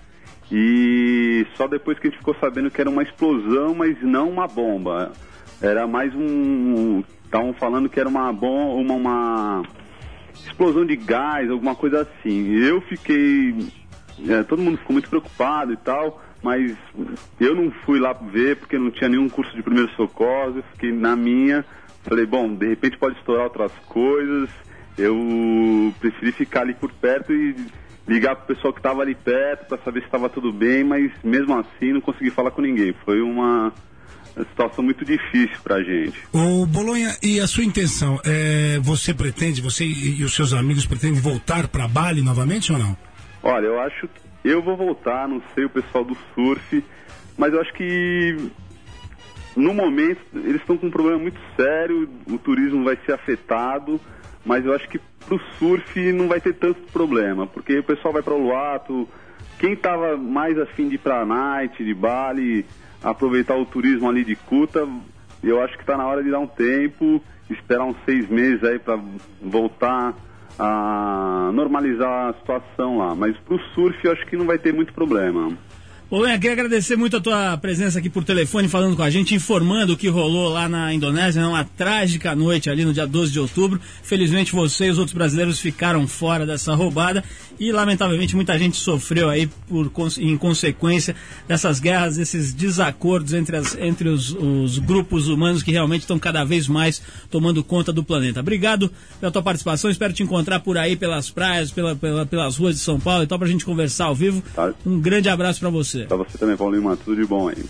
E 0.52 1.48
só 1.56 1.68
depois 1.68 1.98
que 1.98 2.10
a 2.10 2.10
gente 2.12 2.20
ficou 2.20 2.36
sabendo 2.40 2.70
que 2.70 2.80
era 2.80 2.92
uma 2.92 3.02
explosão, 3.02 3.74
mas 3.74 4.00
não 4.04 4.30
uma 4.30 4.46
bomba. 4.46 5.14
Era 5.60 5.88
mais 5.88 6.14
um. 6.14 7.04
Estavam 7.26 7.56
falando 7.56 7.90
que 7.90 8.00
era 8.00 8.08
uma 8.08 8.32
bomba, 8.32 8.76
uma, 8.76 8.94
uma 8.94 9.64
explosão 10.46 10.86
de 10.86 10.96
gás, 10.96 11.50
alguma 11.50 11.74
coisa 11.74 12.02
assim. 12.02 12.54
Eu 12.54 12.82
fiquei. 12.82 13.68
é, 14.30 14.44
todo 14.44 14.62
mundo 14.62 14.78
ficou 14.78 14.94
muito 14.94 15.10
preocupado 15.10 15.74
e 15.74 15.78
tal, 15.78 16.22
mas 16.42 16.76
eu 17.40 17.56
não 17.56 17.72
fui 17.86 18.00
lá 18.00 18.14
ver 18.14 18.58
porque 18.58 18.78
não 18.78 18.92
tinha 18.92 19.10
nenhum 19.10 19.30
curso 19.30 19.56
de 19.56 19.64
primeiros 19.64 19.94
socorros, 19.96 20.58
eu 20.58 20.64
fiquei 20.74 20.92
na 20.92 21.16
minha. 21.16 21.66
Falei, 22.04 22.26
bom, 22.26 22.54
de 22.54 22.68
repente 22.68 22.98
pode 22.98 23.18
estourar 23.18 23.46
outras 23.46 23.72
coisas. 23.88 24.50
Eu 24.98 25.94
preferi 26.00 26.32
ficar 26.32 26.62
ali 26.62 26.74
por 26.74 26.92
perto 26.92 27.34
e 27.34 27.56
ligar 28.08 28.36
pro 28.36 28.56
pessoal 28.56 28.74
que 28.74 28.80
estava 28.80 29.02
ali 29.02 29.14
perto 29.14 29.68
para 29.68 29.78
saber 29.84 30.00
se 30.00 30.06
estava 30.06 30.30
tudo 30.30 30.52
bem, 30.52 30.84
mas 30.84 31.12
mesmo 31.24 31.58
assim 31.58 31.94
não 31.94 32.02
consegui 32.02 32.32
falar 32.32 32.52
com 32.52 32.62
ninguém. 32.62 32.94
Foi 33.04 33.22
uma 33.22 33.74
situação 34.50 34.84
muito 34.84 35.04
difícil 35.04 35.58
pra 35.64 35.82
gente. 35.84 36.18
Ô 36.32 36.66
Bolonha, 36.66 37.16
e 37.22 37.40
a 37.40 37.48
sua 37.48 37.64
intenção? 37.64 38.20
É, 38.24 38.80
você 38.82 39.14
pretende, 39.14 39.62
você 39.62 39.86
e, 39.86 40.22
e 40.22 40.24
os 40.24 40.34
seus 40.34 40.54
amigos 40.54 40.86
pretendem 40.86 41.20
voltar 41.20 41.68
para 41.68 41.88
Bali 41.88 42.22
novamente 42.22 42.72
ou 42.72 42.80
não? 42.80 42.96
Olha, 43.44 43.66
eu 43.66 43.80
acho 43.80 44.08
que 44.08 44.27
eu 44.48 44.62
vou 44.62 44.76
voltar, 44.76 45.28
não 45.28 45.42
sei 45.54 45.66
o 45.66 45.70
pessoal 45.70 46.04
do 46.04 46.18
surf, 46.34 46.84
mas 47.38 47.54
eu 47.54 47.62
acho 47.62 47.74
que 47.74 48.50
no 49.56 49.74
momento 49.74 50.22
eles 50.34 50.62
estão 50.62 50.78
com 50.78 50.88
um 50.88 50.92
problema 50.92 51.20
muito 51.20 51.40
sério, 51.56 52.10
o 52.28 52.38
turismo 52.38 52.84
vai 52.84 52.98
ser 53.06 53.14
afetado, 53.14 54.00
mas 54.46 54.66
eu 54.66 54.74
acho 54.74 54.88
que 54.88 55.00
pro 55.26 55.40
surf 55.58 56.14
não 56.14 56.28
vai 56.28 56.40
ter 56.40 56.54
tanto 56.54 56.82
problema, 56.92 57.46
porque 57.46 57.80
o 57.80 57.84
pessoal 57.84 58.14
vai 58.14 58.22
para 58.22 58.34
o 58.34 58.42
Luato, 58.42 59.08
quem 59.60 59.74
estava 59.74 60.16
mais 60.16 60.58
afim 60.58 60.88
de 60.88 60.96
ir 60.96 61.00
para 61.00 61.26
Night, 61.26 61.84
de 61.84 61.94
Bali, 61.94 62.66
aproveitar 63.04 63.56
o 63.56 63.66
turismo 63.66 64.10
ali 64.10 64.24
de 64.24 64.36
Kuta, 64.36 64.88
eu 65.44 65.62
acho 65.62 65.76
que 65.76 65.84
está 65.84 65.98
na 65.98 66.06
hora 66.06 66.24
de 66.24 66.32
dar 66.32 66.40
um 66.40 66.48
tempo, 66.48 67.22
esperar 67.50 67.86
uns 67.86 67.98
seis 68.06 68.28
meses 68.30 68.64
aí 68.64 68.80
para 68.80 69.00
voltar 69.42 70.14
a 70.60 71.52
normalizar 71.54 72.30
a 72.30 72.34
situação 72.34 72.98
lá. 72.98 73.16
Mas 73.16 73.38
pro 73.40 73.60
surf 73.74 74.04
eu 74.04 74.12
acho 74.12 74.26
que 74.26 74.38
não 74.38 74.46
vai 74.46 74.58
ter 74.58 74.74
muito 74.74 74.94
problema. 74.94 75.58
Ô, 76.10 76.22
Lenha, 76.22 76.40
queria 76.40 76.54
agradecer 76.54 76.96
muito 76.96 77.18
a 77.18 77.20
tua 77.20 77.58
presença 77.58 78.00
aqui 78.00 78.10
por 78.10 78.24
telefone, 78.24 78.70
falando 78.70 78.96
com 78.96 79.04
a 79.04 79.10
gente, 79.10 79.36
informando 79.36 79.92
o 79.92 79.98
que 79.98 80.08
rolou 80.08 80.48
lá 80.48 80.70
na 80.70 80.94
Indonésia, 80.94 81.42
né? 81.42 81.48
uma 81.50 81.66
trágica 81.66 82.34
noite 82.34 82.70
ali 82.70 82.86
no 82.86 82.94
dia 82.94 83.06
12 83.06 83.34
de 83.34 83.40
outubro. 83.42 83.78
Felizmente 84.04 84.54
você 84.54 84.86
e 84.86 84.90
os 84.90 84.98
outros 85.00 85.14
brasileiros 85.14 85.60
ficaram 85.60 86.08
fora 86.08 86.46
dessa 86.46 86.74
roubada 86.74 87.22
e, 87.60 87.74
lamentavelmente, 87.74 88.38
muita 88.38 88.58
gente 88.58 88.78
sofreu 88.78 89.30
aí 89.30 89.48
por, 89.68 89.92
em 90.18 90.38
consequência 90.38 91.14
dessas 91.46 91.82
guerras, 91.82 92.16
desses 92.16 92.54
desacordos 92.54 93.34
entre, 93.34 93.58
as, 93.58 93.76
entre 93.78 94.08
os, 94.08 94.32
os 94.32 94.80
grupos 94.80 95.28
humanos 95.28 95.62
que 95.62 95.72
realmente 95.74 96.02
estão 96.04 96.18
cada 96.18 96.46
vez 96.46 96.70
mais 96.70 97.02
tomando 97.30 97.62
conta 97.66 97.92
do 97.92 98.02
planeta. 98.02 98.40
Obrigado 98.40 98.90
pela 99.20 99.30
tua 99.30 99.44
participação, 99.44 99.90
espero 99.92 100.14
te 100.14 100.24
encontrar 100.24 100.62
por 100.62 100.78
aí 100.78 100.96
pelas 100.96 101.30
praias, 101.30 101.70
pela, 101.70 101.98
pela- 101.98 102.26
pelas 102.26 102.56
ruas 102.56 102.76
de 102.76 102.82
São 102.82 102.98
Paulo 102.98 103.24
e 103.24 103.28
tal, 103.28 103.38
pra 103.38 103.48
gente 103.50 103.66
conversar 103.66 104.06
ao 104.06 104.16
vivo. 104.16 104.42
Tá. 104.56 104.74
Um 104.86 105.02
grande 105.02 105.28
abraço 105.28 105.60
pra 105.60 105.70
você. 105.70 105.97
Pra 106.06 106.18
você 106.18 106.38
também, 106.38 106.58
Paulo 106.58 106.76
Lima, 106.76 106.98
tudo 106.98 107.16
de 107.16 107.26
bom 107.28 107.50
aí. 107.50 107.64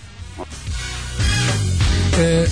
É, 2.19 2.47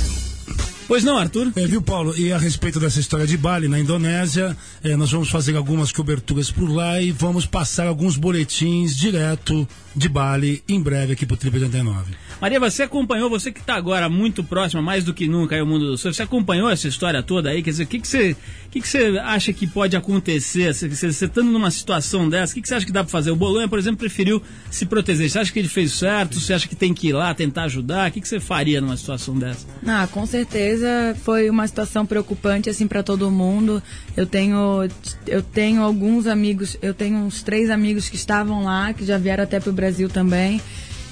Pois 0.88 1.04
não, 1.04 1.18
Arthur? 1.18 1.52
É, 1.56 1.66
viu, 1.66 1.82
Paulo? 1.82 2.16
E 2.16 2.32
a 2.32 2.38
respeito 2.38 2.80
dessa 2.80 3.00
história 3.00 3.26
de 3.26 3.36
Bali, 3.36 3.68
na 3.68 3.80
Indonésia, 3.80 4.56
é, 4.84 4.96
nós 4.96 5.12
vamos 5.12 5.30
fazer 5.30 5.56
algumas 5.56 5.92
coberturas 5.92 6.52
por 6.52 6.70
lá 6.70 7.02
e 7.02 7.12
vamos 7.12 7.48
passar 7.48 7.88
alguns 7.88 8.18
boletins 8.18 8.96
direto 8.96 9.68
de 9.96 10.08
Bali 10.08 10.64
em 10.70 10.80
breve 10.80 11.14
aqui 11.14 11.26
pro 11.26 11.36
Triple 11.36 11.64
89. 11.64 12.14
Maria, 12.40 12.60
você 12.60 12.84
acompanhou, 12.84 13.32
você 13.32 13.52
que 13.52 13.62
está 13.62 13.76
agora 13.76 14.08
muito 14.08 14.44
próxima, 14.44 14.80
mais 14.80 15.04
do 15.04 15.14
que 15.14 15.28
nunca, 15.28 15.56
aí 15.56 15.62
o 15.62 15.66
mundo 15.66 15.88
do 15.88 15.98
surf, 15.98 16.16
você 16.16 16.22
acompanhou 16.22 16.70
essa 16.70 16.88
história 16.88 17.24
toda 17.24 17.50
aí? 17.50 17.64
Quer 17.64 17.72
dizer, 17.72 17.84
o 17.86 17.88
que, 17.88 18.00
que, 18.00 18.08
você, 18.08 18.38
que, 18.76 18.82
que 18.82 18.88
você 18.90 19.18
acha 19.20 19.54
que 19.54 19.66
pode 19.66 19.96
acontecer? 19.96 20.74
Você, 20.74 20.90
você, 20.90 21.08
estando 21.08 21.50
numa 21.50 21.72
situação 21.72 22.28
dessa, 22.28 22.52
o 22.52 22.62
que, 22.62 22.68
você 22.68 22.76
acha 22.76 22.86
que 22.86 22.92
dá 22.92 23.04
para 23.04 23.12
fazer? 23.12 23.32
O 23.32 23.36
Bolonha, 23.36 23.70
por 23.70 23.80
exemplo, 23.80 24.00
preferiu 24.00 24.42
se 24.70 24.86
proteger. 24.86 25.30
Você 25.30 25.40
acha 25.40 25.52
que 25.52 25.60
ele 25.60 25.70
fez 25.70 25.94
certo? 25.94 26.40
Você 26.40 26.54
acha 26.54 26.68
que 26.68 26.76
tem 26.76 26.94
que 26.94 27.08
ir 27.08 27.14
lá 27.14 27.34
tentar 27.34 27.64
ajudar? 27.64 28.10
O 28.10 28.12
que, 28.12 28.20
que 28.20 28.28
você 28.28 28.40
faria 28.40 28.82
numa 28.82 28.98
situação 28.98 29.38
dessa? 29.40 29.66
Ah, 29.88 30.08
com 30.12 30.26
certeza 30.26 31.16
foi 31.24 31.50
uma 31.50 31.66
situação 31.66 32.06
preocupante 32.06 32.70
assim 32.70 32.86
para 32.86 33.02
todo 33.02 33.32
mundo. 33.32 33.82
Eu 34.18 34.26
tenho 34.26 34.88
eu 35.26 35.42
tenho 35.42 35.82
alguns 35.82 36.28
amigos, 36.28 36.78
eu 36.82 36.94
tenho 36.94 37.18
uns 37.18 37.42
três 37.44 37.70
amigos 37.70 38.10
que 38.10 38.18
estavam 38.18 38.64
lá, 38.64 38.94
que 38.94 39.06
já 39.06 39.18
vieram 39.18 39.46
até 39.46 39.60
pro 39.60 39.72
Brasil 39.72 40.10
também. 40.10 40.62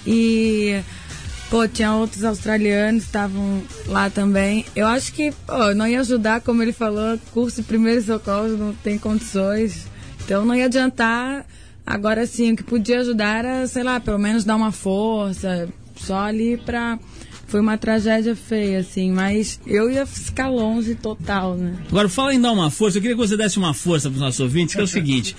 E 0.05 0.81
pô, 1.53 1.67
tinha 1.67 1.93
outros 1.93 2.23
australianos 2.23 3.03
que 3.03 3.09
estavam 3.09 3.61
lá 3.85 4.09
também. 4.09 4.65
Eu 4.75 4.87
acho 4.87 5.13
que, 5.13 5.31
pô, 5.45 5.75
não 5.75 5.87
ia 5.87 5.99
ajudar, 5.99 6.41
como 6.41 6.63
ele 6.63 6.73
falou, 6.73 7.19
curso 7.31 7.61
de 7.61 7.67
primeiros 7.67 8.05
socorros 8.05 8.57
não 8.57 8.73
tem 8.73 8.97
condições. 8.97 9.85
Então 10.25 10.43
não 10.43 10.55
ia 10.55 10.65
adiantar. 10.65 11.45
Agora 11.85 12.25
sim, 12.25 12.53
o 12.53 12.55
que 12.55 12.63
podia 12.63 13.01
ajudar 13.01 13.45
era, 13.45 13.67
sei 13.67 13.83
lá, 13.83 13.99
pelo 13.99 14.17
menos 14.17 14.43
dar 14.43 14.55
uma 14.55 14.71
força, 14.71 15.69
só 15.95 16.21
ali 16.21 16.57
pra 16.57 16.97
foi 17.53 17.59
uma 17.59 17.77
tragédia 17.77 18.35
feia, 18.35 18.79
assim, 18.79 19.11
mas 19.11 19.59
eu 19.67 19.91
ia 19.91 20.07
ficar 20.07 20.49
longe 20.49 20.95
total, 20.95 21.55
né? 21.55 21.75
Agora, 21.87 22.09
fala 22.09 22.33
em 22.33 22.41
dar 22.41 22.51
uma 22.51 22.71
força, 22.71 22.97
eu 22.97 23.01
queria 23.03 23.15
que 23.15 23.21
você 23.21 23.37
desse 23.37 23.59
uma 23.59 23.75
força 23.75 24.09
para 24.09 24.15
os 24.15 24.21
nossos 24.21 24.39
ouvintes, 24.39 24.73
que 24.73 24.81
é 24.81 24.83
o 24.83 24.87
seguinte. 24.87 25.35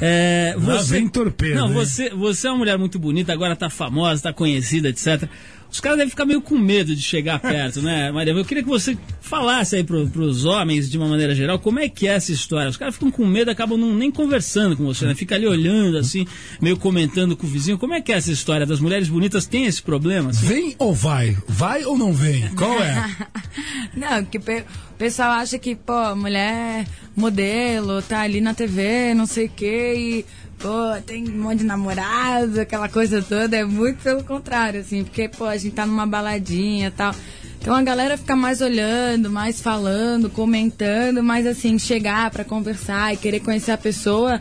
É, 0.00 0.54
Lá 0.56 0.78
você, 0.78 0.94
vem 0.94 1.08
torpedo, 1.08 1.56
Não, 1.56 1.68
hein? 1.68 1.74
você, 1.74 2.08
você 2.08 2.46
é 2.46 2.50
uma 2.50 2.56
mulher 2.56 2.78
muito 2.78 2.98
bonita, 2.98 3.34
agora 3.34 3.54
tá 3.54 3.68
famosa, 3.68 4.22
tá 4.22 4.32
conhecida, 4.32 4.88
etc. 4.88 5.28
Os 5.70 5.80
caras 5.80 5.98
devem 5.98 6.10
ficar 6.10 6.24
meio 6.24 6.40
com 6.40 6.56
medo 6.58 6.96
de 6.96 7.02
chegar 7.02 7.38
perto, 7.38 7.82
né, 7.82 8.10
Maria? 8.10 8.32
Eu 8.32 8.44
queria 8.44 8.62
que 8.62 8.68
você 8.68 8.96
falasse 9.20 9.76
aí 9.76 9.84
pro, 9.84 10.08
pros 10.08 10.44
homens, 10.46 10.90
de 10.90 10.96
uma 10.96 11.06
maneira 11.06 11.34
geral, 11.34 11.58
como 11.58 11.78
é 11.78 11.88
que 11.88 12.08
é 12.08 12.12
essa 12.12 12.32
história. 12.32 12.70
Os 12.70 12.76
caras 12.78 12.94
ficam 12.94 13.10
com 13.10 13.26
medo, 13.26 13.50
acabam 13.50 13.78
não, 13.78 13.94
nem 13.94 14.10
conversando 14.10 14.76
com 14.76 14.84
você, 14.86 15.04
né? 15.06 15.14
Fica 15.14 15.34
ali 15.34 15.46
olhando, 15.46 15.98
assim, 15.98 16.26
meio 16.60 16.76
comentando 16.78 17.36
com 17.36 17.46
o 17.46 17.50
vizinho. 17.50 17.76
Como 17.78 17.92
é 17.92 18.00
que 18.00 18.10
é 18.12 18.16
essa 18.16 18.32
história? 18.32 18.64
Das 18.64 18.80
mulheres 18.80 19.08
bonitas 19.08 19.44
tem 19.46 19.66
esse 19.66 19.82
problema? 19.82 20.30
assim? 20.30 20.46
Vem 20.46 20.74
ou 20.78 20.94
vai? 20.94 21.36
Vai 21.46 21.84
ou 21.84 21.98
não 21.98 22.12
vem? 22.14 22.48
Qual 22.54 22.82
é? 22.82 23.16
Não, 23.96 24.22
porque 24.22 24.38
pe- 24.38 24.64
o 24.92 24.94
pessoal 24.96 25.30
acha 25.32 25.58
que, 25.58 25.74
pô, 25.74 26.14
mulher 26.14 26.86
modelo, 27.16 28.00
tá 28.02 28.20
ali 28.20 28.40
na 28.40 28.54
TV, 28.54 29.12
não 29.14 29.26
sei 29.26 29.46
o 29.46 29.50
quê, 29.50 29.94
e, 29.96 30.24
pô, 30.58 31.00
tem 31.06 31.28
um 31.28 31.42
monte 31.42 31.58
de 31.58 31.64
namorado, 31.64 32.60
aquela 32.60 32.88
coisa 32.88 33.22
toda. 33.22 33.56
É 33.56 33.64
muito 33.64 34.02
pelo 34.02 34.22
contrário, 34.24 34.80
assim, 34.80 35.04
porque, 35.04 35.28
pô, 35.28 35.44
a 35.44 35.56
gente 35.56 35.74
tá 35.74 35.86
numa 35.86 36.06
baladinha 36.06 36.88
e 36.88 36.90
tal. 36.90 37.14
Então 37.60 37.74
a 37.74 37.82
galera 37.82 38.16
fica 38.16 38.36
mais 38.36 38.60
olhando, 38.60 39.30
mais 39.30 39.60
falando, 39.60 40.30
comentando, 40.30 41.22
mas 41.22 41.46
assim, 41.46 41.78
chegar 41.78 42.30
pra 42.30 42.44
conversar 42.44 43.12
e 43.12 43.16
querer 43.16 43.40
conhecer 43.40 43.72
a 43.72 43.78
pessoa 43.78 44.40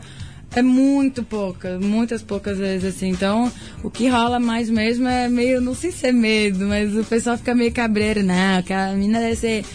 é 0.56 0.62
muito 0.62 1.24
pouca, 1.24 1.78
muitas 1.80 2.22
poucas 2.22 2.58
vezes, 2.58 2.96
assim. 2.96 3.10
Então, 3.10 3.52
o 3.84 3.90
que 3.90 4.08
rola 4.08 4.40
mais 4.40 4.70
mesmo 4.70 5.08
é 5.08 5.28
meio, 5.28 5.60
não 5.60 5.76
sei 5.76 5.92
se 5.92 6.08
é 6.08 6.12
medo, 6.12 6.66
mas 6.68 6.96
o 6.96 7.04
pessoal 7.04 7.38
fica 7.38 7.54
meio 7.54 7.72
cabreiro, 7.72 8.24
não, 8.24 8.62
que 8.64 8.74
a 8.74 8.92
menina 8.94 9.20
deve 9.20 9.36
ser 9.36 9.66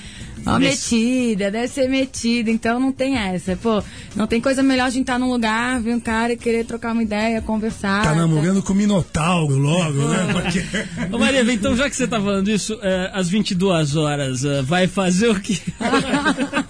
ó, 0.46 0.58
metida, 0.58 1.50
deve 1.50 1.68
ser 1.68 1.88
metida, 1.88 2.50
então 2.50 2.78
não 2.78 2.92
tem 2.92 3.16
essa. 3.16 3.56
Pô, 3.56 3.82
não 4.14 4.26
tem 4.26 4.40
coisa 4.40 4.62
melhor 4.62 4.86
a 4.86 4.90
gente 4.90 5.02
estar 5.02 5.18
num 5.18 5.30
lugar, 5.30 5.80
ver 5.80 5.94
um 5.94 6.00
cara 6.00 6.32
e 6.32 6.36
querer 6.36 6.64
trocar 6.64 6.92
uma 6.92 7.02
ideia, 7.02 7.40
conversar. 7.42 8.02
Tá 8.02 8.14
namorando 8.14 8.62
com 8.62 8.72
o 8.72 8.76
Minotauro 8.76 9.56
logo, 9.56 10.08
né? 10.08 10.28
Porque... 10.32 10.62
Ô 11.14 11.18
Maria, 11.18 11.42
então 11.52 11.76
já 11.76 11.88
que 11.88 11.96
você 11.96 12.06
tá 12.06 12.20
falando 12.20 12.48
isso, 12.48 12.78
é, 12.82 13.10
às 13.12 13.28
22 13.28 13.96
horas, 13.96 14.44
é, 14.44 14.62
vai 14.62 14.86
fazer 14.86 15.30
o 15.30 15.40
quê? 15.40 15.58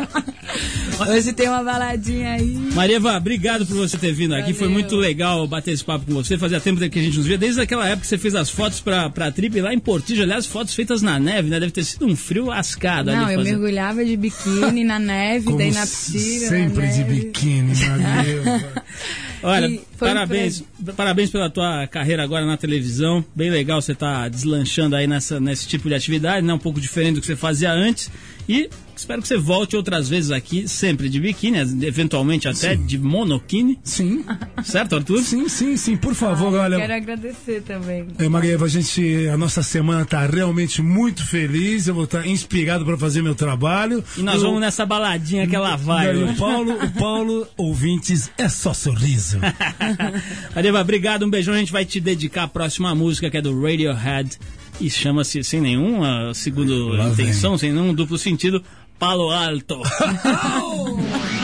Hoje 1.08 1.32
tem 1.32 1.48
uma 1.48 1.62
baladinha 1.64 2.32
aí. 2.34 2.54
Marieva, 2.74 3.16
obrigado 3.16 3.66
por 3.66 3.76
você 3.76 3.96
ter 3.98 4.12
vindo 4.12 4.34
aqui. 4.34 4.52
Foi 4.52 4.68
Valeu. 4.68 4.72
muito 4.72 4.94
legal 4.96 5.46
bater 5.46 5.72
esse 5.72 5.84
papo 5.84 6.06
com 6.06 6.12
você. 6.14 6.38
Fazia 6.38 6.60
tempo 6.60 6.78
que 6.88 6.98
a 6.98 7.02
gente 7.02 7.16
nos 7.16 7.26
via. 7.26 7.36
Desde 7.38 7.60
aquela 7.60 7.84
época 7.86 8.02
que 8.02 8.06
você 8.06 8.18
fez 8.18 8.34
as 8.34 8.50
fotos 8.50 8.80
pra, 8.80 9.10
pra 9.10 9.30
trip 9.32 9.60
lá 9.60 9.72
em 9.74 9.78
Portillo. 9.78 10.22
Aliás, 10.22 10.46
fotos 10.46 10.74
feitas 10.74 11.02
na 11.02 11.18
neve, 11.18 11.48
né? 11.48 11.58
Deve 11.58 11.72
ter 11.72 11.84
sido 11.84 12.06
um 12.06 12.14
frio 12.14 12.46
lascado 12.46 13.06
Não, 13.10 13.24
ali. 13.24 13.34
eu 13.34 13.38
fazer. 13.40 13.50
mergulhava 13.50 14.04
de 14.04 14.16
biquíni 14.16 14.84
na 14.84 14.98
neve, 14.98 15.46
Como 15.46 15.58
daí 15.58 15.72
na 15.72 15.82
piscina. 15.82 16.48
sempre 16.48 16.86
na 16.86 16.92
de 16.92 17.04
biquíni, 17.04 17.72
Marieva. 17.74 18.82
Olha, 19.42 19.66
E 19.66 19.80
foi 20.02 20.10
um 20.10 20.14
parabéns, 20.14 20.64
parabéns 20.96 21.30
pela 21.30 21.48
tua 21.50 21.86
carreira 21.86 22.22
agora 22.22 22.44
na 22.46 22.56
televisão. 22.56 23.24
Bem 23.34 23.50
legal 23.50 23.80
você 23.80 23.92
estar 23.92 24.28
deslanchando 24.28 24.96
aí 24.96 25.06
nessa, 25.06 25.38
nesse 25.40 25.66
tipo 25.66 25.88
de 25.88 25.94
atividade, 25.94 26.46
né? 26.46 26.52
Um 26.52 26.58
pouco 26.58 26.80
diferente 26.80 27.14
do 27.16 27.20
que 27.20 27.26
você 27.26 27.36
fazia 27.36 27.72
antes. 27.72 28.10
E 28.48 28.68
espero 28.96 29.22
que 29.22 29.28
você 29.28 29.38
volte 29.38 29.76
outras 29.76 30.08
vezes 30.08 30.32
aqui, 30.32 30.66
sempre 30.68 31.08
de 31.08 31.20
biquíni, 31.20 31.58
eventualmente 31.86 32.48
até 32.48 32.74
de 32.74 32.98
monoquine. 32.98 33.78
Sim, 33.84 34.24
Certo, 34.64 34.96
Arthur? 34.96 35.22
sim, 35.22 35.48
sim, 35.48 35.76
sim. 35.76 35.96
Por 35.96 36.12
favor, 36.14 36.52
Eu 36.52 36.60
olha. 36.60 36.76
Quero 36.76 36.92
agradecer 36.92 37.62
também. 37.62 38.04
É, 38.18 38.28
Marieva, 38.28 38.64
a 38.64 38.68
gente, 38.68 39.28
a 39.28 39.36
nossa 39.38 39.62
semana 39.62 40.04
tá 40.04 40.26
realmente 40.26 40.82
muito 40.82 41.24
feliz. 41.24 41.86
Eu 41.86 41.94
vou 41.94 42.04
estar 42.04 42.26
inspirado 42.26 42.84
para 42.84 42.98
fazer 42.98 43.22
meu 43.22 43.34
trabalho. 43.36 44.02
E 44.18 44.22
nós 44.22 44.36
Eu- 44.36 44.42
vamos 44.48 44.60
nessa 44.60 44.84
baladinha 44.84 45.46
que 45.46 45.54
ela 45.54 45.76
vai. 45.76 46.12
O 46.24 46.34
Paulo, 46.34 46.72
o 46.84 46.90
Paulo, 46.90 47.46
ouvintes, 47.56 48.28
é 48.36 48.48
só 48.48 48.74
sorriso. 48.74 49.38
Marieva, 50.54 50.80
obrigado, 50.80 51.24
um 51.24 51.30
beijão. 51.30 51.54
A 51.54 51.58
gente 51.58 51.72
vai 51.72 51.84
te 51.84 52.00
dedicar 52.00 52.44
a 52.44 52.48
próxima 52.48 52.94
música 52.94 53.30
que 53.30 53.36
é 53.36 53.42
do 53.42 53.60
Radiohead 53.60 54.38
e 54.80 54.90
chama-se, 54.90 55.42
sem 55.44 55.60
nenhuma 55.60 56.32
segunda 56.34 56.74
intenção, 57.08 57.56
sem 57.58 57.72
nenhum 57.72 57.94
duplo 57.94 58.18
sentido, 58.18 58.62
Palo 58.98 59.30
Alto. 59.30 59.80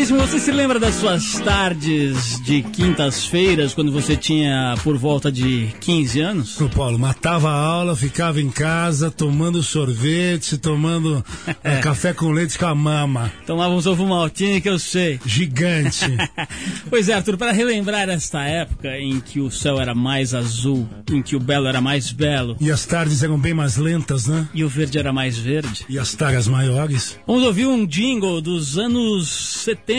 Veríssimo, 0.00 0.18
você 0.20 0.38
se 0.38 0.50
lembra 0.50 0.80
das 0.80 0.94
suas 0.94 1.34
tardes 1.40 2.40
de 2.40 2.62
quintas-feiras, 2.62 3.74
quando 3.74 3.92
você 3.92 4.16
tinha 4.16 4.74
por 4.82 4.96
volta 4.96 5.30
de 5.30 5.68
15 5.78 6.20
anos? 6.20 6.58
O 6.58 6.70
Paulo 6.70 6.98
matava 6.98 7.50
a 7.50 7.54
aula, 7.54 7.94
ficava 7.94 8.40
em 8.40 8.50
casa 8.50 9.10
tomando 9.10 9.62
sorvete, 9.62 10.56
tomando 10.56 11.22
eh, 11.62 11.80
café 11.80 12.14
com 12.14 12.30
leite 12.30 12.58
com 12.58 12.64
a 12.64 12.74
mama. 12.74 13.30
Tomava 13.44 13.74
um 13.74 13.76
ovo 13.76 14.06
maltine 14.06 14.62
que 14.62 14.70
eu 14.70 14.78
sei. 14.78 15.20
Gigante. 15.26 16.06
Pois 16.88 17.08
é, 17.08 17.14
Arthur, 17.14 17.36
para 17.36 17.52
relembrar 17.52 18.08
esta 18.08 18.42
época 18.42 18.98
em 18.98 19.20
que 19.20 19.38
o 19.38 19.50
céu 19.50 19.80
era 19.80 19.94
mais 19.94 20.34
azul, 20.34 20.88
em 21.10 21.22
que 21.22 21.36
o 21.36 21.40
belo 21.40 21.66
era 21.66 21.80
mais 21.80 22.10
belo 22.10 22.56
E 22.60 22.70
as 22.70 22.84
tardes 22.84 23.22
eram 23.22 23.38
bem 23.38 23.54
mais 23.54 23.76
lentas, 23.76 24.26
né? 24.26 24.48
e 24.52 24.64
o 24.64 24.68
verde 24.68 24.98
era 24.98 25.12
mais 25.12 25.38
verde, 25.38 25.84
E 25.88 25.98
as 25.98 26.14
taras 26.14 26.48
maiores. 26.48 27.18
vamos 27.26 27.44
ouvir 27.44 27.66
um 27.66 27.86
jingle 27.86 28.40
dos 28.40 28.78
anos 28.78 29.28
70. 29.28 29.89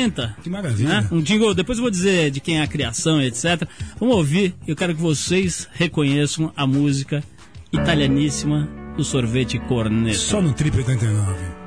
Que 0.41 0.49
maravilha. 0.49 1.01
né? 1.01 1.07
Um 1.11 1.21
jingle, 1.21 1.53
depois 1.53 1.77
eu 1.77 1.81
vou 1.83 1.91
dizer 1.91 2.31
de 2.31 2.39
quem 2.39 2.59
é 2.59 2.63
a 2.63 2.67
criação 2.67 3.21
e 3.21 3.27
etc. 3.27 3.67
Vamos 3.99 4.15
ouvir, 4.15 4.55
eu 4.67 4.75
quero 4.75 4.95
que 4.95 5.01
vocês 5.01 5.67
reconheçam 5.73 6.51
a 6.55 6.65
música 6.67 7.23
italianíssima 7.71 8.67
do 8.97 9.03
sorvete 9.03 9.59
Corneto. 9.59 10.17
Só 10.17 10.41
no 10.41 10.53
Trip 10.53 10.77
89. 10.77 11.61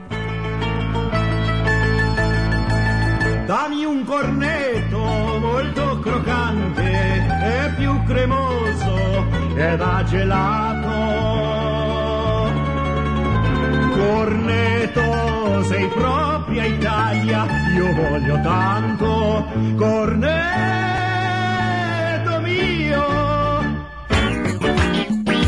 Dammi 3.47 3.85
un 3.85 4.05
cornetto 4.05 4.99
molto 4.99 6.01
croccante 6.01 6.81
e 6.83 7.71
più 7.77 8.03
cremoso 8.05 8.95
e 9.57 9.77
da 9.77 10.03
gelato. 10.09 11.84
Cornetto, 13.95 15.01
sei 15.69 15.89
propria 15.89 16.67
Italia, 16.69 17.47
io 17.77 17.95
voglio 17.95 18.43
tanto. 18.43 19.45
Cornetto 19.79 20.35
mio. 22.43 23.05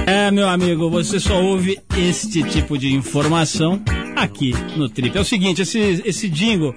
É, 0.06 0.30
meu 0.30 0.48
amigo, 0.48 0.88
você 0.88 1.18
só 1.18 1.42
ouve 1.42 1.78
este 1.96 2.42
tipo 2.44 2.78
de 2.78 2.94
informação 2.94 3.82
aqui 4.14 4.52
no 4.76 4.88
Trip. 4.88 5.16
É 5.16 5.20
o 5.20 5.24
seguinte, 5.24 5.62
esse, 5.62 6.02
esse 6.04 6.28
jingle 6.28 6.74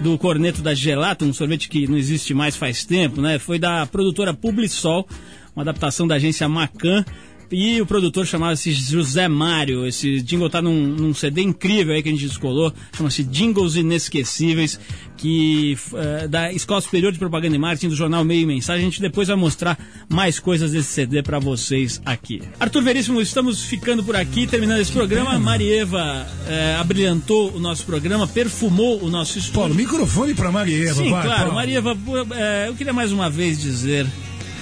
do 0.00 0.18
Corneto 0.18 0.62
da 0.62 0.74
Gelato, 0.74 1.24
um 1.24 1.32
sorvete 1.32 1.68
que 1.68 1.86
não 1.86 1.96
existe 1.96 2.34
mais 2.34 2.56
faz 2.56 2.84
tempo, 2.84 3.20
né? 3.20 3.38
Foi 3.38 3.58
da 3.58 3.86
produtora 3.86 4.34
Publisol, 4.34 5.06
uma 5.54 5.62
adaptação 5.62 6.06
da 6.06 6.16
agência 6.16 6.48
Macan. 6.48 7.04
E 7.52 7.80
o 7.82 7.86
produtor 7.86 8.26
chamava-se 8.26 8.72
José 8.72 9.28
Mário. 9.28 9.86
Esse 9.86 10.22
jingle 10.22 10.48
tá 10.48 10.62
num, 10.62 10.86
num 10.86 11.12
CD 11.12 11.42
incrível 11.42 11.94
aí 11.94 12.02
que 12.02 12.08
a 12.08 12.12
gente 12.12 12.26
descolou. 12.26 12.72
Chama-se 12.96 13.22
Jingles 13.22 13.76
Inesquecíveis, 13.76 14.80
que 15.18 15.76
é, 15.94 16.26
da 16.28 16.50
Escola 16.52 16.80
Superior 16.80 17.12
de 17.12 17.18
Propaganda 17.18 17.54
e 17.54 17.58
Marketing 17.58 17.88
do 17.88 17.94
jornal 17.94 18.24
Meio 18.24 18.42
e 18.42 18.46
Mensagem. 18.46 18.82
A 18.82 18.84
gente 18.88 19.02
depois 19.02 19.28
vai 19.28 19.36
mostrar 19.36 19.78
mais 20.08 20.38
coisas 20.40 20.72
desse 20.72 20.88
CD 20.88 21.22
para 21.22 21.38
vocês 21.38 22.00
aqui. 22.06 22.40
Arthur 22.58 22.82
Veríssimo, 22.82 23.20
estamos 23.20 23.62
ficando 23.62 24.02
por 24.02 24.16
aqui, 24.16 24.46
terminando 24.46 24.80
esse 24.80 24.92
programa. 24.92 25.38
Marieva 25.38 26.26
é, 26.48 26.76
abrilhantou 26.80 27.52
o 27.54 27.60
nosso 27.60 27.84
programa, 27.84 28.26
perfumou 28.26 29.02
o 29.02 29.10
nosso 29.10 29.38
estúdio. 29.38 29.60
Paulo, 29.60 29.74
microfone 29.74 30.34
pra 30.34 30.50
Marieva, 30.50 30.94
Sim, 30.94 31.10
vai, 31.10 31.22
claro. 31.22 31.40
Paulo. 31.40 31.54
Marieva, 31.54 31.96
é, 32.34 32.68
eu 32.68 32.74
queria 32.74 32.92
mais 32.92 33.12
uma 33.12 33.28
vez 33.28 33.60
dizer 33.60 34.06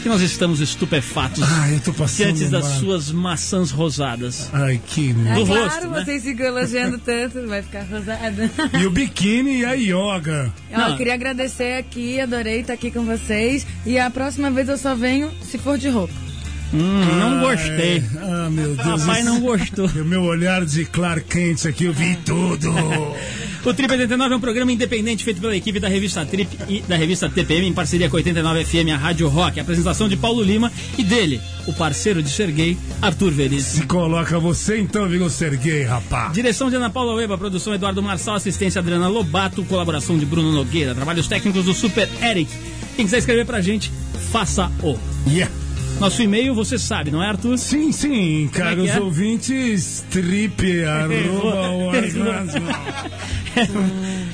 que 0.03 0.09
nós 0.09 0.21
estamos 0.23 0.61
estupefatos 0.61 1.43
Ah, 1.43 1.71
eu 1.71 1.81
tô 1.81 1.93
passando 1.93 2.35
diante 2.35 2.51
das 2.51 2.65
mal. 2.69 2.79
suas 2.81 3.11
maçãs 3.13 3.71
rosadas. 3.71 4.49
Ai, 4.53 4.81
que 4.87 5.11
É 5.11 5.35
Do 5.35 5.47
claro, 5.47 5.65
rosto, 5.65 5.89
né? 5.89 6.05
vocês 6.05 6.23
ficam 6.23 6.47
elogiando 6.47 6.99
tanto, 6.99 7.47
vai 7.47 7.63
ficar 7.63 7.83
rosada. 7.85 8.51
E 8.81 8.87
o 8.87 8.91
biquíni 8.91 9.61
e 9.61 9.65
a 9.65 9.73
yoga. 9.75 10.53
Ó. 10.73 10.89
Eu 10.89 10.97
queria 10.97 11.15
agradecer 11.15 11.79
aqui, 11.79 12.21
adorei 12.21 12.61
estar 12.61 12.73
aqui 12.75 12.91
com 12.91 13.05
vocês. 13.05 13.67
E 13.85 13.99
a 13.99 14.11
próxima 14.11 14.51
vez 14.51 14.69
eu 14.69 14.79
só 14.79 14.95
venho 14.95 15.31
se 15.43 15.59
for 15.59 15.77
de 15.79 15.89
roupa. 15.89 16.30
Hum, 16.73 17.05
não 17.19 17.41
gostei. 17.41 18.03
Ah, 18.17 18.49
meu 18.51 18.75
Deus. 18.75 19.01
Papai 19.01 19.23
não 19.23 19.41
gostou. 19.41 19.87
O 19.87 20.05
meu 20.05 20.23
olhar 20.23 20.65
de 20.65 20.85
Clark 20.85 21.25
Kent 21.25 21.67
aqui, 21.67 21.85
eu 21.85 21.93
vi 21.93 22.17
tudo. 22.25 22.71
O 23.63 23.75
Trip 23.75 23.93
89 23.93 24.33
é 24.33 24.37
um 24.39 24.41
programa 24.41 24.73
independente 24.73 25.23
feito 25.23 25.39
pela 25.39 25.55
equipe 25.55 25.79
da 25.79 25.87
revista 25.87 26.25
Trip 26.25 26.49
e 26.67 26.81
da 26.81 26.97
revista 26.97 27.29
TPM 27.29 27.67
em 27.67 27.75
parceria 27.75 28.09
com 28.09 28.17
a 28.17 28.19
89 28.19 28.65
FM, 28.65 28.89
a 28.95 28.97
Rádio 28.97 29.29
Rock. 29.29 29.59
A 29.59 29.63
apresentação 29.63 30.09
de 30.09 30.17
Paulo 30.17 30.43
Lima 30.43 30.73
e 30.97 31.03
dele, 31.03 31.39
o 31.67 31.73
parceiro 31.75 32.23
de 32.23 32.31
Serguei, 32.31 32.79
Arthur 33.03 33.31
Veríssimo. 33.33 33.83
Se 33.83 33.87
coloca 33.87 34.39
você 34.39 34.79
então, 34.79 35.07
Vigo 35.07 35.29
Serguei, 35.29 35.83
rapá. 35.83 36.29
Direção 36.29 36.71
de 36.71 36.77
Ana 36.77 36.89
Paula 36.89 37.13
Weba, 37.13 37.37
produção 37.37 37.75
Eduardo 37.75 38.03
Marçal, 38.03 38.35
assistência 38.35 38.79
Adriana 38.79 39.09
Lobato, 39.09 39.63
colaboração 39.65 40.17
de 40.17 40.25
Bruno 40.25 40.53
Nogueira, 40.53 40.95
trabalhos 40.95 41.29
técnicos 41.29 41.67
do 41.67 41.75
Super 41.75 42.09
Eric. 42.23 42.51
Quem 42.97 43.05
quiser 43.05 43.19
escrever 43.19 43.45
pra 43.45 43.61
gente, 43.61 43.93
faça 44.33 44.73
o. 44.83 44.99
Yeah. 45.29 45.53
Nosso 46.01 46.23
e-mail 46.23 46.55
você 46.55 46.79
sabe, 46.79 47.11
não 47.11 47.23
é, 47.23 47.27
Arthur? 47.27 47.59
Sim, 47.59 47.93
sim, 47.93 48.49
caros 48.51 48.89
é 48.89 48.93
é? 48.97 49.01
ouvintes, 49.01 50.03
trip, 50.11 50.83
arroba. 50.85 51.93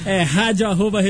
É 0.04 0.22
rádio 0.22 0.68
arroba 0.68 1.00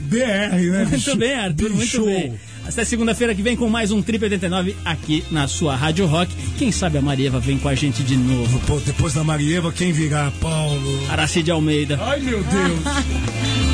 BR, 0.00 0.70
né? 0.72 0.84
Muito 0.90 1.16
bem, 1.16 1.34
Arthur, 1.34 1.70
muito 1.70 2.04
bem. 2.04 2.34
Até 2.66 2.84
segunda-feira 2.84 3.34
que 3.34 3.42
vem 3.42 3.54
com 3.56 3.68
mais 3.68 3.92
um 3.92 4.02
Trip 4.02 4.24
89 4.24 4.74
aqui 4.84 5.22
na 5.30 5.46
sua 5.46 5.76
Rádio 5.76 6.06
Rock. 6.06 6.34
Quem 6.58 6.72
sabe 6.72 6.98
a 6.98 7.02
Marieva 7.02 7.38
vem 7.38 7.58
com 7.58 7.68
a 7.68 7.74
gente 7.74 8.02
de 8.02 8.16
novo. 8.16 8.58
Pô, 8.66 8.80
depois 8.80 9.12
da 9.12 9.22
Marieva, 9.22 9.70
quem 9.70 9.92
virá? 9.92 10.32
Paulo. 10.40 11.06
Aracide 11.10 11.50
Almeida. 11.50 11.98
Ai, 12.02 12.20
meu 12.20 12.42
Deus. 12.42 13.73